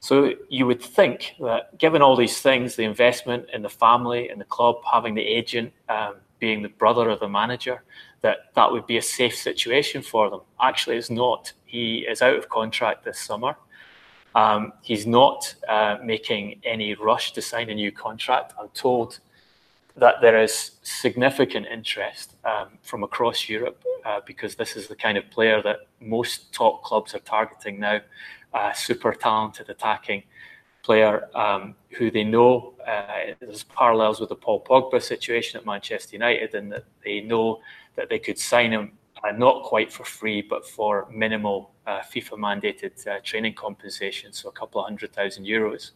so 0.00 0.32
you 0.48 0.66
would 0.66 0.80
think 0.80 1.34
that 1.40 1.76
given 1.78 2.00
all 2.00 2.16
these 2.16 2.40
things, 2.40 2.76
the 2.76 2.84
investment 2.84 3.46
in 3.52 3.62
the 3.62 3.68
family, 3.68 4.30
in 4.30 4.38
the 4.38 4.44
club, 4.44 4.76
having 4.90 5.14
the 5.14 5.22
agent 5.22 5.72
um, 5.88 6.14
being 6.38 6.62
the 6.62 6.68
brother 6.68 7.10
of 7.10 7.20
the 7.20 7.28
manager, 7.28 7.82
that 8.22 8.54
that 8.54 8.70
would 8.72 8.86
be 8.86 8.96
a 8.96 9.02
safe 9.02 9.34
situation 9.34 10.00
for 10.00 10.30
them. 10.30 10.40
Actually, 10.60 10.96
it's 10.96 11.10
not. 11.10 11.52
He 11.66 11.98
is 11.98 12.22
out 12.22 12.36
of 12.36 12.48
contract 12.48 13.04
this 13.04 13.18
summer. 13.18 13.56
Um, 14.34 14.72
he's 14.82 15.06
not 15.06 15.54
uh, 15.68 15.96
making 16.02 16.60
any 16.64 16.94
rush 16.94 17.32
to 17.32 17.42
sign 17.42 17.68
a 17.70 17.74
new 17.74 17.92
contract. 17.92 18.54
I'm 18.58 18.68
told 18.68 19.18
that 19.96 20.20
there 20.20 20.40
is 20.42 20.72
significant 20.82 21.66
interest 21.66 22.36
um, 22.44 22.68
from 22.82 23.02
across 23.02 23.48
Europe 23.48 23.82
uh, 24.04 24.20
because 24.26 24.54
this 24.54 24.76
is 24.76 24.88
the 24.88 24.96
kind 24.96 25.16
of 25.16 25.28
player 25.30 25.62
that 25.62 25.78
most 26.00 26.52
top 26.52 26.82
clubs 26.82 27.14
are 27.14 27.20
targeting 27.20 27.80
now 27.80 28.00
a 28.54 28.72
super 28.74 29.12
talented 29.12 29.68
attacking 29.68 30.22
player 30.82 31.28
um, 31.36 31.74
who 31.98 32.10
they 32.10 32.22
know 32.22 32.74
uh, 32.86 33.34
there's 33.40 33.64
parallels 33.64 34.20
with 34.20 34.28
the 34.28 34.36
Paul 34.36 34.62
Pogba 34.62 35.02
situation 35.02 35.58
at 35.58 35.66
Manchester 35.66 36.14
United, 36.14 36.54
and 36.54 36.70
that 36.70 36.84
they 37.04 37.20
know 37.20 37.60
that 37.96 38.08
they 38.08 38.20
could 38.20 38.38
sign 38.38 38.70
him 38.70 38.92
uh, 39.24 39.32
not 39.32 39.64
quite 39.64 39.92
for 39.92 40.04
free, 40.04 40.42
but 40.42 40.64
for 40.64 41.08
minimal 41.10 41.72
uh, 41.86 42.00
FIFA 42.00 42.38
mandated 42.38 43.06
uh, 43.08 43.18
training 43.24 43.54
compensation, 43.54 44.32
so 44.32 44.48
a 44.48 44.52
couple 44.52 44.80
of 44.80 44.86
hundred 44.86 45.12
thousand 45.12 45.44
euros, 45.44 45.90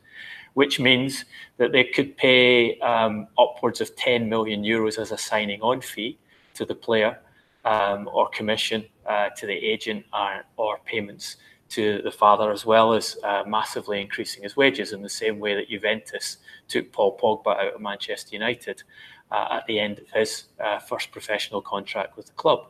which 0.54 0.80
means 0.80 1.24
that 1.56 1.72
they 1.72 1.84
could 1.84 2.16
pay 2.16 2.78
um, 2.80 3.26
upwards 3.38 3.80
of 3.80 3.94
10 3.96 4.28
million 4.28 4.62
euros 4.62 4.98
as 4.98 5.12
a 5.12 5.18
signing 5.18 5.60
on 5.62 5.80
fee 5.80 6.18
to 6.54 6.64
the 6.64 6.74
player 6.74 7.18
um, 7.64 8.08
or 8.12 8.28
commission 8.30 8.84
uh, 9.06 9.28
to 9.36 9.46
the 9.46 9.54
agent 9.54 10.04
or, 10.12 10.44
or 10.56 10.78
payments 10.84 11.36
to 11.70 12.02
the 12.02 12.10
father, 12.10 12.50
as 12.50 12.66
well 12.66 12.92
as 12.92 13.16
uh, 13.22 13.44
massively 13.46 14.00
increasing 14.00 14.42
his 14.42 14.56
wages 14.56 14.92
in 14.92 15.02
the 15.02 15.08
same 15.08 15.38
way 15.38 15.54
that 15.54 15.68
Juventus 15.68 16.38
took 16.68 16.90
Paul 16.92 17.16
Pogba 17.16 17.56
out 17.56 17.74
of 17.74 17.80
Manchester 17.80 18.34
United 18.34 18.82
uh, 19.30 19.48
at 19.52 19.66
the 19.66 19.78
end 19.78 20.00
of 20.00 20.10
his 20.10 20.44
uh, 20.58 20.80
first 20.80 21.12
professional 21.12 21.62
contract 21.62 22.16
with 22.16 22.26
the 22.26 22.32
club. 22.32 22.66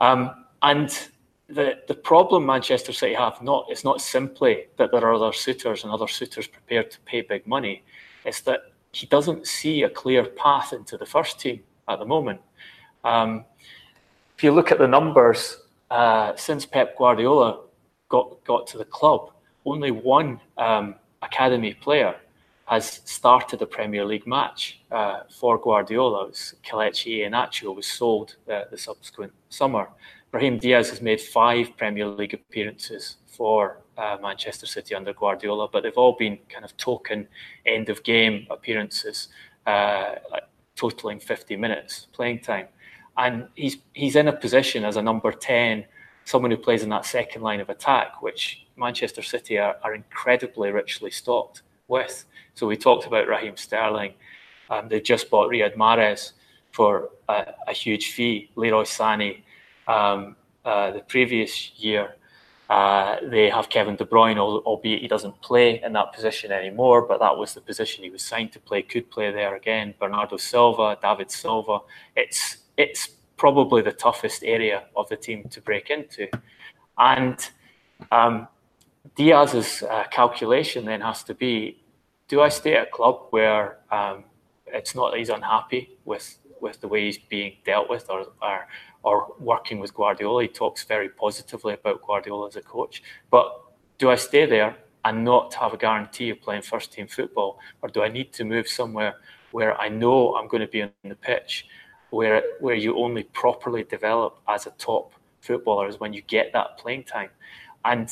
Um, 0.00 0.46
and 0.62 1.08
the, 1.48 1.78
the 1.88 1.94
problem 1.94 2.46
Manchester 2.46 2.92
City 2.92 3.14
have 3.14 3.40
not 3.42 3.66
it's 3.68 3.84
not 3.84 4.00
simply 4.00 4.66
that 4.76 4.90
there 4.90 5.02
are 5.02 5.14
other 5.14 5.32
suitors 5.32 5.84
and 5.84 5.92
other 5.92 6.08
suitors 6.08 6.46
prepared 6.46 6.90
to 6.90 7.00
pay 7.00 7.20
big 7.20 7.46
money. 7.46 7.82
It's 8.24 8.40
that 8.42 8.72
he 8.92 9.06
doesn't 9.06 9.46
see 9.46 9.82
a 9.82 9.90
clear 9.90 10.24
path 10.24 10.72
into 10.72 10.96
the 10.96 11.06
first 11.06 11.38
team 11.40 11.60
at 11.88 11.98
the 11.98 12.06
moment. 12.06 12.40
Um, 13.02 13.44
if 14.36 14.42
you 14.42 14.52
look 14.52 14.72
at 14.72 14.78
the 14.78 14.88
numbers 14.88 15.58
uh, 15.90 16.34
since 16.36 16.64
Pep 16.64 16.96
Guardiola 16.96 17.60
got, 18.08 18.42
got 18.44 18.66
to 18.68 18.78
the 18.78 18.84
club, 18.84 19.30
only 19.66 19.90
one 19.90 20.40
um, 20.56 20.94
academy 21.22 21.74
player 21.74 22.14
has 22.66 23.02
started 23.04 23.60
a 23.60 23.66
Premier 23.66 24.04
League 24.04 24.26
match 24.26 24.80
uh, 24.90 25.20
for 25.38 25.58
Guardiola. 25.58 26.30
Kelechi 26.64 27.18
Iheanacho 27.18 27.74
was 27.74 27.86
sold 27.86 28.36
uh, 28.50 28.62
the 28.70 28.78
subsequent 28.78 29.32
summer. 29.50 29.88
Brahim 30.34 30.58
Diaz 30.58 30.90
has 30.90 31.00
made 31.00 31.20
five 31.20 31.76
Premier 31.76 32.08
League 32.08 32.34
appearances 32.34 33.18
for 33.28 33.78
uh, 33.96 34.16
Manchester 34.20 34.66
City 34.66 34.92
under 34.92 35.12
Guardiola, 35.12 35.68
but 35.68 35.84
they've 35.84 35.96
all 35.96 36.16
been 36.18 36.40
kind 36.48 36.64
of 36.64 36.76
token 36.76 37.28
end 37.66 37.88
of 37.88 38.02
game 38.02 38.44
appearances, 38.50 39.28
uh, 39.64 40.16
totaling 40.74 41.20
50 41.20 41.54
minutes 41.54 42.08
playing 42.12 42.40
time. 42.40 42.66
And 43.16 43.46
he's 43.54 43.76
he's 43.92 44.16
in 44.16 44.26
a 44.26 44.32
position 44.32 44.84
as 44.84 44.96
a 44.96 45.02
number 45.02 45.30
10 45.30 45.84
someone 46.24 46.50
who 46.50 46.56
plays 46.56 46.82
in 46.82 46.88
that 46.88 47.06
second 47.06 47.42
line 47.42 47.60
of 47.60 47.70
attack, 47.70 48.20
which 48.20 48.66
Manchester 48.76 49.22
City 49.22 49.56
are, 49.56 49.76
are 49.84 49.94
incredibly 49.94 50.72
richly 50.72 51.12
stocked 51.12 51.62
with. 51.86 52.24
So 52.54 52.66
we 52.66 52.76
talked 52.76 53.06
about 53.06 53.28
Raheem 53.28 53.56
Sterling. 53.56 54.14
Um, 54.68 54.88
they 54.88 55.00
just 55.00 55.30
bought 55.30 55.48
Riyad 55.48 55.76
Mahrez 55.76 56.32
for 56.72 57.10
a, 57.28 57.52
a 57.68 57.72
huge 57.72 58.10
fee. 58.14 58.50
Leroy 58.56 58.82
Sané 58.82 59.43
um, 59.88 60.36
uh, 60.64 60.92
the 60.92 61.00
previous 61.00 61.72
year. 61.76 62.16
Uh, 62.70 63.16
they 63.28 63.50
have 63.50 63.68
Kevin 63.68 63.94
De 63.94 64.04
Bruyne, 64.04 64.38
albeit 64.38 65.02
he 65.02 65.08
doesn't 65.08 65.38
play 65.42 65.82
in 65.82 65.92
that 65.92 66.12
position 66.14 66.50
anymore, 66.50 67.02
but 67.02 67.20
that 67.20 67.36
was 67.36 67.52
the 67.52 67.60
position 67.60 68.02
he 68.02 68.10
was 68.10 68.22
signed 68.22 68.52
to 68.52 68.58
play. 68.58 68.80
Could 68.82 69.10
play 69.10 69.30
there 69.30 69.54
again. 69.54 69.94
Bernardo 69.98 70.38
Silva, 70.38 70.98
David 71.00 71.30
Silva. 71.30 71.80
It's 72.16 72.58
it's 72.76 73.10
probably 73.36 73.82
the 73.82 73.92
toughest 73.92 74.42
area 74.44 74.84
of 74.96 75.08
the 75.08 75.16
team 75.16 75.48
to 75.50 75.60
break 75.60 75.90
into. 75.90 76.26
And 76.96 77.38
um, 78.10 78.48
Diaz's 79.16 79.82
uh, 79.82 80.04
calculation 80.10 80.86
then 80.86 81.02
has 81.02 81.22
to 81.24 81.34
be: 81.34 81.82
Do 82.28 82.40
I 82.40 82.48
stay 82.48 82.74
at 82.76 82.88
a 82.88 82.90
club 82.90 83.26
where 83.30 83.78
um, 83.92 84.24
it's 84.66 84.94
not 84.94 85.10
that 85.10 85.18
he's 85.18 85.28
unhappy 85.28 85.98
with 86.06 86.38
with 86.60 86.80
the 86.80 86.88
way 86.88 87.04
he's 87.04 87.18
being 87.18 87.52
dealt 87.66 87.90
with, 87.90 88.08
or, 88.08 88.26
or 88.40 88.66
or 89.04 89.34
working 89.38 89.78
with 89.78 89.94
Guardiola? 89.94 90.42
He 90.42 90.48
talks 90.48 90.82
very 90.84 91.08
positively 91.08 91.74
about 91.74 92.02
Guardiola 92.02 92.48
as 92.48 92.56
a 92.56 92.62
coach, 92.62 93.02
but 93.30 93.46
do 93.98 94.10
I 94.10 94.16
stay 94.16 94.46
there 94.46 94.76
and 95.04 95.24
not 95.24 95.54
have 95.54 95.72
a 95.72 95.76
guarantee 95.76 96.30
of 96.30 96.40
playing 96.40 96.62
first 96.62 96.92
team 96.92 97.06
football, 97.06 97.58
or 97.82 97.88
do 97.88 98.02
I 98.02 98.08
need 98.08 98.32
to 98.32 98.44
move 98.44 98.66
somewhere 98.66 99.14
where 99.52 99.80
I 99.80 99.88
know 99.88 100.34
I'm 100.34 100.48
going 100.48 100.62
to 100.62 100.66
be 100.66 100.82
on 100.82 100.90
the 101.04 101.14
pitch 101.14 101.66
where 102.10 102.42
where 102.60 102.74
you 102.74 102.96
only 102.96 103.24
properly 103.24 103.84
develop 103.84 104.38
as 104.48 104.66
a 104.66 104.70
top 104.72 105.12
footballer 105.40 105.88
is 105.88 106.00
when 106.00 106.12
you 106.12 106.22
get 106.22 106.52
that 106.52 106.78
playing 106.78 107.04
time. 107.04 107.30
And 107.84 108.08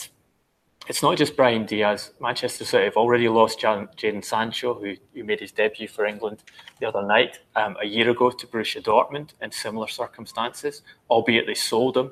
it's 0.88 1.02
not 1.02 1.16
just 1.16 1.36
Brahim 1.36 1.64
Diaz. 1.64 2.10
Manchester 2.20 2.64
City 2.64 2.84
have 2.84 2.96
already 2.96 3.28
lost 3.28 3.60
Jadon 3.60 4.24
Sancho, 4.24 4.74
who, 4.74 4.94
who 5.14 5.24
made 5.24 5.40
his 5.40 5.52
debut 5.52 5.86
for 5.86 6.06
England 6.06 6.42
the 6.80 6.86
other 6.86 7.02
night, 7.02 7.38
um, 7.54 7.76
a 7.80 7.86
year 7.86 8.10
ago 8.10 8.30
to 8.30 8.46
Borussia 8.46 8.82
Dortmund 8.82 9.30
in 9.40 9.52
similar 9.52 9.86
circumstances, 9.86 10.82
albeit 11.08 11.46
they 11.46 11.54
sold 11.54 11.96
him. 11.96 12.10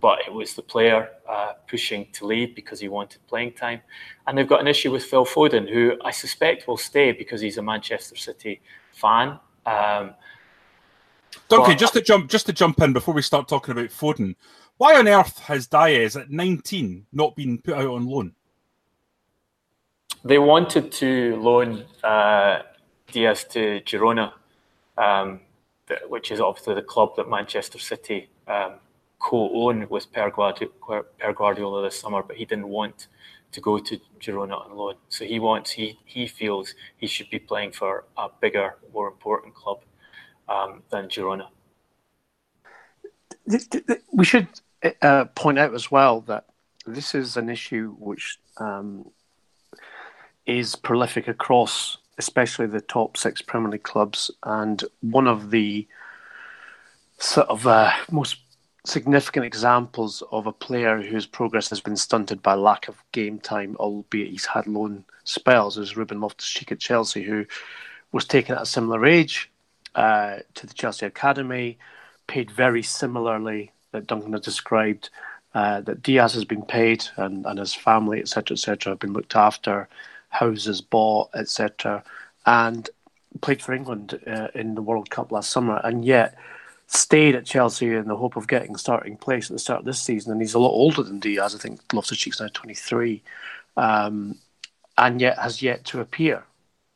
But 0.00 0.20
it 0.26 0.32
was 0.32 0.54
the 0.54 0.62
player 0.62 1.08
uh, 1.28 1.54
pushing 1.68 2.06
to 2.12 2.26
leave 2.26 2.54
because 2.54 2.80
he 2.80 2.88
wanted 2.88 3.26
playing 3.26 3.52
time. 3.52 3.80
And 4.26 4.36
they've 4.36 4.48
got 4.48 4.60
an 4.60 4.68
issue 4.68 4.92
with 4.92 5.04
Phil 5.04 5.24
Foden, 5.24 5.68
who 5.68 5.94
I 6.04 6.10
suspect 6.10 6.68
will 6.68 6.76
stay 6.76 7.12
because 7.12 7.40
he's 7.40 7.58
a 7.58 7.62
Manchester 7.62 8.16
City 8.16 8.60
fan. 8.92 9.38
Um, 9.66 10.14
Duncan, 11.48 11.72
but, 11.72 11.78
just 11.78 11.92
to 11.94 12.00
jump 12.00 12.30
just 12.30 12.46
to 12.46 12.52
jump 12.52 12.80
in 12.80 12.92
before 12.92 13.14
we 13.14 13.22
start 13.22 13.48
talking 13.48 13.72
about 13.72 13.90
Foden, 13.90 14.34
why 14.78 14.96
on 14.96 15.08
earth 15.08 15.38
has 15.40 15.66
Diaz 15.66 16.16
at 16.16 16.30
19 16.30 17.06
not 17.12 17.36
been 17.36 17.58
put 17.58 17.74
out 17.74 17.88
on 17.88 18.06
loan? 18.06 18.34
They 20.24 20.38
wanted 20.38 20.90
to 20.92 21.36
loan 21.36 21.84
uh, 22.02 22.62
Diaz 23.12 23.44
to 23.50 23.80
Girona, 23.80 24.32
um, 24.96 25.40
which 26.08 26.30
is 26.30 26.40
obviously 26.40 26.74
the 26.74 26.82
club 26.82 27.16
that 27.16 27.28
Manchester 27.28 27.78
City 27.78 28.28
um, 28.46 28.74
co-own 29.18 29.88
with 29.88 30.12
Pere 30.12 30.30
Guardiola, 30.30 31.04
Pere 31.18 31.32
Guardiola 31.32 31.82
this 31.82 31.98
summer, 31.98 32.22
but 32.22 32.36
he 32.36 32.44
didn't 32.44 32.68
want 32.68 33.08
to 33.50 33.60
go 33.60 33.78
to 33.78 34.00
Girona 34.20 34.64
on 34.64 34.76
loan. 34.76 34.94
So 35.08 35.24
he 35.24 35.38
wants 35.40 35.70
he 35.72 35.98
he 36.04 36.26
feels 36.26 36.74
he 36.96 37.06
should 37.06 37.30
be 37.30 37.38
playing 37.38 37.72
for 37.72 38.04
a 38.16 38.28
bigger, 38.40 38.76
more 38.92 39.08
important 39.08 39.54
club 39.54 39.80
um, 40.48 40.82
than 40.90 41.08
Girona. 41.08 41.48
We 44.12 44.24
should 44.24 44.48
uh, 45.02 45.24
point 45.34 45.58
out 45.58 45.74
as 45.74 45.90
well 45.90 46.20
that 46.22 46.46
this 46.86 47.14
is 47.14 47.36
an 47.36 47.48
issue 47.48 47.94
which 47.98 48.38
um, 48.58 49.10
is 50.46 50.74
prolific 50.74 51.28
across, 51.28 51.98
especially 52.18 52.66
the 52.66 52.80
top 52.80 53.16
six 53.16 53.42
Premier 53.42 53.70
League 53.70 53.82
clubs, 53.82 54.30
and 54.44 54.84
one 55.00 55.26
of 55.26 55.50
the 55.50 55.86
sort 57.18 57.48
of 57.48 57.66
uh, 57.66 57.92
most 58.10 58.38
significant 58.86 59.44
examples 59.44 60.22
of 60.32 60.46
a 60.46 60.52
player 60.52 61.02
whose 61.02 61.26
progress 61.26 61.68
has 61.68 61.80
been 61.80 61.96
stunted 61.96 62.42
by 62.42 62.54
lack 62.54 62.88
of 62.88 63.02
game 63.12 63.38
time, 63.38 63.76
albeit 63.76 64.30
he's 64.30 64.46
had 64.46 64.66
loan 64.66 65.04
spells, 65.24 65.76
is 65.76 65.96
Ruben 65.96 66.20
Loftus-Cheek 66.20 66.72
at 66.72 66.78
Chelsea, 66.78 67.22
who 67.22 67.44
was 68.12 68.24
taken 68.24 68.54
at 68.54 68.62
a 68.62 68.66
similar 68.66 69.04
age 69.04 69.50
uh, 69.94 70.38
to 70.54 70.66
the 70.66 70.72
Chelsea 70.72 71.04
academy, 71.04 71.78
paid 72.26 72.50
very 72.50 72.82
similarly 72.82 73.72
that 73.98 74.06
Duncan 74.06 74.32
has 74.32 74.42
described. 74.42 75.10
Uh, 75.54 75.80
that 75.80 76.02
Diaz 76.02 76.34
has 76.34 76.44
been 76.44 76.62
paid 76.62 77.06
and, 77.16 77.46
and 77.46 77.58
his 77.58 77.74
family, 77.74 78.20
etc., 78.20 78.54
etc., 78.54 78.92
have 78.92 78.98
been 78.98 79.14
looked 79.14 79.34
after, 79.34 79.88
houses 80.28 80.82
bought, 80.82 81.30
etc., 81.34 82.04
and 82.44 82.90
played 83.40 83.62
for 83.62 83.72
England 83.72 84.20
uh, 84.26 84.48
in 84.54 84.74
the 84.74 84.82
World 84.82 85.10
Cup 85.10 85.32
last 85.32 85.50
summer, 85.50 85.80
and 85.82 86.04
yet 86.04 86.36
stayed 86.86 87.34
at 87.34 87.46
Chelsea 87.46 87.94
in 87.94 88.08
the 88.08 88.16
hope 88.16 88.36
of 88.36 88.46
getting 88.46 88.76
starting 88.76 89.16
place 89.16 89.50
at 89.50 89.54
the 89.54 89.58
start 89.58 89.80
of 89.80 89.84
this 89.86 90.00
season. 90.00 90.32
And 90.32 90.40
he's 90.40 90.54
a 90.54 90.58
lot 90.58 90.70
older 90.70 91.02
than 91.02 91.18
Diaz. 91.18 91.54
I 91.54 91.58
think 91.58 91.80
Loftus 91.92 92.18
Cheek's 92.18 92.40
now 92.40 92.48
23, 92.52 93.22
um, 93.76 94.36
and 94.96 95.20
yet 95.20 95.38
has 95.38 95.62
yet 95.62 95.84
to 95.86 96.00
appear 96.00 96.44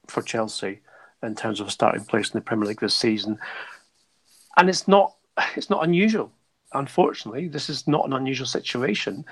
for 0.08 0.22
Chelsea 0.22 0.80
in 1.22 1.34
terms 1.34 1.60
of 1.60 1.68
a 1.68 1.70
starting 1.70 2.04
place 2.04 2.30
in 2.30 2.38
the 2.38 2.44
Premier 2.44 2.68
League 2.68 2.80
this 2.80 2.94
season. 2.94 3.38
And 4.56 4.68
it's 4.68 4.86
not 4.86 5.14
it's 5.56 5.70
not 5.70 5.84
unusual. 5.84 6.32
Unfortunately, 6.74 7.48
this 7.48 7.68
is 7.68 7.86
not 7.86 8.06
an 8.06 8.12
unusual 8.12 8.46
situation 8.46 9.24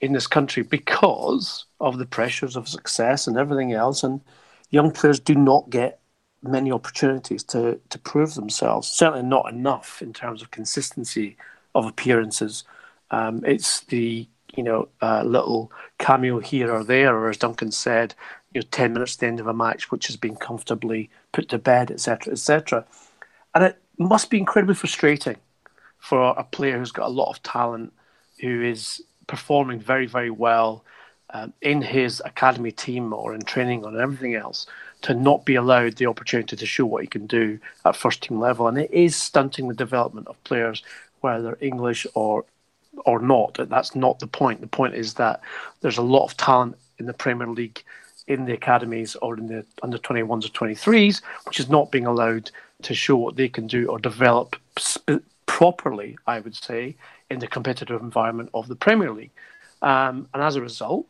in 0.00 0.12
this 0.12 0.26
country 0.26 0.62
because 0.62 1.66
of 1.80 1.98
the 1.98 2.06
pressures 2.06 2.56
of 2.56 2.68
success 2.68 3.26
and 3.26 3.36
everything 3.36 3.72
else. 3.72 4.02
And 4.02 4.20
young 4.70 4.90
players 4.90 5.20
do 5.20 5.34
not 5.34 5.70
get 5.70 6.00
many 6.42 6.72
opportunities 6.72 7.42
to, 7.44 7.78
to 7.90 7.98
prove 7.98 8.34
themselves. 8.34 8.88
Certainly 8.88 9.24
not 9.24 9.52
enough 9.52 10.00
in 10.00 10.12
terms 10.12 10.42
of 10.42 10.50
consistency 10.50 11.36
of 11.74 11.86
appearances. 11.86 12.64
Um, 13.10 13.42
it's 13.44 13.80
the 13.80 14.26
you 14.56 14.62
know 14.62 14.88
uh, 15.00 15.22
little 15.22 15.70
cameo 15.98 16.40
here 16.40 16.72
or 16.72 16.82
there, 16.82 17.14
or 17.14 17.28
as 17.28 17.36
Duncan 17.36 17.70
said, 17.70 18.14
you 18.52 18.60
know, 18.60 18.66
ten 18.70 18.92
minutes 18.92 19.14
at 19.14 19.20
the 19.20 19.26
end 19.26 19.40
of 19.40 19.46
a 19.46 19.54
match, 19.54 19.90
which 19.90 20.06
has 20.06 20.16
been 20.16 20.36
comfortably 20.36 21.10
put 21.32 21.48
to 21.50 21.58
bed, 21.58 21.90
etc., 21.90 22.32
etc. 22.32 22.84
And 23.54 23.64
it 23.64 23.78
must 23.98 24.30
be 24.30 24.38
incredibly 24.38 24.74
frustrating 24.74 25.36
for 26.00 26.34
a 26.36 26.44
player 26.44 26.78
who's 26.78 26.92
got 26.92 27.06
a 27.06 27.12
lot 27.12 27.30
of 27.30 27.42
talent, 27.42 27.92
who 28.40 28.62
is 28.62 29.02
performing 29.26 29.78
very, 29.78 30.06
very 30.06 30.30
well 30.30 30.84
um, 31.32 31.52
in 31.62 31.80
his 31.82 32.20
academy 32.24 32.72
team 32.72 33.12
or 33.12 33.34
in 33.34 33.42
training 33.42 33.84
or 33.84 34.00
everything 34.00 34.34
else, 34.34 34.66
to 35.02 35.14
not 35.14 35.44
be 35.44 35.54
allowed 35.54 35.96
the 35.96 36.06
opportunity 36.06 36.56
to 36.56 36.66
show 36.66 36.84
what 36.84 37.02
he 37.02 37.06
can 37.06 37.26
do 37.26 37.58
at 37.84 37.96
first 37.96 38.22
team 38.22 38.40
level. 38.40 38.66
And 38.66 38.78
it 38.78 38.90
is 38.90 39.14
stunting 39.14 39.68
the 39.68 39.74
development 39.74 40.26
of 40.26 40.42
players, 40.44 40.82
whether 41.20 41.42
they're 41.42 41.58
English 41.60 42.06
or 42.14 42.44
or 43.06 43.20
not. 43.20 43.56
That's 43.68 43.94
not 43.94 44.18
the 44.18 44.26
point. 44.26 44.60
The 44.60 44.66
point 44.66 44.94
is 44.94 45.14
that 45.14 45.40
there's 45.80 45.98
a 45.98 46.02
lot 46.02 46.24
of 46.24 46.36
talent 46.36 46.76
in 46.98 47.06
the 47.06 47.12
Premier 47.12 47.46
League, 47.46 47.82
in 48.26 48.44
the 48.44 48.52
academies 48.52 49.16
or 49.16 49.38
in 49.38 49.46
the 49.46 49.64
under 49.82 49.98
21s 49.98 50.44
or 50.44 50.66
23s, 50.66 51.22
which 51.46 51.60
is 51.60 51.68
not 51.68 51.90
being 51.90 52.06
allowed 52.06 52.50
to 52.82 52.94
show 52.94 53.16
what 53.16 53.36
they 53.36 53.48
can 53.48 53.66
do 53.66 53.86
or 53.88 53.98
develop 53.98 54.56
sp- 54.76 55.22
properly, 55.50 56.16
I 56.28 56.38
would 56.38 56.54
say, 56.54 56.96
in 57.28 57.40
the 57.40 57.48
competitive 57.48 58.00
environment 58.00 58.50
of 58.54 58.68
the 58.68 58.76
Premier 58.76 59.10
League. 59.10 59.32
Um, 59.82 60.28
and 60.32 60.44
as 60.44 60.54
a 60.54 60.60
result, 60.60 61.08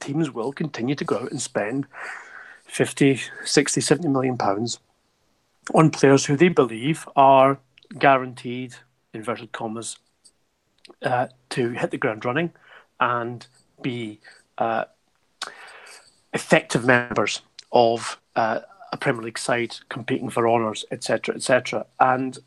teams 0.00 0.30
will 0.30 0.52
continue 0.52 0.94
to 0.94 1.04
go 1.04 1.16
out 1.18 1.32
and 1.32 1.42
spend 1.42 1.88
50, 2.66 3.20
60, 3.44 3.80
70 3.80 4.08
million 4.08 4.38
pounds 4.38 4.78
on 5.74 5.90
players 5.90 6.24
who 6.24 6.36
they 6.36 6.48
believe 6.48 7.08
are 7.16 7.58
guaranteed, 7.98 8.76
inverted 9.12 9.50
commas, 9.50 9.98
uh, 11.02 11.26
to 11.48 11.70
hit 11.70 11.90
the 11.90 11.98
ground 11.98 12.24
running 12.24 12.52
and 13.00 13.48
be 13.82 14.20
uh, 14.58 14.84
effective 16.32 16.84
members 16.84 17.42
of 17.72 18.20
uh, 18.36 18.60
a 18.92 18.96
Premier 18.96 19.24
League 19.24 19.38
side 19.38 19.76
competing 19.88 20.30
for 20.30 20.48
honours, 20.48 20.84
etc., 20.92 21.34
etc. 21.34 21.84
And 21.98 22.38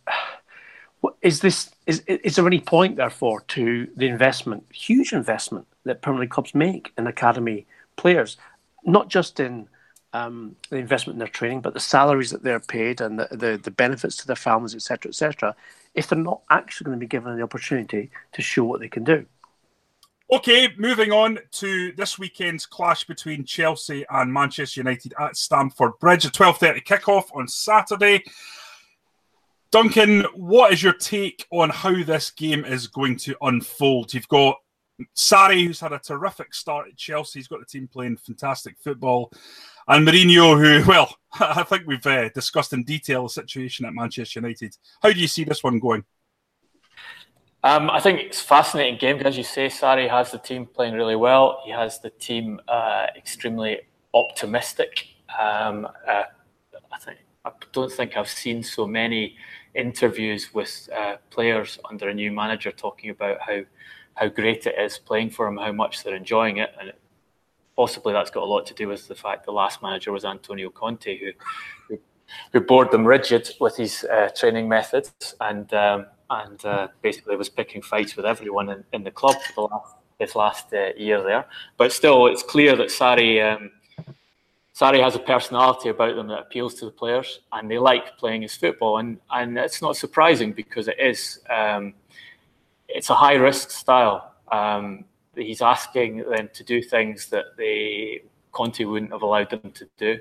is 1.22 1.42
this 1.42 1.72
is 1.86 2.02
is 2.02 2.36
there 2.36 2.48
any 2.48 2.60
point, 2.60 2.96
therefore, 2.96 3.42
to 3.50 3.88
the 3.96 4.08
investment, 4.08 4.66
huge 4.72 5.14
investment 5.14 5.68
that 5.84 6.02
Premier 6.02 6.22
League 6.22 6.30
clubs 6.30 6.56
make 6.56 6.94
in 6.98 7.08
academy 7.08 7.66
players, 7.96 8.38
not 8.86 9.10
just 9.10 9.40
in 9.40 9.68
um, 10.14 10.56
the 10.70 10.78
investment 10.78 11.16
in 11.16 11.20
their 11.20 11.28
training, 11.28 11.62
but 11.62 11.74
the 11.74 11.80
salaries 11.80 12.30
that 12.32 12.44
they're 12.44 12.60
paid 12.60 13.02
and 13.02 13.20
the, 13.20 13.28
the, 13.32 13.60
the 13.62 13.72
benefits 13.72 14.16
to 14.18 14.28
their 14.28 14.36
families, 14.36 14.76
etc., 14.76 15.10
etc., 15.10 15.56
if 15.96 16.08
they're 16.08 16.20
not 16.20 16.42
actually 16.50 16.86
going 16.86 16.98
to 16.98 17.00
be 17.00 17.08
given 17.08 17.36
the 17.36 17.44
opportunity 17.44 18.12
to 18.32 18.42
show 18.42 18.64
what 18.64 18.80
they 18.80 18.88
can 18.88 19.04
do. 19.04 19.26
Okay, 20.32 20.70
moving 20.78 21.12
on 21.12 21.38
to 21.52 21.92
this 21.92 22.18
weekend's 22.18 22.66
clash 22.66 23.04
between 23.04 23.44
Chelsea 23.44 24.06
and 24.10 24.32
Manchester 24.32 24.80
United 24.80 25.14
at 25.20 25.36
Stamford 25.36 26.00
Bridge, 26.00 26.26
a 26.26 26.30
12.30 26.30 26.84
kickoff 26.84 27.26
on 27.36 27.48
Saturday. 27.48 28.24
Duncan, 29.74 30.22
what 30.36 30.72
is 30.72 30.84
your 30.84 30.94
take 30.94 31.48
on 31.50 31.72
how 31.72 32.04
this 32.04 32.30
game 32.30 32.64
is 32.64 32.86
going 32.86 33.18
to 33.18 33.36
unfold? 33.42 34.14
You've 34.14 34.28
got 34.28 34.58
Sarri, 35.16 35.66
who's 35.66 35.80
had 35.80 35.94
a 35.94 35.98
terrific 35.98 36.54
start 36.54 36.90
at 36.90 36.96
Chelsea. 36.96 37.40
He's 37.40 37.48
got 37.48 37.60
the 37.60 37.66
team 37.66 37.88
playing 37.88 38.18
fantastic 38.18 38.76
football. 38.78 39.32
And 39.88 40.08
Mourinho, 40.08 40.64
who, 40.64 40.88
well, 40.88 41.16
I 41.40 41.64
think 41.64 41.88
we've 41.88 42.06
uh, 42.06 42.30
discussed 42.36 42.74
in 42.74 42.84
detail 42.84 43.24
the 43.24 43.30
situation 43.30 43.88
at 43.88 43.96
Manchester 43.96 44.42
United. 44.42 44.78
How 45.02 45.12
do 45.12 45.20
you 45.20 45.28
see 45.28 45.44
this 45.44 45.64
one 45.64 45.80
going? 45.80 46.06
Um, 47.64 47.90
I 47.90 48.00
think 48.00 48.20
it's 48.20 48.44
a 48.44 48.46
fascinating 48.46 49.00
game. 49.00 49.22
As 49.22 49.36
you 49.36 49.44
say, 49.44 49.70
Sarri 49.70 50.08
has 50.08 50.30
the 50.30 50.38
team 50.38 50.68
playing 50.68 50.94
really 50.94 51.16
well. 51.16 51.64
He 51.66 51.72
has 51.72 52.00
the 52.00 52.12
team 52.12 52.62
uh, 52.68 53.08
extremely 53.18 53.80
optimistic. 54.14 55.08
Um, 55.30 55.88
uh, 56.08 56.26
I 56.92 57.00
think 57.00 57.18
I 57.44 57.52
don't 57.72 57.92
think 57.92 58.16
I've 58.16 58.30
seen 58.30 58.62
so 58.62 58.86
many 58.86 59.36
interviews 59.76 60.54
with 60.54 60.90
uh, 60.96 61.16
players 61.30 61.80
under 61.90 62.10
a 62.10 62.14
new 62.14 62.32
manager 62.32 62.72
talking 62.72 63.10
about 63.10 63.40
how 63.42 63.62
how 64.16 64.28
great 64.28 64.68
it 64.68 64.76
is 64.78 65.00
playing 65.00 65.32
for 65.32 65.48
them, 65.48 65.58
how 65.58 65.72
much 65.72 66.04
they're 66.04 66.16
enjoying 66.16 66.58
it, 66.58 66.70
and 66.80 66.94
possibly 67.76 68.14
that's 68.14 68.30
got 68.30 68.44
a 68.44 68.46
lot 68.46 68.66
to 68.68 68.74
do 68.76 68.88
with 68.88 69.08
the 69.08 69.16
fact 69.16 69.46
the 69.46 69.52
last 69.52 69.82
manager 69.82 70.12
was 70.12 70.26
Antonio 70.26 70.70
Conte, 70.70 71.18
who 71.18 71.32
who, 71.88 72.00
who 72.52 72.62
bored 72.62 72.92
them 72.92 73.06
rigid 73.06 73.50
with 73.60 73.76
his 73.78 74.04
uh, 74.06 74.30
training 74.36 74.70
methods 74.70 75.36
and 75.42 75.74
um, 75.74 76.06
and 76.30 76.64
uh, 76.66 76.88
basically 77.02 77.36
was 77.36 77.50
picking 77.50 77.82
fights 77.82 78.16
with 78.16 78.26
everyone 78.26 78.70
in, 78.70 78.84
in 78.94 79.04
the 79.04 79.12
club 79.12 79.36
for 79.42 79.54
the 79.54 79.62
last 79.62 79.96
his 80.20 80.36
last 80.36 80.74
uh, 80.74 80.90
year 80.96 81.22
there. 81.24 81.46
But 81.78 81.92
still, 81.92 82.28
it's 82.28 82.44
clear 82.44 82.76
that 82.76 82.88
Sarri. 82.90 83.42
Um, 83.44 83.72
Sarri 84.76 85.04
has 85.04 85.16
a 85.16 85.20
personality 85.20 85.90
about 85.90 86.16
them 86.16 86.28
that 86.28 86.40
appeals 86.40 86.74
to 86.76 86.86
the 86.86 86.92
players, 86.92 87.42
and 87.52 87.70
they 87.70 87.78
like 87.78 88.18
playing 88.18 88.42
his 88.42 88.56
football. 88.56 88.98
And, 88.98 89.20
and 89.30 89.58
it's 89.58 89.82
not 89.82 89.96
surprising 89.96 90.52
because 90.52 90.88
it 90.88 91.00
is 91.00 91.40
um, 91.50 91.94
it's 92.88 93.10
a 93.10 93.16
high 93.16 93.36
risk 93.36 93.70
style. 93.70 94.34
Um, 94.52 95.06
he's 95.36 95.62
asking 95.62 96.18
them 96.30 96.50
to 96.54 96.64
do 96.64 96.82
things 96.82 97.28
that 97.30 97.58
they 97.58 98.24
Conte 98.52 98.84
wouldn't 98.84 99.12
have 99.12 99.22
allowed 99.22 99.50
them 99.50 99.72
to 99.72 99.88
do, 99.98 100.20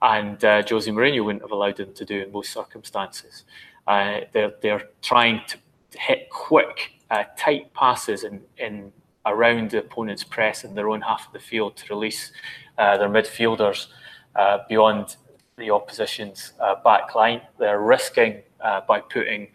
and 0.00 0.42
uh, 0.44 0.62
Jose 0.68 0.90
Mourinho 0.90 1.24
wouldn't 1.24 1.42
have 1.42 1.52
allowed 1.52 1.76
them 1.76 1.92
to 1.94 2.04
do 2.04 2.22
in 2.22 2.32
most 2.32 2.52
circumstances. 2.52 3.44
Uh, 3.86 4.20
they're 4.32 4.52
they're 4.62 4.88
trying 5.02 5.42
to 5.48 5.58
hit 5.98 6.30
quick, 6.30 6.92
uh, 7.10 7.24
tight 7.36 7.72
passes 7.74 8.24
in, 8.24 8.40
in 8.58 8.92
around 9.26 9.70
the 9.70 9.78
opponent's 9.78 10.24
press 10.24 10.64
in 10.64 10.74
their 10.74 10.88
own 10.88 11.00
half 11.00 11.26
of 11.26 11.32
the 11.32 11.38
field 11.38 11.76
to 11.76 11.84
release 11.92 12.32
uh, 12.80 12.96
their 12.98 13.08
midfielders 13.08 13.86
uh, 14.34 14.58
beyond 14.68 15.16
the 15.58 15.70
opposition's 15.70 16.54
uh, 16.60 16.74
back 16.82 17.14
line. 17.14 17.40
They're 17.58 17.80
risking 17.80 18.42
by 18.88 19.00
putting 19.00 19.48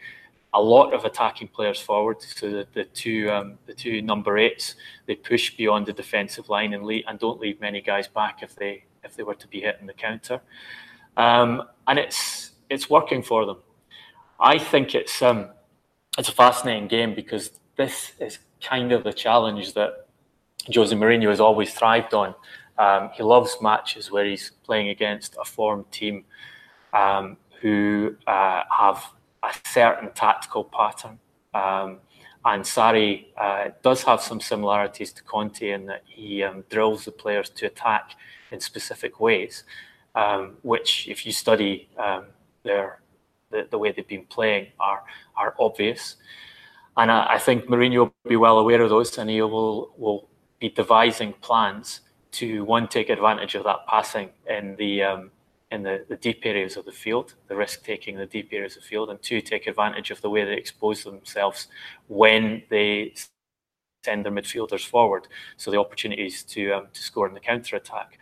a 0.56 0.62
lot 0.62 0.94
of 0.94 1.04
attacking 1.04 1.50
players 1.50 1.80
forward. 1.80 2.22
So 2.22 2.50
the, 2.50 2.68
the 2.74 2.86
two 2.86 3.30
um, 3.30 3.58
the 3.66 3.74
two 3.74 4.02
number 4.02 4.38
eights 4.38 4.76
they 5.06 5.16
push 5.16 5.56
beyond 5.56 5.86
the 5.86 5.94
defensive 5.94 6.50
line 6.50 6.74
and 6.74 6.84
lead, 6.86 7.04
and 7.08 7.20
don't 7.20 7.40
leave 7.40 7.60
many 7.60 7.82
guys 7.82 8.08
back 8.08 8.42
if 8.42 8.56
they 8.56 8.86
if 9.04 9.16
they 9.16 9.24
were 9.24 9.36
to 9.36 9.48
be 9.48 9.60
hit 9.62 9.78
in 9.82 9.86
the 9.86 9.94
counter. 9.94 10.42
Um, 11.18 11.64
and 11.88 12.00
it's 12.00 12.52
it's 12.70 12.90
working 12.90 13.22
for 13.22 13.46
them. 13.46 13.58
I 14.40 14.58
think 14.58 14.96
it's 14.96 15.22
um, 15.22 15.50
it's 16.18 16.30
a 16.30 16.34
fascinating 16.34 16.88
game 16.88 17.14
because 17.14 17.52
this 17.76 18.14
is 18.20 18.40
kind 18.62 18.94
of 18.94 19.04
the 19.04 19.14
challenge 19.14 19.74
that 19.74 20.08
Jose 20.74 20.96
Mourinho 20.96 21.30
has 21.30 21.42
always 21.42 21.74
thrived 21.74 22.14
on. 22.14 22.34
Um, 22.78 23.10
he 23.14 23.24
loves 23.24 23.58
matches 23.62 24.12
where 24.12 24.26
he's 24.26 24.52
playing 24.64 24.90
against 24.90 25.36
a 25.40 25.46
formed 25.46 25.92
team 25.92 26.26
um, 26.94 27.38
who 27.62 28.16
uh, 28.28 28.64
have 28.70 29.06
a 29.44 29.54
certain 29.66 30.12
tactical 30.14 30.64
pattern 30.64 31.20
um, 31.56 32.00
and 32.44 32.64
Sarri 32.64 33.28
uh, 33.38 33.70
does 33.82 34.04
have 34.04 34.22
some 34.22 34.40
similarities 34.40 35.12
to 35.14 35.24
Conte 35.24 35.68
in 35.68 35.88
that 35.88 36.04
he 36.06 36.44
um, 36.44 36.64
drills 36.70 37.06
the 37.06 37.12
players 37.12 37.50
to 37.52 37.66
attack 37.66 38.12
in 38.52 38.60
specific 38.60 39.20
ways, 39.20 39.64
um, 40.14 40.58
which, 40.62 41.08
if 41.08 41.26
you 41.26 41.32
study 41.32 41.90
um, 41.98 42.26
their 42.64 43.00
the, 43.50 43.68
the 43.72 43.78
way 43.78 43.92
they've 43.92 44.08
been 44.08 44.26
playing, 44.26 44.68
are 44.80 45.04
are 45.36 45.56
obvious. 45.60 46.18
And 46.98 47.12
I, 47.12 47.36
I 47.36 47.40
think 47.40 47.66
Mourinho 47.66 47.98
will 47.98 48.14
be 48.28 48.36
well 48.36 48.60
aware 48.60 48.82
of 48.82 48.90
those, 48.90 49.18
and 49.18 49.30
he 49.30 49.42
will 49.42 49.94
will 49.98 50.28
be 50.60 50.70
devising 50.70 51.34
plans 51.42 52.02
to 52.36 52.64
one 52.64 52.88
take 52.88 53.10
advantage 53.10 53.56
of 53.56 53.64
that 53.64 53.86
passing 53.88 54.30
in 54.50 54.76
the 54.78 55.04
um, 55.04 55.32
in 55.72 55.84
the, 55.84 56.06
the 56.08 56.16
deep 56.18 56.42
areas 56.44 56.78
of 56.78 56.86
the 56.86 56.92
field, 56.92 57.34
the 57.48 57.56
risk 57.56 57.84
taking 57.84 58.16
the 58.18 58.26
deep 58.26 58.50
areas 58.52 58.78
of 58.78 58.84
the 58.84 58.88
field, 58.88 59.10
and 59.10 59.22
two, 59.22 59.42
take 59.42 59.68
advantage 59.68 60.12
of 60.12 60.22
the 60.22 60.30
way 60.30 60.46
they 60.46 60.54
expose 60.54 61.04
themselves 61.04 61.68
when 62.08 62.62
they 62.70 63.14
send 64.04 64.24
their 64.24 64.32
midfielders 64.32 64.86
forward. 64.86 65.28
So 65.58 65.72
the 65.72 65.80
opportunities 65.80 66.44
to 66.44 66.72
um, 66.72 66.88
to 66.94 67.02
score 67.02 67.28
in 67.28 67.34
the 67.34 67.40
counter 67.40 67.76
attack. 67.76 68.20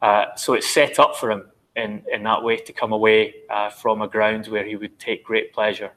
Uh, 0.00 0.34
so 0.36 0.54
it's 0.54 0.68
set 0.68 0.98
up 0.98 1.16
for 1.16 1.30
him 1.30 1.50
in, 1.74 2.02
in 2.12 2.22
that 2.24 2.42
way 2.42 2.56
to 2.56 2.72
come 2.72 2.92
away 2.92 3.34
uh, 3.50 3.70
from 3.70 4.02
a 4.02 4.08
ground 4.08 4.46
where 4.46 4.64
he 4.64 4.76
would 4.76 4.98
take 4.98 5.24
great 5.24 5.52
pleasure 5.52 5.92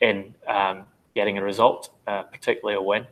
in 0.00 0.34
um, 0.46 0.84
getting 1.14 1.38
a 1.38 1.42
result, 1.42 1.90
uh, 2.06 2.22
particularly 2.22 2.76
a 2.76 2.82
win. 2.82 3.06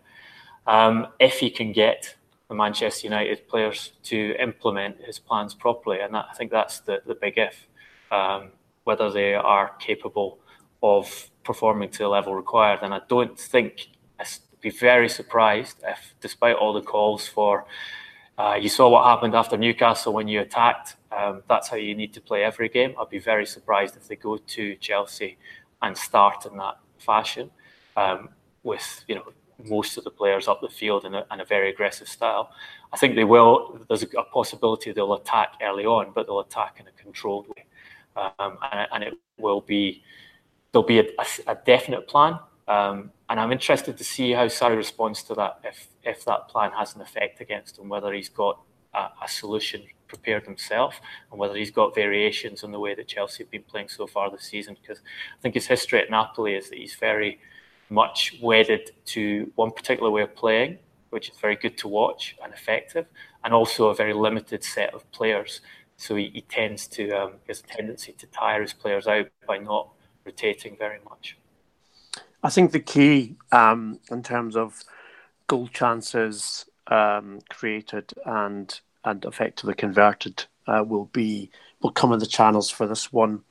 Um, 0.66 1.09
if 1.20 1.38
he 1.38 1.50
can 1.50 1.72
get 1.72 2.16
the 2.49 2.55
Manchester 2.55 3.07
United 3.07 3.49
players 3.49 3.92
to 4.05 4.34
implement 4.40 5.01
his 5.05 5.18
plans 5.18 5.55
properly. 5.55 6.01
And 6.01 6.14
that, 6.14 6.26
I 6.30 6.34
think 6.34 6.51
that's 6.51 6.80
the, 6.80 7.03
the 7.07 7.14
big 7.14 7.34
if, 7.36 7.66
um, 8.11 8.51
whether 8.84 9.11
they 9.11 9.34
are 9.34 9.70
capable 9.78 10.38
of 10.82 11.30
performing 11.42 11.90
to 11.90 11.99
the 11.99 12.09
level 12.09 12.34
required. 12.34 12.80
And 12.82 12.94
I 12.94 13.01
don't 13.09 13.38
think 13.38 13.88
I'd 14.18 14.28
be 14.61 14.70
very 14.70 15.09
surprised 15.09 15.82
if, 15.86 16.14
despite 16.20 16.57
all 16.57 16.72
the 16.72 16.82
calls 16.82 17.26
for, 17.26 17.66
uh, 18.38 18.55
you 18.61 18.68
saw 18.68 18.88
what 18.88 19.05
happened 19.05 19.34
after 19.34 19.57
Newcastle 19.57 20.12
when 20.12 20.28
you 20.28 20.40
attacked. 20.40 20.97
Um, 21.11 21.42
that's 21.49 21.68
how 21.68 21.76
you 21.76 21.94
need 21.94 22.12
to 22.14 22.20
play 22.20 22.44
every 22.44 22.68
game. 22.68 22.94
I'd 23.01 23.09
be 23.09 23.18
very 23.18 23.47
surprised 23.47 23.97
if 23.97 24.07
they 24.07 24.16
go 24.16 24.36
to 24.36 24.76
Chelsea 24.76 25.38
and 25.82 25.97
start 25.97 26.47
in 26.47 26.57
that 26.59 26.78
fashion 26.99 27.51
um, 27.97 28.28
with 28.62 29.05
you 29.09 29.14
know 29.14 29.32
most 29.64 29.96
of 29.96 30.04
the 30.04 30.11
players 30.11 30.48
up 30.48 30.61
the 30.61 30.68
field 30.68 31.04
in 31.04 31.14
a, 31.14 31.24
in 31.32 31.40
a, 31.40 31.44
very 31.44 31.70
aggressive 31.70 32.09
style. 32.09 32.50
I 32.92 32.96
think 32.96 33.14
they 33.14 33.24
will. 33.24 33.80
There's 33.88 34.02
a 34.02 34.22
possibility 34.24 34.92
they'll 34.92 35.14
attack 35.14 35.54
early 35.62 35.86
on, 35.86 36.12
but 36.14 36.26
they'll 36.26 36.40
attack 36.40 36.78
in 36.80 36.86
a 36.86 36.92
controlled 36.92 37.48
way, 37.48 37.64
um, 38.16 38.59
and, 38.72 38.88
and, 38.92 39.04
it 39.04 39.14
will 39.38 39.61
be 39.61 40.02
there'll 40.72 40.86
be 40.86 40.98
a, 41.00 41.04
a, 41.18 41.52
a 41.52 41.59
definite 41.64 42.07
plan. 42.07 42.38
Um, 42.68 43.11
and 43.28 43.40
I'm 43.40 43.52
interested 43.52 43.96
to 43.96 44.04
see 44.04 44.32
how 44.32 44.46
Sarri 44.46 44.76
responds 44.76 45.22
to 45.24 45.34
that. 45.34 45.61
If 45.64 45.88
if 46.04 46.24
that 46.26 46.48
plan 46.48 46.70
has 46.72 46.94
an 46.94 47.00
effect 47.00 47.40
against 47.40 47.78
him, 47.78 47.88
whether 47.88 48.12
he's 48.12 48.28
got 48.28 48.61
a, 48.94 49.09
a 49.22 49.28
solution 49.28 49.82
prepared 50.09 50.44
himself, 50.44 51.00
and 51.30 51.40
whether 51.40 51.57
he's 51.57 51.70
got 51.70 51.94
variations 51.94 52.62
on 52.62 52.70
the 52.72 52.78
way 52.78 52.94
that 52.94 53.09
Chelsea 53.09 53.42
have 53.42 53.50
been 53.50 53.64
playing 53.64 53.88
so 53.88 54.07
far 54.07 54.30
this 54.30 54.42
season. 54.42 54.76
Because 54.80 54.98
I 54.98 55.40
think 55.40 55.54
his 55.54 55.66
history 55.66 56.00
at 56.00 56.11
Napoli 56.11 56.54
is 56.54 56.68
that 56.70 56.78
he's 56.78 56.94
very 56.94 57.40
much 57.89 58.37
wedded 58.41 58.91
to 59.07 59.51
one 59.55 59.70
particular 59.70 60.11
way 60.11 60.22
of 60.22 60.34
playing, 60.34 60.78
which 61.11 61.30
is 61.30 61.39
very 61.39 61.57
good 61.57 61.76
to 61.78 61.89
watch 61.89 62.37
and 62.43 62.53
effective, 62.53 63.07
and 63.45 63.55
also 63.55 63.89
a 63.89 63.95
very 63.95 64.12
limited 64.12 64.64
set 64.64 64.93
of 64.95 65.11
players. 65.12 65.61
So 65.97 66.14
he, 66.14 66.30
he 66.34 66.41
tends 66.43 66.87
to 66.89 67.11
um, 67.12 67.32
has 67.49 67.61
a 67.61 67.62
tendency 67.62 68.12
to 68.12 68.26
tire 68.26 68.62
his 68.62 68.72
players 68.72 69.07
out 69.07 69.28
by 69.47 69.59
not 69.59 69.89
rotating 70.24 70.76
very 70.76 70.99
much. 71.09 71.37
I 72.43 72.51
think 72.51 72.72
the 72.72 72.80
key 72.80 73.37
um, 73.53 73.99
in 74.11 74.22
terms 74.22 74.57
of 74.57 74.84
goal 75.47 75.68
chances 75.68 76.66
um, 76.89 77.41
created 77.49 78.12
and 78.24 78.78
and 79.05 79.24
effectively 79.24 79.74
converted 79.74 80.45
uh, 80.66 80.84
will 80.87 81.07
be 81.07 81.51
will 81.80 81.93
come 81.93 82.12
in 82.12 82.18
the 82.18 82.26
channels 82.26 82.70
for 82.70 82.87
this 82.87 83.12
one. 83.12 83.43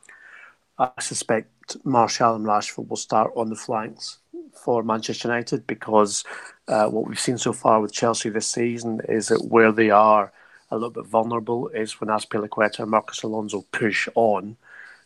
I 0.78 0.92
suspect 1.00 1.78
Martial 1.84 2.36
and 2.36 2.46
Rashford 2.46 2.90
will 2.90 2.98
start 2.98 3.32
on 3.36 3.50
the 3.50 3.56
flanks 3.56 4.20
for 4.54 4.84
Manchester 4.84 5.28
United 5.28 5.66
because 5.68 6.24
uh, 6.68 6.88
what 6.88 7.08
we've 7.08 7.20
seen 7.20 7.38
so 7.38 7.54
far 7.54 7.82
with 7.82 7.94
Chelsea 7.94 8.30
this 8.30 8.48
season 8.48 9.02
is 9.08 9.28
that 9.28 9.46
where 9.46 9.72
they 9.72 9.90
are 9.90 10.32
a 10.72 10.76
little 10.76 10.90
bit 10.90 11.06
vulnerable 11.06 11.68
is 11.70 12.00
when 12.00 12.10
Azpilicueta 12.10 12.80
and 12.80 12.92
Marcos 12.92 13.24
Alonso 13.24 13.66
push 13.72 14.08
on, 14.16 14.58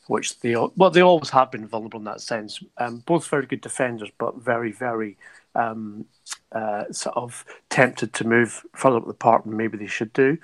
which 0.08 0.40
they 0.40 0.56
well 0.76 0.90
they 0.90 1.02
always 1.02 1.30
have 1.30 1.52
been 1.52 1.68
vulnerable 1.68 2.00
in 2.00 2.06
that 2.06 2.22
sense. 2.22 2.64
Um, 2.78 3.04
both 3.06 3.28
very 3.28 3.46
good 3.46 3.62
defenders, 3.62 4.10
but 4.18 4.38
very 4.38 4.72
very 4.72 5.18
um, 5.56 6.06
uh, 6.52 6.86
sort 6.92 7.18
of 7.18 7.46
tempted 7.70 8.14
to 8.14 8.28
move 8.28 8.66
further 8.76 8.98
up 8.98 9.08
the 9.08 9.14
park 9.14 9.44
than 9.44 9.58
maybe 9.58 9.78
they 9.78 9.88
should 9.88 10.14
do. 10.14 10.38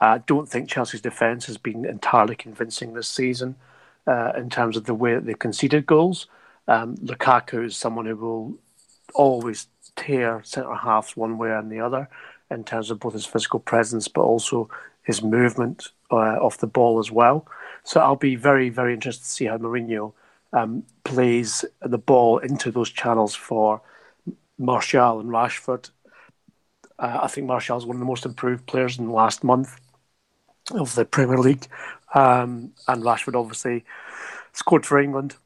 I 0.00 0.18
don't 0.18 0.48
think 0.48 0.68
Chelsea's 0.68 1.00
defence 1.00 1.46
has 1.46 1.58
been 1.58 1.84
entirely 1.84 2.36
convincing 2.36 2.94
this 2.94 3.08
season 3.08 3.56
uh, 4.06 4.32
in 4.36 4.48
terms 4.48 4.76
of 4.76 4.84
the 4.84 4.94
way 4.94 5.14
that 5.14 5.26
they've 5.26 5.38
conceded 5.38 5.86
goals. 5.86 6.26
Um, 6.68 6.96
Lukaku 6.98 7.64
is 7.64 7.76
someone 7.76 8.06
who 8.06 8.16
will 8.16 8.58
always 9.14 9.66
tear 9.96 10.42
centre 10.44 10.74
halves 10.74 11.16
one 11.16 11.38
way 11.38 11.50
and 11.50 11.72
the 11.72 11.80
other 11.80 12.08
in 12.50 12.62
terms 12.62 12.90
of 12.90 13.00
both 13.00 13.14
his 13.14 13.26
physical 13.26 13.58
presence 13.58 14.06
but 14.06 14.20
also 14.20 14.68
his 15.02 15.22
movement 15.22 15.88
uh, 16.10 16.36
off 16.36 16.58
the 16.58 16.66
ball 16.66 16.98
as 16.98 17.10
well. 17.10 17.46
So 17.84 18.00
I'll 18.00 18.16
be 18.16 18.36
very, 18.36 18.68
very 18.68 18.92
interested 18.92 19.24
to 19.24 19.30
see 19.30 19.46
how 19.46 19.56
Mourinho 19.56 20.12
um, 20.52 20.84
plays 21.04 21.64
the 21.80 21.98
ball 21.98 22.38
into 22.38 22.70
those 22.70 22.90
channels 22.90 23.34
for 23.34 23.80
Martial 24.58 25.20
and 25.20 25.30
Rashford. 25.30 25.90
Uh, 26.98 27.20
I 27.22 27.28
think 27.28 27.46
Martial 27.46 27.78
is 27.78 27.86
one 27.86 27.96
of 27.96 28.00
the 28.00 28.06
most 28.06 28.26
improved 28.26 28.66
players 28.66 28.98
in 28.98 29.06
the 29.06 29.12
last 29.12 29.42
month 29.42 29.80
of 30.72 30.94
the 30.94 31.06
Premier 31.06 31.38
League, 31.38 31.66
um, 32.14 32.72
and 32.86 33.02
Rashford 33.02 33.34
obviously 33.34 33.86
scored 34.52 34.84
for 34.84 34.98
England 34.98 35.36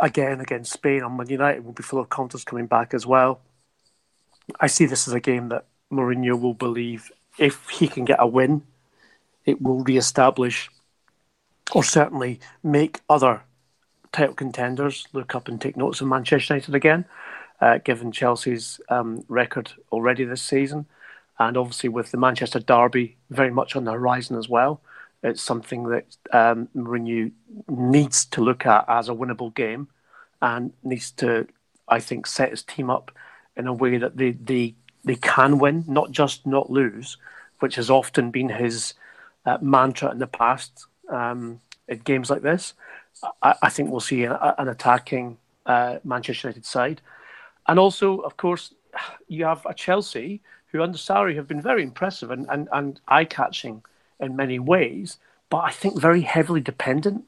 again 0.00 0.40
against 0.40 0.72
Spain 0.72 1.02
on 1.02 1.16
Man 1.16 1.28
United 1.28 1.64
will 1.64 1.72
be 1.72 1.82
full 1.82 2.00
of 2.00 2.08
confidence 2.08 2.44
coming 2.44 2.66
back 2.66 2.94
as 2.94 3.06
well. 3.06 3.40
I 4.60 4.66
see 4.66 4.86
this 4.86 5.08
as 5.08 5.14
a 5.14 5.20
game 5.20 5.48
that 5.48 5.64
Mourinho 5.90 6.40
will 6.40 6.54
believe 6.54 7.10
if 7.38 7.68
he 7.68 7.88
can 7.88 8.04
get 8.04 8.20
a 8.20 8.26
win, 8.26 8.62
it 9.44 9.60
will 9.60 9.82
re-establish 9.82 10.70
or 11.72 11.82
certainly 11.82 12.40
make 12.62 13.00
other 13.08 13.42
title 14.12 14.34
contenders 14.34 15.06
look 15.12 15.34
up 15.34 15.48
and 15.48 15.60
take 15.60 15.76
notice 15.76 16.00
of 16.00 16.08
Manchester 16.08 16.54
United 16.54 16.74
again, 16.74 17.04
uh, 17.60 17.78
given 17.78 18.12
Chelsea's 18.12 18.80
um, 18.88 19.24
record 19.28 19.72
already 19.92 20.24
this 20.24 20.42
season. 20.42 20.86
And 21.38 21.56
obviously, 21.56 21.90
with 21.90 22.12
the 22.12 22.16
Manchester 22.16 22.60
Derby 22.60 23.16
very 23.30 23.50
much 23.50 23.76
on 23.76 23.84
the 23.84 23.92
horizon 23.92 24.38
as 24.38 24.48
well, 24.48 24.80
it's 25.26 25.42
something 25.42 25.88
that 25.88 26.04
um, 26.32 26.68
Mourinho 26.74 27.32
needs 27.68 28.24
to 28.26 28.40
look 28.40 28.64
at 28.64 28.84
as 28.88 29.08
a 29.08 29.12
winnable 29.12 29.52
game 29.52 29.88
and 30.40 30.72
needs 30.84 31.10
to, 31.12 31.48
I 31.88 31.98
think, 31.98 32.26
set 32.26 32.50
his 32.50 32.62
team 32.62 32.90
up 32.90 33.10
in 33.56 33.66
a 33.66 33.72
way 33.72 33.98
that 33.98 34.16
they, 34.16 34.32
they, 34.32 34.74
they 35.04 35.16
can 35.16 35.58
win, 35.58 35.84
not 35.88 36.12
just 36.12 36.46
not 36.46 36.70
lose, 36.70 37.16
which 37.58 37.74
has 37.74 37.90
often 37.90 38.30
been 38.30 38.48
his 38.48 38.94
uh, 39.44 39.58
mantra 39.60 40.12
in 40.12 40.18
the 40.18 40.26
past 40.28 40.86
um, 41.10 41.60
in 41.88 41.98
games 41.98 42.30
like 42.30 42.42
this. 42.42 42.74
I, 43.42 43.54
I 43.62 43.68
think 43.68 43.90
we'll 43.90 44.00
see 44.00 44.24
an, 44.24 44.36
an 44.58 44.68
attacking 44.68 45.38
uh, 45.64 45.98
Manchester 46.04 46.48
United 46.48 46.64
side. 46.64 47.00
And 47.66 47.80
also, 47.80 48.18
of 48.18 48.36
course, 48.36 48.74
you 49.26 49.44
have 49.44 49.66
a 49.66 49.74
Chelsea 49.74 50.40
who, 50.70 50.82
under 50.82 50.98
Sarri, 50.98 51.34
have 51.34 51.48
been 51.48 51.60
very 51.60 51.82
impressive 51.82 52.30
and, 52.30 52.46
and, 52.48 52.68
and 52.72 53.00
eye 53.08 53.24
catching 53.24 53.82
in 54.20 54.36
many 54.36 54.58
ways, 54.58 55.18
but 55.50 55.58
I 55.58 55.70
think 55.70 56.00
very 56.00 56.22
heavily 56.22 56.60
dependent 56.60 57.24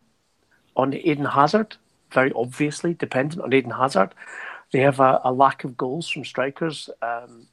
on 0.77 0.95
Eden 0.95 1.27
Hazard, 1.27 1.77
very 2.11 2.33
obviously 2.35 2.95
dependent 2.95 3.43
on 3.43 3.53
Eden 3.53 3.73
Hazard. 3.73 4.15
They 4.73 4.81
have 4.81 5.01
a, 5.01 5.21
a 5.25 5.33
lack 5.33 5.65
of 5.65 5.77
goals 5.77 6.09
from 6.09 6.25
strikers, 6.25 6.91
um, 7.03 7.47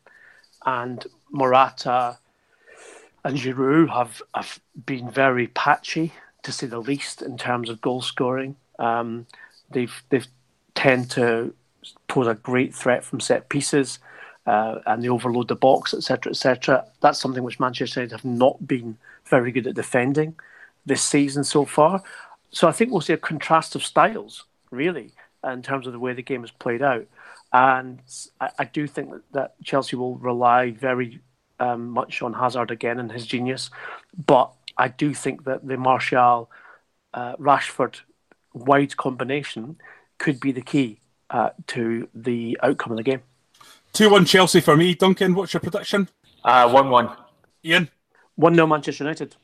and 0.65 1.05
Morata 1.31 2.17
and 3.23 3.38
Giroud 3.38 3.89
have, 3.89 4.21
have 4.33 4.59
been 4.86 5.09
very 5.09 5.47
patchy, 5.47 6.13
to 6.43 6.51
say 6.51 6.67
the 6.67 6.79
least, 6.79 7.21
in 7.21 7.38
terms 7.38 7.69
of 7.69 7.81
goal 7.81 8.01
scoring. 8.01 8.55
Um, 8.79 9.25
they've 9.71 10.03
they've 10.09 10.27
tend 10.75 11.09
to 11.09 11.53
pose 12.07 12.27
a 12.27 12.36
great 12.36 12.75
threat 12.75 13.03
from 13.03 13.19
set 13.19 13.49
pieces 13.49 13.99
uh, 14.45 14.79
and 14.86 15.03
they 15.03 15.09
overload 15.09 15.47
the 15.47 15.55
box, 15.55 15.93
etc., 15.93 16.31
etc. 16.31 16.86
That's 17.01 17.19
something 17.19 17.43
which 17.43 17.59
Manchester 17.59 18.01
United 18.01 18.15
have 18.15 18.25
not 18.25 18.67
been 18.67 18.97
very 19.28 19.51
good 19.51 19.67
at 19.67 19.76
defending 19.76 20.36
this 20.86 21.03
season 21.03 21.43
so 21.43 21.65
far. 21.65 22.03
So 22.51 22.67
I 22.67 22.71
think 22.71 22.91
we'll 22.91 23.01
see 23.01 23.13
a 23.13 23.17
contrast 23.17 23.76
of 23.76 23.84
styles, 23.84 24.45
really, 24.71 25.11
in 25.43 25.61
terms 25.61 25.88
of 25.88 25.93
the 25.93 25.99
way 25.99 26.13
the 26.13 26.21
game 26.21 26.43
is 26.43 26.51
played 26.51 26.82
out. 26.82 27.07
And 27.51 27.99
I, 28.39 28.49
I 28.59 28.65
do 28.65 28.88
think 28.88 29.11
that, 29.11 29.32
that, 29.32 29.55
Chelsea 29.63 29.95
will 29.95 30.15
rely 30.15 30.71
very 30.71 31.19
um, 31.59 31.89
much 31.89 32.21
on 32.21 32.34
Hazard 32.34 32.71
again 32.71 32.99
and 32.99 33.11
his 33.11 33.26
genius. 33.26 33.69
But 34.26 34.51
I 34.78 34.89
do 34.89 35.13
think 35.13 35.45
that 35.45 35.65
the 35.65 35.78
Martial 35.78 36.49
uh, 37.13 37.36
Rashford 37.38 38.01
wide 38.53 38.97
combination 38.97 39.78
could 40.17 40.39
be 40.39 40.51
the 40.51 40.61
key 40.61 40.99
uh, 41.30 41.49
to 41.67 42.07
the 42.13 42.57
outcome 42.61 42.91
of 42.91 42.97
the 42.97 43.03
game. 43.03 43.21
2 43.93 44.09
1 44.09 44.26
Chelsea 44.26 44.59
for 44.59 44.76
me. 44.76 44.93
Duncan, 44.93 45.34
what's 45.36 45.53
your 45.53 45.61
prediction? 45.61 46.09
Uh, 46.43 46.69
1 46.69 46.89
1. 46.89 47.09
Ian? 47.63 47.89
1 48.36 48.55
0 48.55 48.67
Manchester 48.67 49.03
United. 49.03 49.36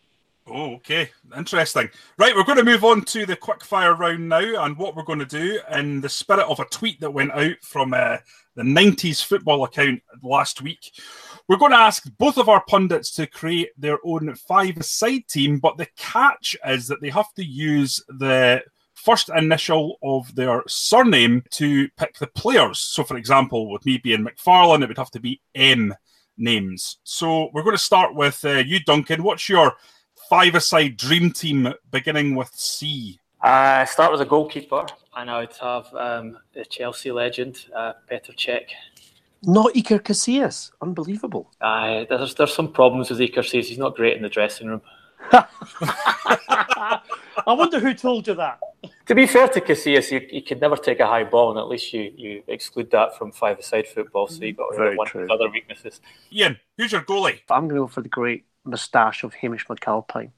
Oh, 0.48 0.76
okay. 0.76 1.10
Interesting. 1.38 1.90
Right, 2.18 2.36
we're 2.36 2.44
going 2.44 2.58
to 2.58 2.64
move 2.64 2.84
on 2.84 3.04
to 3.06 3.26
the 3.26 3.36
quick 3.36 3.64
fire 3.64 3.96
round 3.96 4.28
now. 4.28 4.66
And 4.66 4.78
what 4.78 4.96
we're 4.96 5.04
going 5.04 5.20
to 5.20 5.26
do, 5.26 5.60
in 5.72 6.02
the 6.02 6.10
spirit 6.10 6.46
of 6.46 6.60
a 6.60 6.66
tweet 6.66 7.00
that 7.00 7.14
went 7.14 7.32
out 7.32 7.56
from 7.62 7.94
uh, 7.94 8.18
the 8.56 8.64
90s 8.64 9.24
football 9.24 9.64
account 9.64 10.02
last 10.24 10.62
week, 10.62 11.00
we're 11.48 11.58
going 11.58 11.72
to 11.72 11.78
ask 11.78 12.10
both 12.18 12.38
of 12.38 12.50
our 12.50 12.64
pundits 12.68 13.12
to 13.12 13.28
create 13.28 13.70
their 13.78 14.00
own 14.04 14.34
five 14.36 14.84
side 14.84 15.28
team. 15.28 15.60
But 15.60 15.78
the 15.78 15.88
catch 15.96 16.56
is 16.66 16.88
that 16.88 17.02
they 17.02 17.10
have 17.10 17.34
to 17.36 17.46
use 17.46 18.04
the 18.10 18.64
first 18.94 19.30
initial 19.30 19.98
of 20.04 20.34
their 20.36 20.64
surname 20.68 21.44
to 21.52 21.88
pick 21.98 22.18
the 22.18 22.28
players. 22.28 22.80
So, 22.80 23.04
for 23.04 23.16
example, 23.16 23.70
with 23.70 23.86
me 23.86 24.00
being 24.00 24.26
McFarlane, 24.26 24.84
it 24.84 24.88
would 24.88 24.98
have 24.98 25.12
to 25.12 25.20
be 25.20 25.40
M 25.56 25.94
names. 26.42 26.98
So, 27.04 27.50
we're 27.54 27.64
going 27.64 27.78
to 27.78 27.82
start 27.82 28.16
with 28.16 28.44
uh, 28.44 28.64
you, 28.66 28.80
Duncan. 28.84 29.24
What's 29.24 29.48
your 29.48 29.76
five-a-side 30.30 30.98
dream 30.98 31.32
team 31.32 31.74
beginning 31.92 32.36
with 32.36 32.54
C? 32.54 33.20
Uh, 33.42 33.86
start 33.86 34.12
with 34.12 34.22
a 34.22 34.26
goalkeeper, 34.26 34.86
and 35.16 35.30
I 35.30 35.40
would 35.40 35.54
have 35.62 35.94
um, 35.96 36.38
the 36.54 36.64
Chelsea 36.66 37.12
legend, 37.12 37.66
uh, 37.76 37.94
Petr 38.10 38.36
Cech. 38.36 38.68
Not 39.44 39.74
Iker 39.74 40.00
Casillas. 40.00 40.72
Unbelievable. 40.82 41.50
Uh, 41.60 42.06
there's, 42.08 42.36
there's 42.36 42.54
some 42.54 42.72
problems 42.72 43.10
with 43.10 43.20
Iker 43.20 43.40
Casillas. 43.40 43.66
He's 43.66 43.78
not 43.80 43.96
great 43.96 44.16
in 44.16 44.22
the 44.22 44.30
dressing 44.30 44.68
room. 44.68 44.82
I 45.32 47.00
wonder 47.48 47.80
who 47.80 47.94
told 47.94 48.28
you 48.28 48.36
that. 48.36 48.60
To 49.08 49.16
be 49.16 49.28
fair 49.28 49.48
to 49.50 49.62
Casillas, 49.62 50.12
you, 50.12 50.28
you 50.32 50.42
could 50.42 50.62
never 50.62 50.78
take 50.78 51.00
a 51.00 51.08
high 51.08 51.24
ball, 51.24 51.52
and 51.52 51.60
at 51.60 51.68
least 51.68 51.94
you, 51.94 52.12
you 52.16 52.44
exclude 52.48 52.92
that 52.92 53.18
from 53.18 53.32
five-a-side 53.32 53.88
football, 53.88 54.28
so 54.28 54.44
you've 54.44 54.58
got 54.58 54.76
Very 54.76 54.96
one 54.96 55.08
true. 55.08 55.24
of 55.24 55.32
other 55.32 55.50
weaknesses. 55.50 56.02
Ian, 56.32 56.60
who's 56.78 56.92
your 56.92 57.02
goalie? 57.02 57.40
I'm 57.50 57.68
going 57.68 57.76
to 57.76 57.86
go 57.86 57.88
for 57.88 58.02
the 58.02 58.10
great 58.10 58.46
moustache 58.64 59.24
of 59.24 59.34
Hamish 59.36 59.68
McAlpine, 59.68 60.32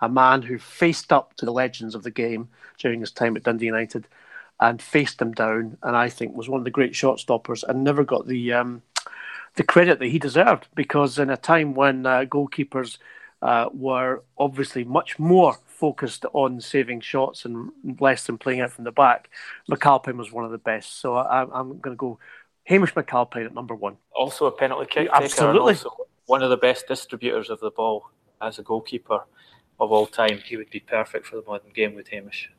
a 0.00 0.08
man 0.08 0.42
who 0.42 0.58
faced 0.58 1.12
up 1.12 1.34
to 1.36 1.44
the 1.44 1.52
legends 1.52 1.94
of 1.94 2.02
the 2.02 2.10
game 2.10 2.48
during 2.78 3.00
his 3.00 3.10
time 3.10 3.36
at 3.36 3.42
Dundee 3.42 3.66
United 3.66 4.06
and 4.60 4.80
faced 4.80 5.18
them 5.18 5.32
down, 5.32 5.76
and 5.82 5.96
I 5.96 6.08
think 6.08 6.34
was 6.34 6.48
one 6.48 6.60
of 6.60 6.64
the 6.64 6.70
great 6.70 6.94
shot 6.94 7.18
stoppers 7.18 7.64
and 7.64 7.82
never 7.82 8.04
got 8.04 8.26
the 8.26 8.52
um, 8.52 8.82
the 9.56 9.62
credit 9.62 9.98
that 9.98 10.08
he 10.08 10.18
deserved 10.18 10.68
because 10.74 11.18
in 11.18 11.30
a 11.30 11.36
time 11.36 11.74
when 11.74 12.06
uh, 12.06 12.24
goalkeepers 12.24 12.98
uh, 13.44 13.68
were 13.74 14.24
obviously 14.38 14.84
much 14.84 15.18
more 15.18 15.58
focused 15.66 16.24
on 16.32 16.60
saving 16.62 17.00
shots 17.02 17.44
and 17.44 17.70
less 18.00 18.26
than 18.26 18.38
playing 18.38 18.62
out 18.62 18.72
from 18.72 18.84
the 18.84 18.90
back, 18.90 19.28
McAlpine 19.70 20.16
was 20.16 20.32
one 20.32 20.46
of 20.46 20.50
the 20.50 20.58
best. 20.58 20.98
So 20.98 21.14
I, 21.14 21.42
I'm 21.42 21.78
going 21.78 21.94
to 21.94 21.96
go 21.96 22.18
Hamish 22.64 22.94
McAlpine 22.94 23.44
at 23.44 23.54
number 23.54 23.74
one. 23.74 23.98
Also 24.16 24.46
a 24.46 24.50
penalty 24.50 24.86
kick 24.86 25.08
Yeah, 25.12 25.12
taker, 25.12 25.14
and 25.16 25.24
absolutely. 25.24 25.74
also 25.74 25.90
one 26.24 26.42
of 26.42 26.48
the 26.48 26.56
best 26.56 26.88
distributors 26.88 27.50
of 27.50 27.60
the 27.60 27.70
ball 27.70 28.10
as 28.40 28.58
a 28.58 28.62
goalkeeper 28.62 29.20
of 29.78 29.92
all 29.92 30.06
time. 30.06 30.38
He 30.38 30.56
would 30.56 30.70
be 30.70 30.80
perfect 30.80 31.26
for 31.26 31.36
the 31.36 31.42
modern 31.46 31.70
game 31.74 31.94
with 31.94 32.08
Hamish. 32.08 32.50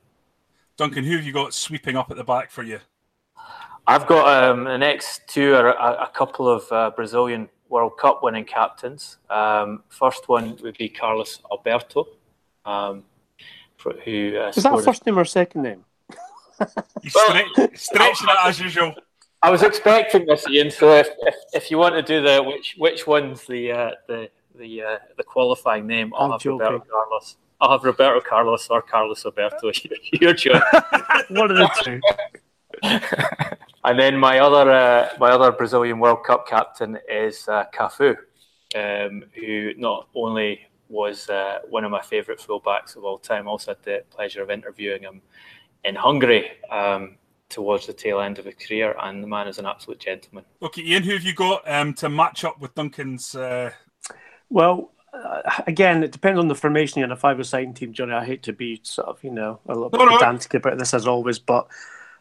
Duncan, 0.77 1.03
who 1.03 1.15
have 1.15 1.25
you 1.25 1.33
got 1.33 1.55
sweeping 1.55 1.97
up 1.97 2.11
at 2.11 2.17
the 2.17 2.23
back 2.23 2.51
for 2.51 2.61
you? 2.61 2.79
I've 3.87 4.05
got 4.05 4.27
um, 4.27 4.65
the 4.65 4.77
next 4.77 5.27
two 5.27 5.55
are 5.55 5.69
a, 5.69 6.03
a 6.03 6.11
couple 6.13 6.47
of 6.47 6.71
uh, 6.71 6.91
Brazilian 6.95 7.49
World 7.69 7.97
Cup 7.97 8.21
winning 8.23 8.45
captains. 8.45 9.17
Um, 9.29 9.83
first 9.89 10.27
one 10.29 10.57
would 10.61 10.77
be 10.77 10.89
Carlos 10.89 11.39
Alberto, 11.51 12.07
um, 12.65 13.03
for, 13.77 13.93
who 14.03 14.37
uh, 14.39 14.49
Is 14.49 14.55
that 14.55 14.61
scored 14.61 14.81
a- 14.81 14.85
first 14.85 15.05
name 15.05 15.17
or 15.19 15.25
second 15.25 15.63
name? 15.63 15.85
He's 17.01 17.13
Well- 17.15 17.29
stre- 17.57 17.77
stretching 17.77 18.27
it 18.29 18.37
as 18.45 18.59
usual. 18.59 18.93
I 19.41 19.51
was 19.51 19.61
expecting 19.61 20.25
this, 20.25 20.47
Ian. 20.49 20.71
So 20.71 20.91
if, 20.95 21.07
if, 21.21 21.35
if 21.53 21.69
you 21.71 21.77
want 21.77 21.93
to 21.95 22.01
do 22.01 22.21
the 22.21 22.41
which 22.41 22.75
which 22.79 23.05
one's 23.05 23.45
the 23.45 23.71
uh, 23.71 23.91
the 24.07 24.29
the 24.55 24.81
uh, 24.81 24.97
the 25.17 25.23
qualifying 25.23 25.85
name, 25.85 26.13
I'll 26.15 26.25
I'm 26.25 26.31
have 26.31 26.41
joking. 26.41 26.59
Roberto 26.65 26.85
Carlos. 26.89 27.35
I'll 27.61 27.71
have 27.71 27.83
Roberto 27.83 28.21
Carlos 28.21 28.67
or 28.69 28.81
Carlos 28.81 29.23
Alberto. 29.25 29.71
Your 30.13 30.33
choice. 30.33 30.61
One 31.29 31.51
of 31.51 31.57
the 31.57 31.69
two. 31.83 31.99
And 33.85 33.99
then 33.99 34.17
my 34.17 34.39
other 34.39 34.69
uh, 34.71 35.09
my 35.19 35.29
other 35.29 35.51
Brazilian 35.51 35.99
World 35.99 36.23
Cup 36.25 36.47
captain 36.47 36.97
is 37.09 37.47
uh, 37.47 37.65
Cafu, 37.73 38.15
um, 38.75 39.23
who 39.33 39.73
not 39.77 40.07
only 40.15 40.67
was 40.89 41.29
uh, 41.29 41.59
one 41.69 41.83
of 41.85 41.91
my 41.91 42.01
favourite 42.01 42.39
fullbacks 42.39 42.95
of 42.95 43.03
all 43.03 43.17
time, 43.17 43.47
also 43.47 43.71
had 43.71 43.83
the 43.83 44.03
pleasure 44.09 44.43
of 44.43 44.49
interviewing 44.49 45.03
him 45.03 45.21
in 45.83 45.95
Hungary 45.95 46.51
um, 46.71 47.17
towards 47.49 47.87
the 47.87 47.93
tail 47.93 48.19
end 48.19 48.39
of 48.39 48.45
his 48.45 48.55
career, 48.55 48.95
and 49.01 49.23
the 49.23 49.27
man 49.27 49.47
is 49.47 49.57
an 49.59 49.65
absolute 49.65 49.99
gentleman. 49.99 50.43
Okay, 50.61 50.83
Ian, 50.83 51.03
who 51.03 51.13
have 51.13 51.23
you 51.23 51.33
got 51.33 51.61
um, 51.69 51.93
to 51.95 52.09
match 52.09 52.43
up 52.43 52.59
with 52.59 52.73
Duncan's? 52.75 53.35
Uh... 53.35 53.71
Well, 54.49 54.91
uh, 55.13 55.41
again, 55.67 56.03
it 56.03 56.11
depends 56.11 56.39
on 56.39 56.47
the 56.47 56.55
formation 56.55 56.99
You're 56.99 57.05
in 57.05 57.11
a 57.11 57.17
five-a-side 57.17 57.75
team, 57.75 57.93
Johnny. 57.93 58.13
I 58.13 58.25
hate 58.25 58.43
to 58.43 58.53
be 58.53 58.79
sort 58.83 59.07
of, 59.07 59.23
you 59.23 59.31
know, 59.31 59.59
a 59.67 59.73
little 59.73 59.89
bit 59.89 59.99
No, 59.99 60.05
no. 60.05 60.17
pedantic 60.17 60.53
about 60.53 60.77
this 60.77 60.93
as 60.93 61.07
always, 61.07 61.39
but 61.39 61.67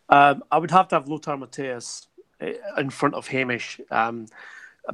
um, 0.08 0.42
I 0.50 0.58
would 0.58 0.70
have 0.70 0.88
to 0.88 0.96
have 0.96 1.08
Lothar 1.08 1.36
Matthäus 1.36 2.06
uh, 2.40 2.52
in 2.78 2.90
front 2.90 3.14
of 3.14 3.28
Hamish 3.28 3.80
um, 3.90 4.26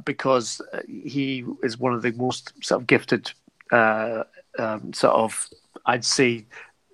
because 0.05 0.61
uh, 0.73 0.81
he 0.87 1.43
is 1.63 1.77
one 1.77 1.93
of 1.93 2.01
the 2.01 2.11
most 2.13 2.53
sort 2.63 2.81
of 2.81 2.87
gifted, 2.87 3.31
uh, 3.71 4.23
um, 4.57 4.93
sort 4.93 5.13
of, 5.13 5.49
I'd 5.85 6.05
say, 6.05 6.45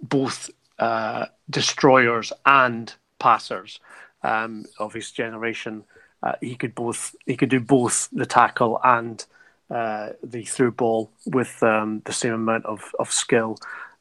both 0.01 0.49
uh, 0.79 1.25
destroyers 1.49 2.33
and 2.45 2.93
passers 3.19 3.79
um, 4.23 4.65
of 4.79 4.93
his 4.93 5.11
generation. 5.11 5.83
Uh, 6.23 6.33
he 6.41 6.55
could 6.55 6.73
both 6.73 7.15
he 7.25 7.37
could 7.37 7.49
do 7.49 7.59
both 7.59 8.09
the 8.11 8.25
tackle 8.25 8.79
and 8.83 9.25
uh, 9.69 10.09
the 10.23 10.43
through 10.43 10.71
ball 10.71 11.11
with 11.25 11.61
um, 11.61 12.01
the 12.05 12.13
same 12.13 12.33
amount 12.33 12.65
of, 12.65 12.95
of 12.99 13.11
skill 13.11 13.57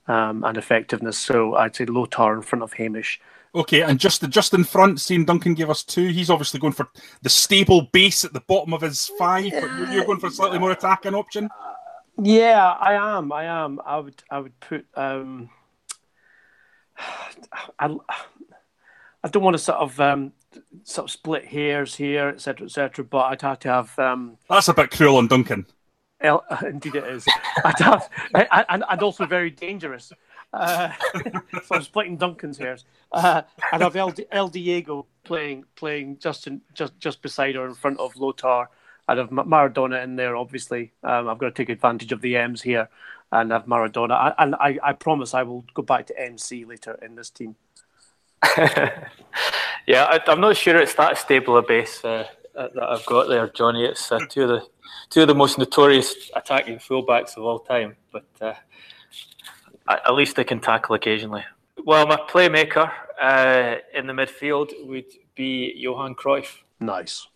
um, 0.09 0.45
and 0.45 0.57
effectiveness. 0.57 1.19
So 1.19 1.55
I'd 1.57 1.77
say 1.77 1.85
Lothar 1.85 2.35
in 2.35 2.43
front 2.43 2.63
of 2.63 2.75
Hamish. 2.75 3.21
Okay, 3.57 3.81
and 3.81 3.99
just 3.99 4.29
just 4.29 4.53
in 4.53 4.65
front, 4.65 5.01
seeing 5.01 5.25
Duncan 5.25 5.55
gave 5.55 5.71
us 5.71 5.83
two. 5.83 6.09
He's 6.09 6.29
obviously 6.29 6.61
going 6.61 6.75
for 6.75 6.89
the 7.23 7.31
stable 7.31 7.89
base 7.91 8.23
at 8.23 8.35
the 8.35 8.41
bottom 8.41 8.75
of 8.75 8.83
his 8.83 9.11
five, 9.19 9.51
but 9.51 9.63
you're, 9.63 9.93
you're 9.93 10.05
going 10.05 10.21
for 10.21 10.27
a 10.27 10.31
slightly 10.31 10.59
more 10.59 10.73
attacking 10.73 11.15
option. 11.15 11.49
Yeah, 12.23 12.71
I 12.79 13.17
am. 13.17 13.33
I 13.33 13.45
am. 13.45 13.81
I 13.85 13.99
would. 13.99 14.23
I 14.31 14.41
would 14.41 14.61
put. 14.61 14.87
Um, 14.95 15.49
I, 17.79 17.97
I 19.25 19.29
don't 19.29 19.43
want 19.43 19.55
to 19.55 19.63
sort 19.63 19.79
of 19.79 19.99
um, 20.01 20.33
sort 20.85 21.07
of 21.07 21.11
split 21.11 21.47
hairs 21.47 21.95
here, 21.95 22.29
etc., 22.29 22.67
etc. 22.67 23.07
but 23.07 23.25
I'd 23.25 23.41
have 23.41 23.59
to 23.61 23.69
have. 23.69 23.99
Um, 23.99 24.37
That's 24.51 24.69
a 24.69 24.75
bit 24.75 24.91
cruel 24.91 25.17
on 25.17 25.29
Duncan. 25.29 25.65
El- 26.21 26.45
indeed, 26.67 26.97
it 26.97 27.05
is. 27.05 27.27
I'd 27.65 27.79
have, 27.79 28.11
and 28.69 29.03
also 29.03 29.25
very 29.25 29.51
dangerous. 29.51 30.13
Uh, 30.53 30.91
I'm 31.71 31.83
splitting 31.83 32.17
Duncan's 32.17 32.59
hairs. 32.59 32.85
Uh, 33.13 33.43
I'd 33.73 33.81
have 33.81 33.97
El, 33.97 34.15
El 34.31 34.49
Diego 34.49 35.07
playing 35.25 35.65
playing 35.75 36.19
just 36.19 36.47
in, 36.47 36.61
just 36.75 36.99
just 36.99 37.23
beside 37.23 37.57
or 37.57 37.67
in 37.67 37.75
front 37.75 37.99
of 37.99 38.17
Lothar. 38.17 38.69
I'd 39.09 39.19
have 39.19 39.31
Maradona 39.31 40.03
in 40.03 40.17
there. 40.17 40.37
Obviously, 40.37 40.93
um, 41.05 41.29
I've 41.29 41.39
got 41.39 41.47
to 41.47 41.53
take 41.53 41.69
advantage 41.69 42.11
of 42.13 42.21
the 42.21 42.37
M's 42.37 42.63
here 42.63 42.89
and 43.31 43.53
have 43.53 43.67
Maradona. 43.67 44.13
I, 44.13 44.35
and 44.39 44.55
I, 44.57 44.79
I 44.83 44.93
promise 44.95 45.35
I 45.35 45.43
will 45.43 45.65
go 45.75 45.83
back 45.83 46.07
to 46.07 46.21
MC 46.21 46.65
later 46.65 46.99
in 47.03 47.15
this 47.15 47.31
team. 47.31 47.57
yeah, 48.59 50.05
I, 50.05 50.21
I'm 50.27 50.41
not 50.41 50.57
sure 50.57 50.77
it's 50.77 50.95
that 50.95 51.19
stable 51.19 51.57
a 51.57 51.63
base 51.63 52.05
uh, 52.05 52.27
that 52.55 52.83
I've 52.83 53.07
got 53.07 53.29
there, 53.29 53.49
Johnny. 53.49 53.85
It's 53.85 54.11
uh, 54.11 54.19
two 54.29 54.43
of 54.43 54.49
the 54.49 54.67
two 55.11 55.23
of 55.23 55.29
the 55.29 55.35
most 55.35 55.59
notorious 55.59 56.31
attacking 56.35 56.79
fullbacks 56.79 57.37
of 57.37 57.45
all 57.45 57.61
time, 57.61 57.97
but 58.11 58.27
uh, 58.41 58.55
at 59.89 60.07
at 60.07 60.15
least 60.15 60.37
they 60.37 60.45
can 60.45 60.61
tackle 60.61 60.95
occasionally. 60.95 61.45
Well, 61.85 62.07
my 62.07 62.17
playmaker 62.17 62.91
uh, 63.21 63.77
in 63.95 64.07
the 64.07 64.13
midfield 64.13 64.73
would 64.87 65.07
be 65.35 65.73
Johan 65.77 66.15
Cruyff, 66.15 66.59
Nice. 66.81 67.27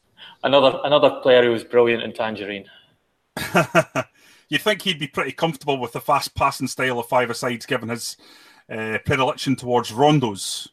another 0.43 0.79
another 0.85 1.21
player 1.23 1.43
who 1.45 1.51
was 1.51 1.65
brilliant 1.65 2.03
in 2.03 2.13
Tangerine. 2.13 2.67
You'd 4.49 4.63
think 4.63 4.83
he'd 4.83 4.99
be 4.99 5.07
pretty 5.07 5.33
comfortable 5.33 5.79
with 5.79 5.93
the 5.93 6.01
fast 6.01 6.35
passing 6.35 6.67
style 6.67 6.99
of 6.99 7.07
five 7.07 7.35
sides, 7.37 7.67
given 7.67 7.89
his 7.89 8.17
uh, 8.69 8.99
predilection 9.05 9.55
towards 9.55 9.93
rondos. 9.93 10.69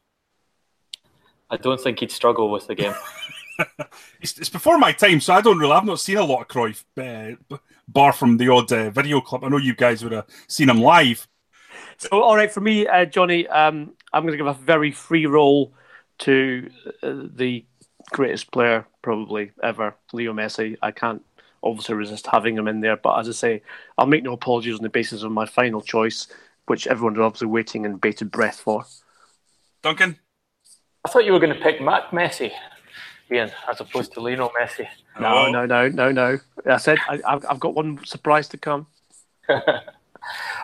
I 1.49 1.57
don't 1.57 1.79
think 1.79 1.99
he'd 1.99 2.11
struggle 2.11 2.49
with 2.51 2.67
the 2.67 2.75
game. 2.75 2.93
It's, 4.21 4.37
it's 4.37 4.49
before 4.49 4.77
my 4.77 4.91
time, 4.91 5.19
so 5.19 5.33
I 5.33 5.41
don't 5.41 5.57
really. 5.57 5.71
I've 5.71 5.83
not 5.83 5.99
seen 5.99 6.17
a 6.17 6.23
lot 6.23 6.41
of 6.41 6.47
Cruyff, 6.47 6.83
uh, 6.95 7.57
bar 7.87 8.13
from 8.13 8.37
the 8.37 8.49
odd 8.49 8.71
uh, 8.71 8.91
video 8.91 9.19
clip. 9.19 9.43
I 9.43 9.47
know 9.47 9.57
you 9.57 9.73
guys 9.73 10.03
would 10.03 10.11
have 10.13 10.27
seen 10.47 10.69
him 10.69 10.79
live. 10.79 11.27
So, 11.97 12.21
all 12.21 12.35
right, 12.35 12.51
for 12.51 12.61
me, 12.61 12.87
uh, 12.87 13.05
Johnny, 13.05 13.47
um, 13.47 13.93
I'm 14.13 14.23
going 14.23 14.33
to 14.33 14.37
give 14.37 14.47
a 14.47 14.53
very 14.53 14.91
free 14.91 15.25
roll 15.25 15.73
to 16.19 16.69
uh, 17.03 17.13
the 17.35 17.65
greatest 18.11 18.51
player 18.51 18.85
probably 19.01 19.51
ever, 19.63 19.95
Leo 20.13 20.33
Messi. 20.33 20.77
I 20.81 20.91
can't 20.91 21.23
obviously 21.63 21.95
resist 21.95 22.27
having 22.27 22.57
him 22.57 22.67
in 22.67 22.81
there, 22.81 22.97
but 22.97 23.19
as 23.19 23.29
I 23.29 23.33
say, 23.33 23.61
I'll 23.97 24.05
make 24.05 24.23
no 24.23 24.33
apologies 24.33 24.75
on 24.75 24.83
the 24.83 24.89
basis 24.89 25.23
of 25.23 25.31
my 25.31 25.45
final 25.45 25.81
choice, 25.81 26.27
which 26.67 26.87
everyone's 26.87 27.19
obviously 27.19 27.47
waiting 27.47 27.85
in 27.85 27.97
bated 27.97 28.31
breath 28.31 28.59
for. 28.59 28.85
Duncan, 29.81 30.17
I 31.05 31.09
thought 31.09 31.25
you 31.25 31.33
were 31.33 31.39
going 31.39 31.55
to 31.55 31.61
pick 31.61 31.81
Mac 31.81 32.11
Messi, 32.11 32.51
Ian, 33.31 33.51
as 33.69 33.79
opposed 33.79 34.13
to 34.13 34.21
Lionel 34.21 34.51
Messi. 34.59 34.87
No, 35.19 35.49
no, 35.49 35.65
no, 35.65 35.89
no, 35.89 36.11
no. 36.11 36.39
I 36.65 36.77
said 36.77 36.97
I, 37.07 37.19
I've 37.25 37.59
got 37.59 37.73
one 37.73 38.03
surprise 38.05 38.47
to 38.49 38.57
come. 38.57 38.87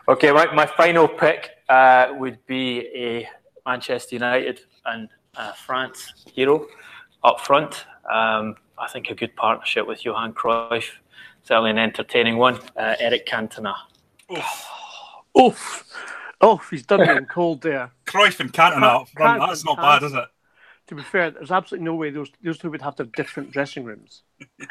okay, 0.07 0.32
my, 0.32 0.53
my 0.53 0.66
final 0.66 1.07
pick 1.07 1.51
uh, 1.70 2.14
would 2.18 2.45
be 2.45 2.88
a 2.95 3.28
Manchester 3.66 4.16
United 4.16 4.61
and 4.86 5.09
uh, 5.36 5.53
France 5.53 6.26
hero 6.34 6.68
up 7.24 7.39
front. 7.39 7.86
Um, 8.11 8.55
I 8.78 8.88
think 8.88 9.09
a 9.09 9.16
good 9.16 9.36
partnership 9.36 9.88
with 9.88 10.03
Johan 10.03 10.34
Cruyff, 10.34 10.89
certainly 11.43 11.72
an 11.72 11.78
entertaining 11.78 12.38
one. 12.38 12.59
Uh, 12.76 12.95
Eric 12.99 13.26
Cantona. 13.26 13.76
Oof. 14.32 14.66
Oof. 15.39 15.86
Oh, 16.41 16.57
he's 16.70 16.86
done 16.86 17.01
me 17.01 17.09
in 17.09 17.26
cold 17.26 17.61
there. 17.61 17.91
Cruyff 18.05 18.39
and 18.39 18.51
Cantona 18.51 19.01
up. 19.01 19.07
That's 19.16 19.64
not 19.64 19.78
bad, 19.78 20.03
is 20.03 20.14
it? 20.14 20.26
To 20.88 20.95
be 20.95 21.01
fair, 21.01 21.32
there's 21.32 21.51
absolutely 21.51 21.86
no 21.86 21.95
way 21.95 22.09
those 22.09 22.30
those 22.43 22.57
two 22.57 22.70
would 22.70 22.82
have 22.82 22.97
to 22.97 23.03
have 23.03 23.14
different 23.14 23.51
dressing 23.51 23.86
rooms. 23.86 24.24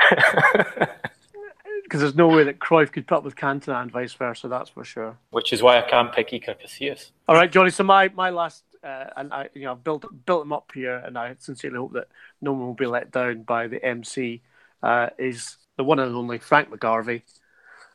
Because 1.92 2.00
there's 2.00 2.14
no 2.14 2.28
way 2.28 2.42
that 2.44 2.58
Cruyff 2.58 2.90
could 2.90 3.06
put 3.06 3.18
up 3.18 3.22
with 3.22 3.36
Cantona 3.36 3.82
and 3.82 3.90
vice 3.90 4.14
versa. 4.14 4.48
That's 4.48 4.70
for 4.70 4.82
sure. 4.82 5.18
Which 5.28 5.52
is 5.52 5.62
why 5.62 5.76
I 5.76 5.82
can't 5.82 6.10
pick 6.10 6.30
Iker 6.30 6.56
Casillas. 6.58 7.10
All 7.28 7.34
right, 7.34 7.52
Johnny. 7.52 7.68
So 7.68 7.84
my 7.84 8.08
my 8.14 8.30
last 8.30 8.64
uh, 8.82 9.10
and 9.14 9.30
I, 9.30 9.50
you 9.52 9.64
know, 9.64 9.72
I've 9.72 9.84
built 9.84 10.06
built 10.24 10.40
them 10.40 10.54
up 10.54 10.72
here, 10.74 10.96
and 10.96 11.18
I 11.18 11.36
sincerely 11.38 11.76
hope 11.76 11.92
that 11.92 12.08
no 12.40 12.52
one 12.52 12.62
will 12.62 12.72
be 12.72 12.86
let 12.86 13.10
down 13.10 13.42
by 13.42 13.66
the 13.66 13.84
MC. 13.84 14.40
Uh, 14.82 15.10
is 15.18 15.58
the 15.76 15.84
one 15.84 15.98
and 15.98 16.16
only 16.16 16.38
Frank 16.38 16.70
McGarvey 16.70 17.20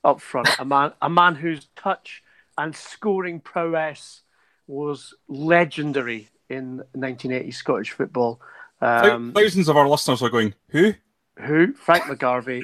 up 0.04 0.22
front, 0.22 0.48
a 0.60 0.64
man, 0.64 0.94
a 1.02 1.10
man 1.10 1.34
whose 1.34 1.68
touch 1.76 2.22
and 2.56 2.76
scoring 2.76 3.40
prowess 3.40 4.22
was 4.68 5.16
legendary 5.28 6.30
in 6.52 6.78
1980 6.94 7.50
Scottish 7.50 7.92
football. 7.94 8.40
Um, 8.80 9.34
Thousands 9.34 9.68
of 9.70 9.76
our 9.76 9.88
listeners 9.88 10.22
are 10.22 10.30
going, 10.30 10.54
who? 10.70 10.94
Who? 11.40 11.74
Frank 11.74 12.04
McGarvey. 12.04 12.62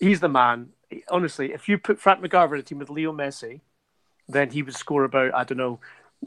He's 0.00 0.20
the 0.20 0.28
man. 0.28 0.70
Honestly, 1.10 1.52
if 1.52 1.68
you 1.68 1.78
put 1.78 2.00
Frank 2.00 2.20
McGarvey 2.20 2.54
in 2.54 2.60
a 2.60 2.62
team 2.62 2.78
with 2.78 2.90
Leo 2.90 3.12
Messi, 3.12 3.60
then 4.28 4.50
he 4.50 4.62
would 4.62 4.74
score 4.74 5.04
about, 5.04 5.34
I 5.34 5.44
don't 5.44 5.58
know, 5.58 5.78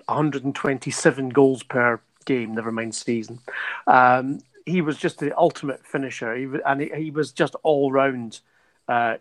127 0.05 1.29
goals 1.29 1.63
per 1.63 1.99
game, 2.25 2.53
never 2.53 2.71
mind 2.71 2.95
season. 2.95 3.39
Um, 3.87 4.39
he 4.65 4.81
was 4.81 4.97
just 4.97 5.19
the 5.19 5.37
ultimate 5.37 5.85
finisher, 5.85 6.35
he, 6.35 6.47
and 6.65 6.81
he, 6.81 6.91
he, 6.95 7.11
was 7.11 7.31
just 7.31 7.55
all 7.63 7.91
round 7.91 8.39
uh, 8.87 9.15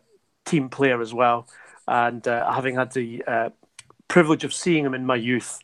team 0.45 0.69
player 0.69 1.01
as 1.01 1.13
well. 1.13 1.49
And 1.89 2.27
uh, 2.29 2.53
having 2.53 2.77
had 2.77 2.93
the 2.93 3.25
uh, 3.27 3.51
privilege 4.07 4.45
of 4.45 4.55
seeing 4.55 4.85
him 4.85 4.95
in 4.95 5.05
my 5.05 5.17
youth 5.17 5.61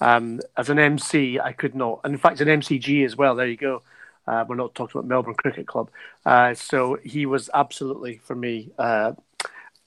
um, 0.00 0.40
as 0.56 0.68
an 0.68 0.78
MC, 0.78 1.40
I 1.40 1.52
could 1.52 1.74
not. 1.74 2.00
And 2.04 2.12
in 2.12 2.18
fact, 2.18 2.40
an 2.40 2.48
MCG 2.48 3.04
as 3.04 3.16
well. 3.16 3.34
There 3.34 3.46
you 3.46 3.56
go. 3.56 3.82
Uh, 4.26 4.44
we're 4.48 4.56
not 4.56 4.74
talking 4.74 4.98
about 4.98 5.08
Melbourne 5.08 5.34
Cricket 5.34 5.66
Club. 5.66 5.90
Uh, 6.24 6.54
so 6.54 6.98
he 7.02 7.26
was 7.26 7.50
absolutely 7.54 8.18
for 8.18 8.34
me 8.34 8.70
uh, 8.78 9.12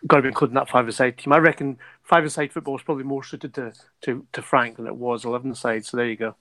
got 0.08 0.18
to 0.18 0.22
be 0.22 0.28
included 0.28 0.52
in 0.52 0.56
that 0.56 0.70
five-a-side 0.70 1.18
team. 1.18 1.34
I 1.34 1.38
reckon 1.38 1.78
five-a-side 2.04 2.52
football 2.52 2.76
is 2.76 2.84
probably 2.84 3.06
more 3.06 3.24
suited 3.24 3.54
to, 3.56 3.74
to, 4.02 4.26
to 4.34 4.42
Frank 4.42 4.78
than 4.78 4.88
it 4.88 4.96
was 4.96 5.26
eleven-a-side. 5.26 5.86
So 5.86 5.98
there 5.98 6.08
you 6.08 6.16
go. 6.16 6.36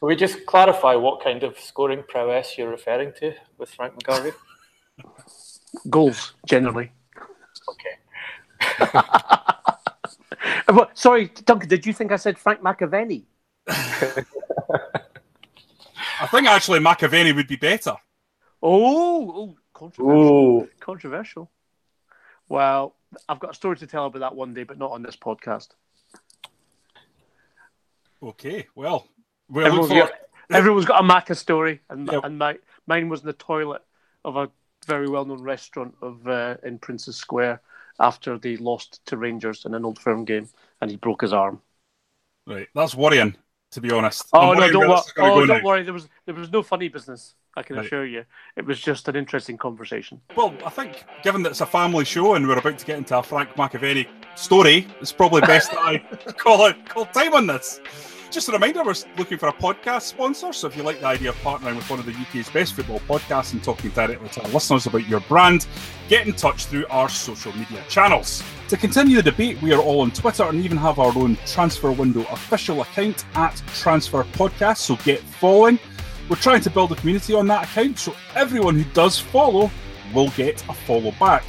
Will 0.00 0.08
we 0.08 0.16
just 0.16 0.44
clarify 0.46 0.94
what 0.94 1.24
kind 1.24 1.42
of 1.42 1.58
scoring 1.58 2.04
prowess 2.06 2.58
you're 2.58 2.70
referring 2.70 3.12
to 3.20 3.34
with 3.58 3.70
Frank 3.70 3.94
McGarvey? 3.94 4.34
Goals, 5.90 6.34
generally. 6.46 6.92
Okay. 7.68 7.96
well, 10.68 10.90
sorry, 10.94 11.30
Duncan, 11.44 11.68
did 11.68 11.86
you 11.86 11.92
think 11.92 12.12
I 12.12 12.16
said 12.16 12.38
Frank 12.38 12.60
McAvenny? 12.60 13.24
I 16.20 16.26
think 16.26 16.46
actually 16.46 16.80
McAvenny 16.80 17.34
would 17.34 17.48
be 17.48 17.56
better. 17.56 17.94
Oh, 18.62 19.30
oh 19.30 19.56
controversial. 19.72 20.62
Ooh. 20.62 20.68
Controversial. 20.80 21.50
Well, 22.48 22.94
I've 23.28 23.40
got 23.40 23.50
a 23.50 23.54
story 23.54 23.76
to 23.76 23.86
tell 23.86 24.06
about 24.06 24.20
that 24.20 24.34
one 24.34 24.54
day, 24.54 24.64
but 24.64 24.78
not 24.78 24.92
on 24.92 25.02
this 25.02 25.16
podcast. 25.16 25.68
Okay, 28.22 28.66
well, 28.74 29.06
we'll 29.48 29.66
everyone's, 29.66 29.92
got, 29.92 30.12
everyone's 30.50 30.86
got 30.86 31.04
a 31.04 31.06
Macca 31.06 31.36
story, 31.36 31.80
and, 31.90 32.08
yep. 32.10 32.24
and 32.24 32.38
my, 32.38 32.56
mine 32.86 33.08
was 33.08 33.20
in 33.20 33.26
the 33.26 33.34
toilet 33.34 33.82
of 34.24 34.36
a 34.36 34.50
very 34.86 35.08
well-known 35.08 35.42
restaurant 35.42 35.94
of 36.00 36.26
uh, 36.26 36.56
in 36.62 36.78
Princes 36.78 37.16
Square 37.16 37.60
after 38.00 38.38
they 38.38 38.56
lost 38.56 39.04
to 39.06 39.16
Rangers 39.16 39.64
in 39.66 39.74
an 39.74 39.84
old 39.84 39.98
firm 39.98 40.24
game, 40.24 40.48
and 40.80 40.90
he 40.90 40.96
broke 40.96 41.20
his 41.20 41.32
arm. 41.32 41.60
Right, 42.46 42.68
that's 42.74 42.94
worrying, 42.94 43.36
to 43.72 43.80
be 43.80 43.90
honest. 43.90 44.26
Oh 44.32 44.52
no, 44.52 44.70
don't, 44.70 44.88
wor- 44.88 45.02
oh, 45.18 45.46
don't 45.46 45.64
worry. 45.64 45.82
There 45.82 45.92
was 45.92 46.08
there 46.24 46.34
was 46.34 46.50
no 46.50 46.62
funny 46.62 46.88
business. 46.88 47.34
I 47.56 47.62
can 47.62 47.76
right. 47.76 47.86
assure 47.86 48.04
you. 48.04 48.24
It 48.56 48.66
was 48.66 48.80
just 48.80 49.08
an 49.08 49.16
interesting 49.16 49.56
conversation. 49.56 50.20
Well, 50.36 50.54
I 50.64 50.70
think 50.70 51.04
given 51.22 51.42
that 51.42 51.50
it's 51.50 51.62
a 51.62 51.66
family 51.66 52.04
show 52.04 52.34
and 52.34 52.46
we're 52.46 52.58
about 52.58 52.78
to 52.78 52.86
get 52.86 52.98
into 52.98 53.18
a 53.18 53.22
Frank 53.22 53.50
McAvenny 53.54 54.06
story, 54.34 54.86
it's 55.00 55.12
probably 55.12 55.40
best 55.40 55.70
that 55.70 55.78
I 55.78 55.98
call 56.32 56.66
it 56.66 56.88
call 56.88 57.06
time 57.06 57.34
on 57.34 57.46
this. 57.46 57.80
Just 58.30 58.48
a 58.48 58.52
reminder, 58.52 58.82
we're 58.82 58.94
looking 59.16 59.38
for 59.38 59.48
a 59.48 59.52
podcast 59.52 60.02
sponsor. 60.02 60.52
So 60.52 60.66
if 60.66 60.76
you 60.76 60.82
like 60.82 61.00
the 61.00 61.06
idea 61.06 61.30
of 61.30 61.36
partnering 61.36 61.76
with 61.76 61.88
one 61.88 62.00
of 62.00 62.06
the 62.06 62.12
UK's 62.12 62.50
best 62.50 62.74
football 62.74 63.00
podcasts 63.00 63.52
and 63.52 63.62
talking 63.62 63.90
directly 63.90 64.28
to 64.30 64.42
our 64.42 64.48
listeners 64.50 64.86
about 64.86 65.08
your 65.08 65.20
brand, 65.20 65.66
get 66.08 66.26
in 66.26 66.34
touch 66.34 66.66
through 66.66 66.86
our 66.88 67.08
social 67.08 67.56
media 67.56 67.82
channels. 67.88 68.42
To 68.68 68.76
continue 68.76 69.16
the 69.16 69.30
debate, 69.30 69.62
we 69.62 69.72
are 69.72 69.80
all 69.80 70.00
on 70.00 70.10
Twitter 70.10 70.42
and 70.42 70.62
even 70.64 70.76
have 70.76 70.98
our 70.98 71.16
own 71.16 71.38
transfer 71.46 71.92
window 71.92 72.26
official 72.30 72.82
account 72.82 73.24
at 73.36 73.62
Transfer 73.74 74.24
Podcast. 74.24 74.78
So 74.78 74.96
get 74.96 75.20
following. 75.20 75.78
We're 76.28 76.36
trying 76.36 76.62
to 76.62 76.70
build 76.70 76.92
a 76.92 76.96
community 76.96 77.32
on 77.32 77.46
that 77.46 77.64
account, 77.64 77.98
so 78.00 78.14
everyone 78.34 78.74
who 78.74 78.84
does 78.92 79.18
follow 79.18 79.70
will 80.12 80.30
get 80.30 80.62
a 80.68 80.74
follow 80.74 81.12
back. 81.12 81.44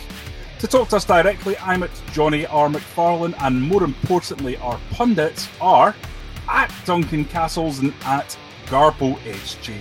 To 0.60 0.68
talk 0.68 0.90
to 0.90 0.98
us 0.98 1.06
directly, 1.06 1.58
I'm 1.58 1.84
at 1.84 1.92
Johnny 2.14 2.46
R. 2.46 2.70
McFarlane, 2.70 3.36
and 3.42 3.62
more 3.62 3.84
importantly, 3.84 4.58
our 4.58 4.80
pundits 4.92 5.50
are 5.60 5.96
at 6.50 6.74
Duncan 6.86 7.26
Castles 7.26 7.80
and 7.80 7.94
at 8.06 8.38
Garbo 8.68 9.18
SG. 9.20 9.76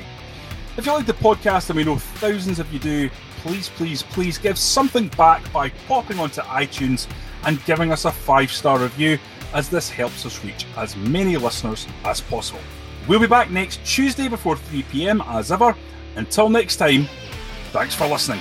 If 0.77 0.87
you 0.87 0.93
like 0.93 1.07
the 1.07 1.15
podcast, 1.15 1.71
and 1.71 1.77
we 1.77 1.85
know 1.85 1.97
thousands 1.97 2.59
of 2.59 2.73
you 2.73 2.79
do, 2.79 3.11
please, 3.39 3.69
please, 3.71 4.03
please 4.03 4.39
give 4.39 4.59
something 4.59 5.09
back 5.17 5.51
by 5.53 5.71
popping 5.89 6.19
onto 6.19 6.43
iTunes 6.43 7.07
and 7.45 7.65
giving 7.65 7.93
us 7.93 8.05
a 8.05 8.13
five 8.13 8.51
star 8.53 8.79
review, 8.79 9.19
as 9.55 9.69
this 9.69 9.89
helps 9.89 10.27
us 10.27 10.45
reach 10.45 10.67
as 10.77 10.97
many 10.97 11.37
listeners 11.37 11.87
as 12.05 12.21
possible. 12.21 12.61
We'll 13.09 13.21
be 13.21 13.27
back 13.27 13.51
next 13.51 13.85
Tuesday 13.85 14.29
before 14.29 14.57
3 14.57 14.83
pm 14.85 15.23
as 15.27 15.53
ever. 15.53 15.75
Until 16.17 16.49
next 16.49 16.77
time, 16.77 17.07
thanks 17.73 17.95
for 17.95 18.07
listening. 18.07 18.41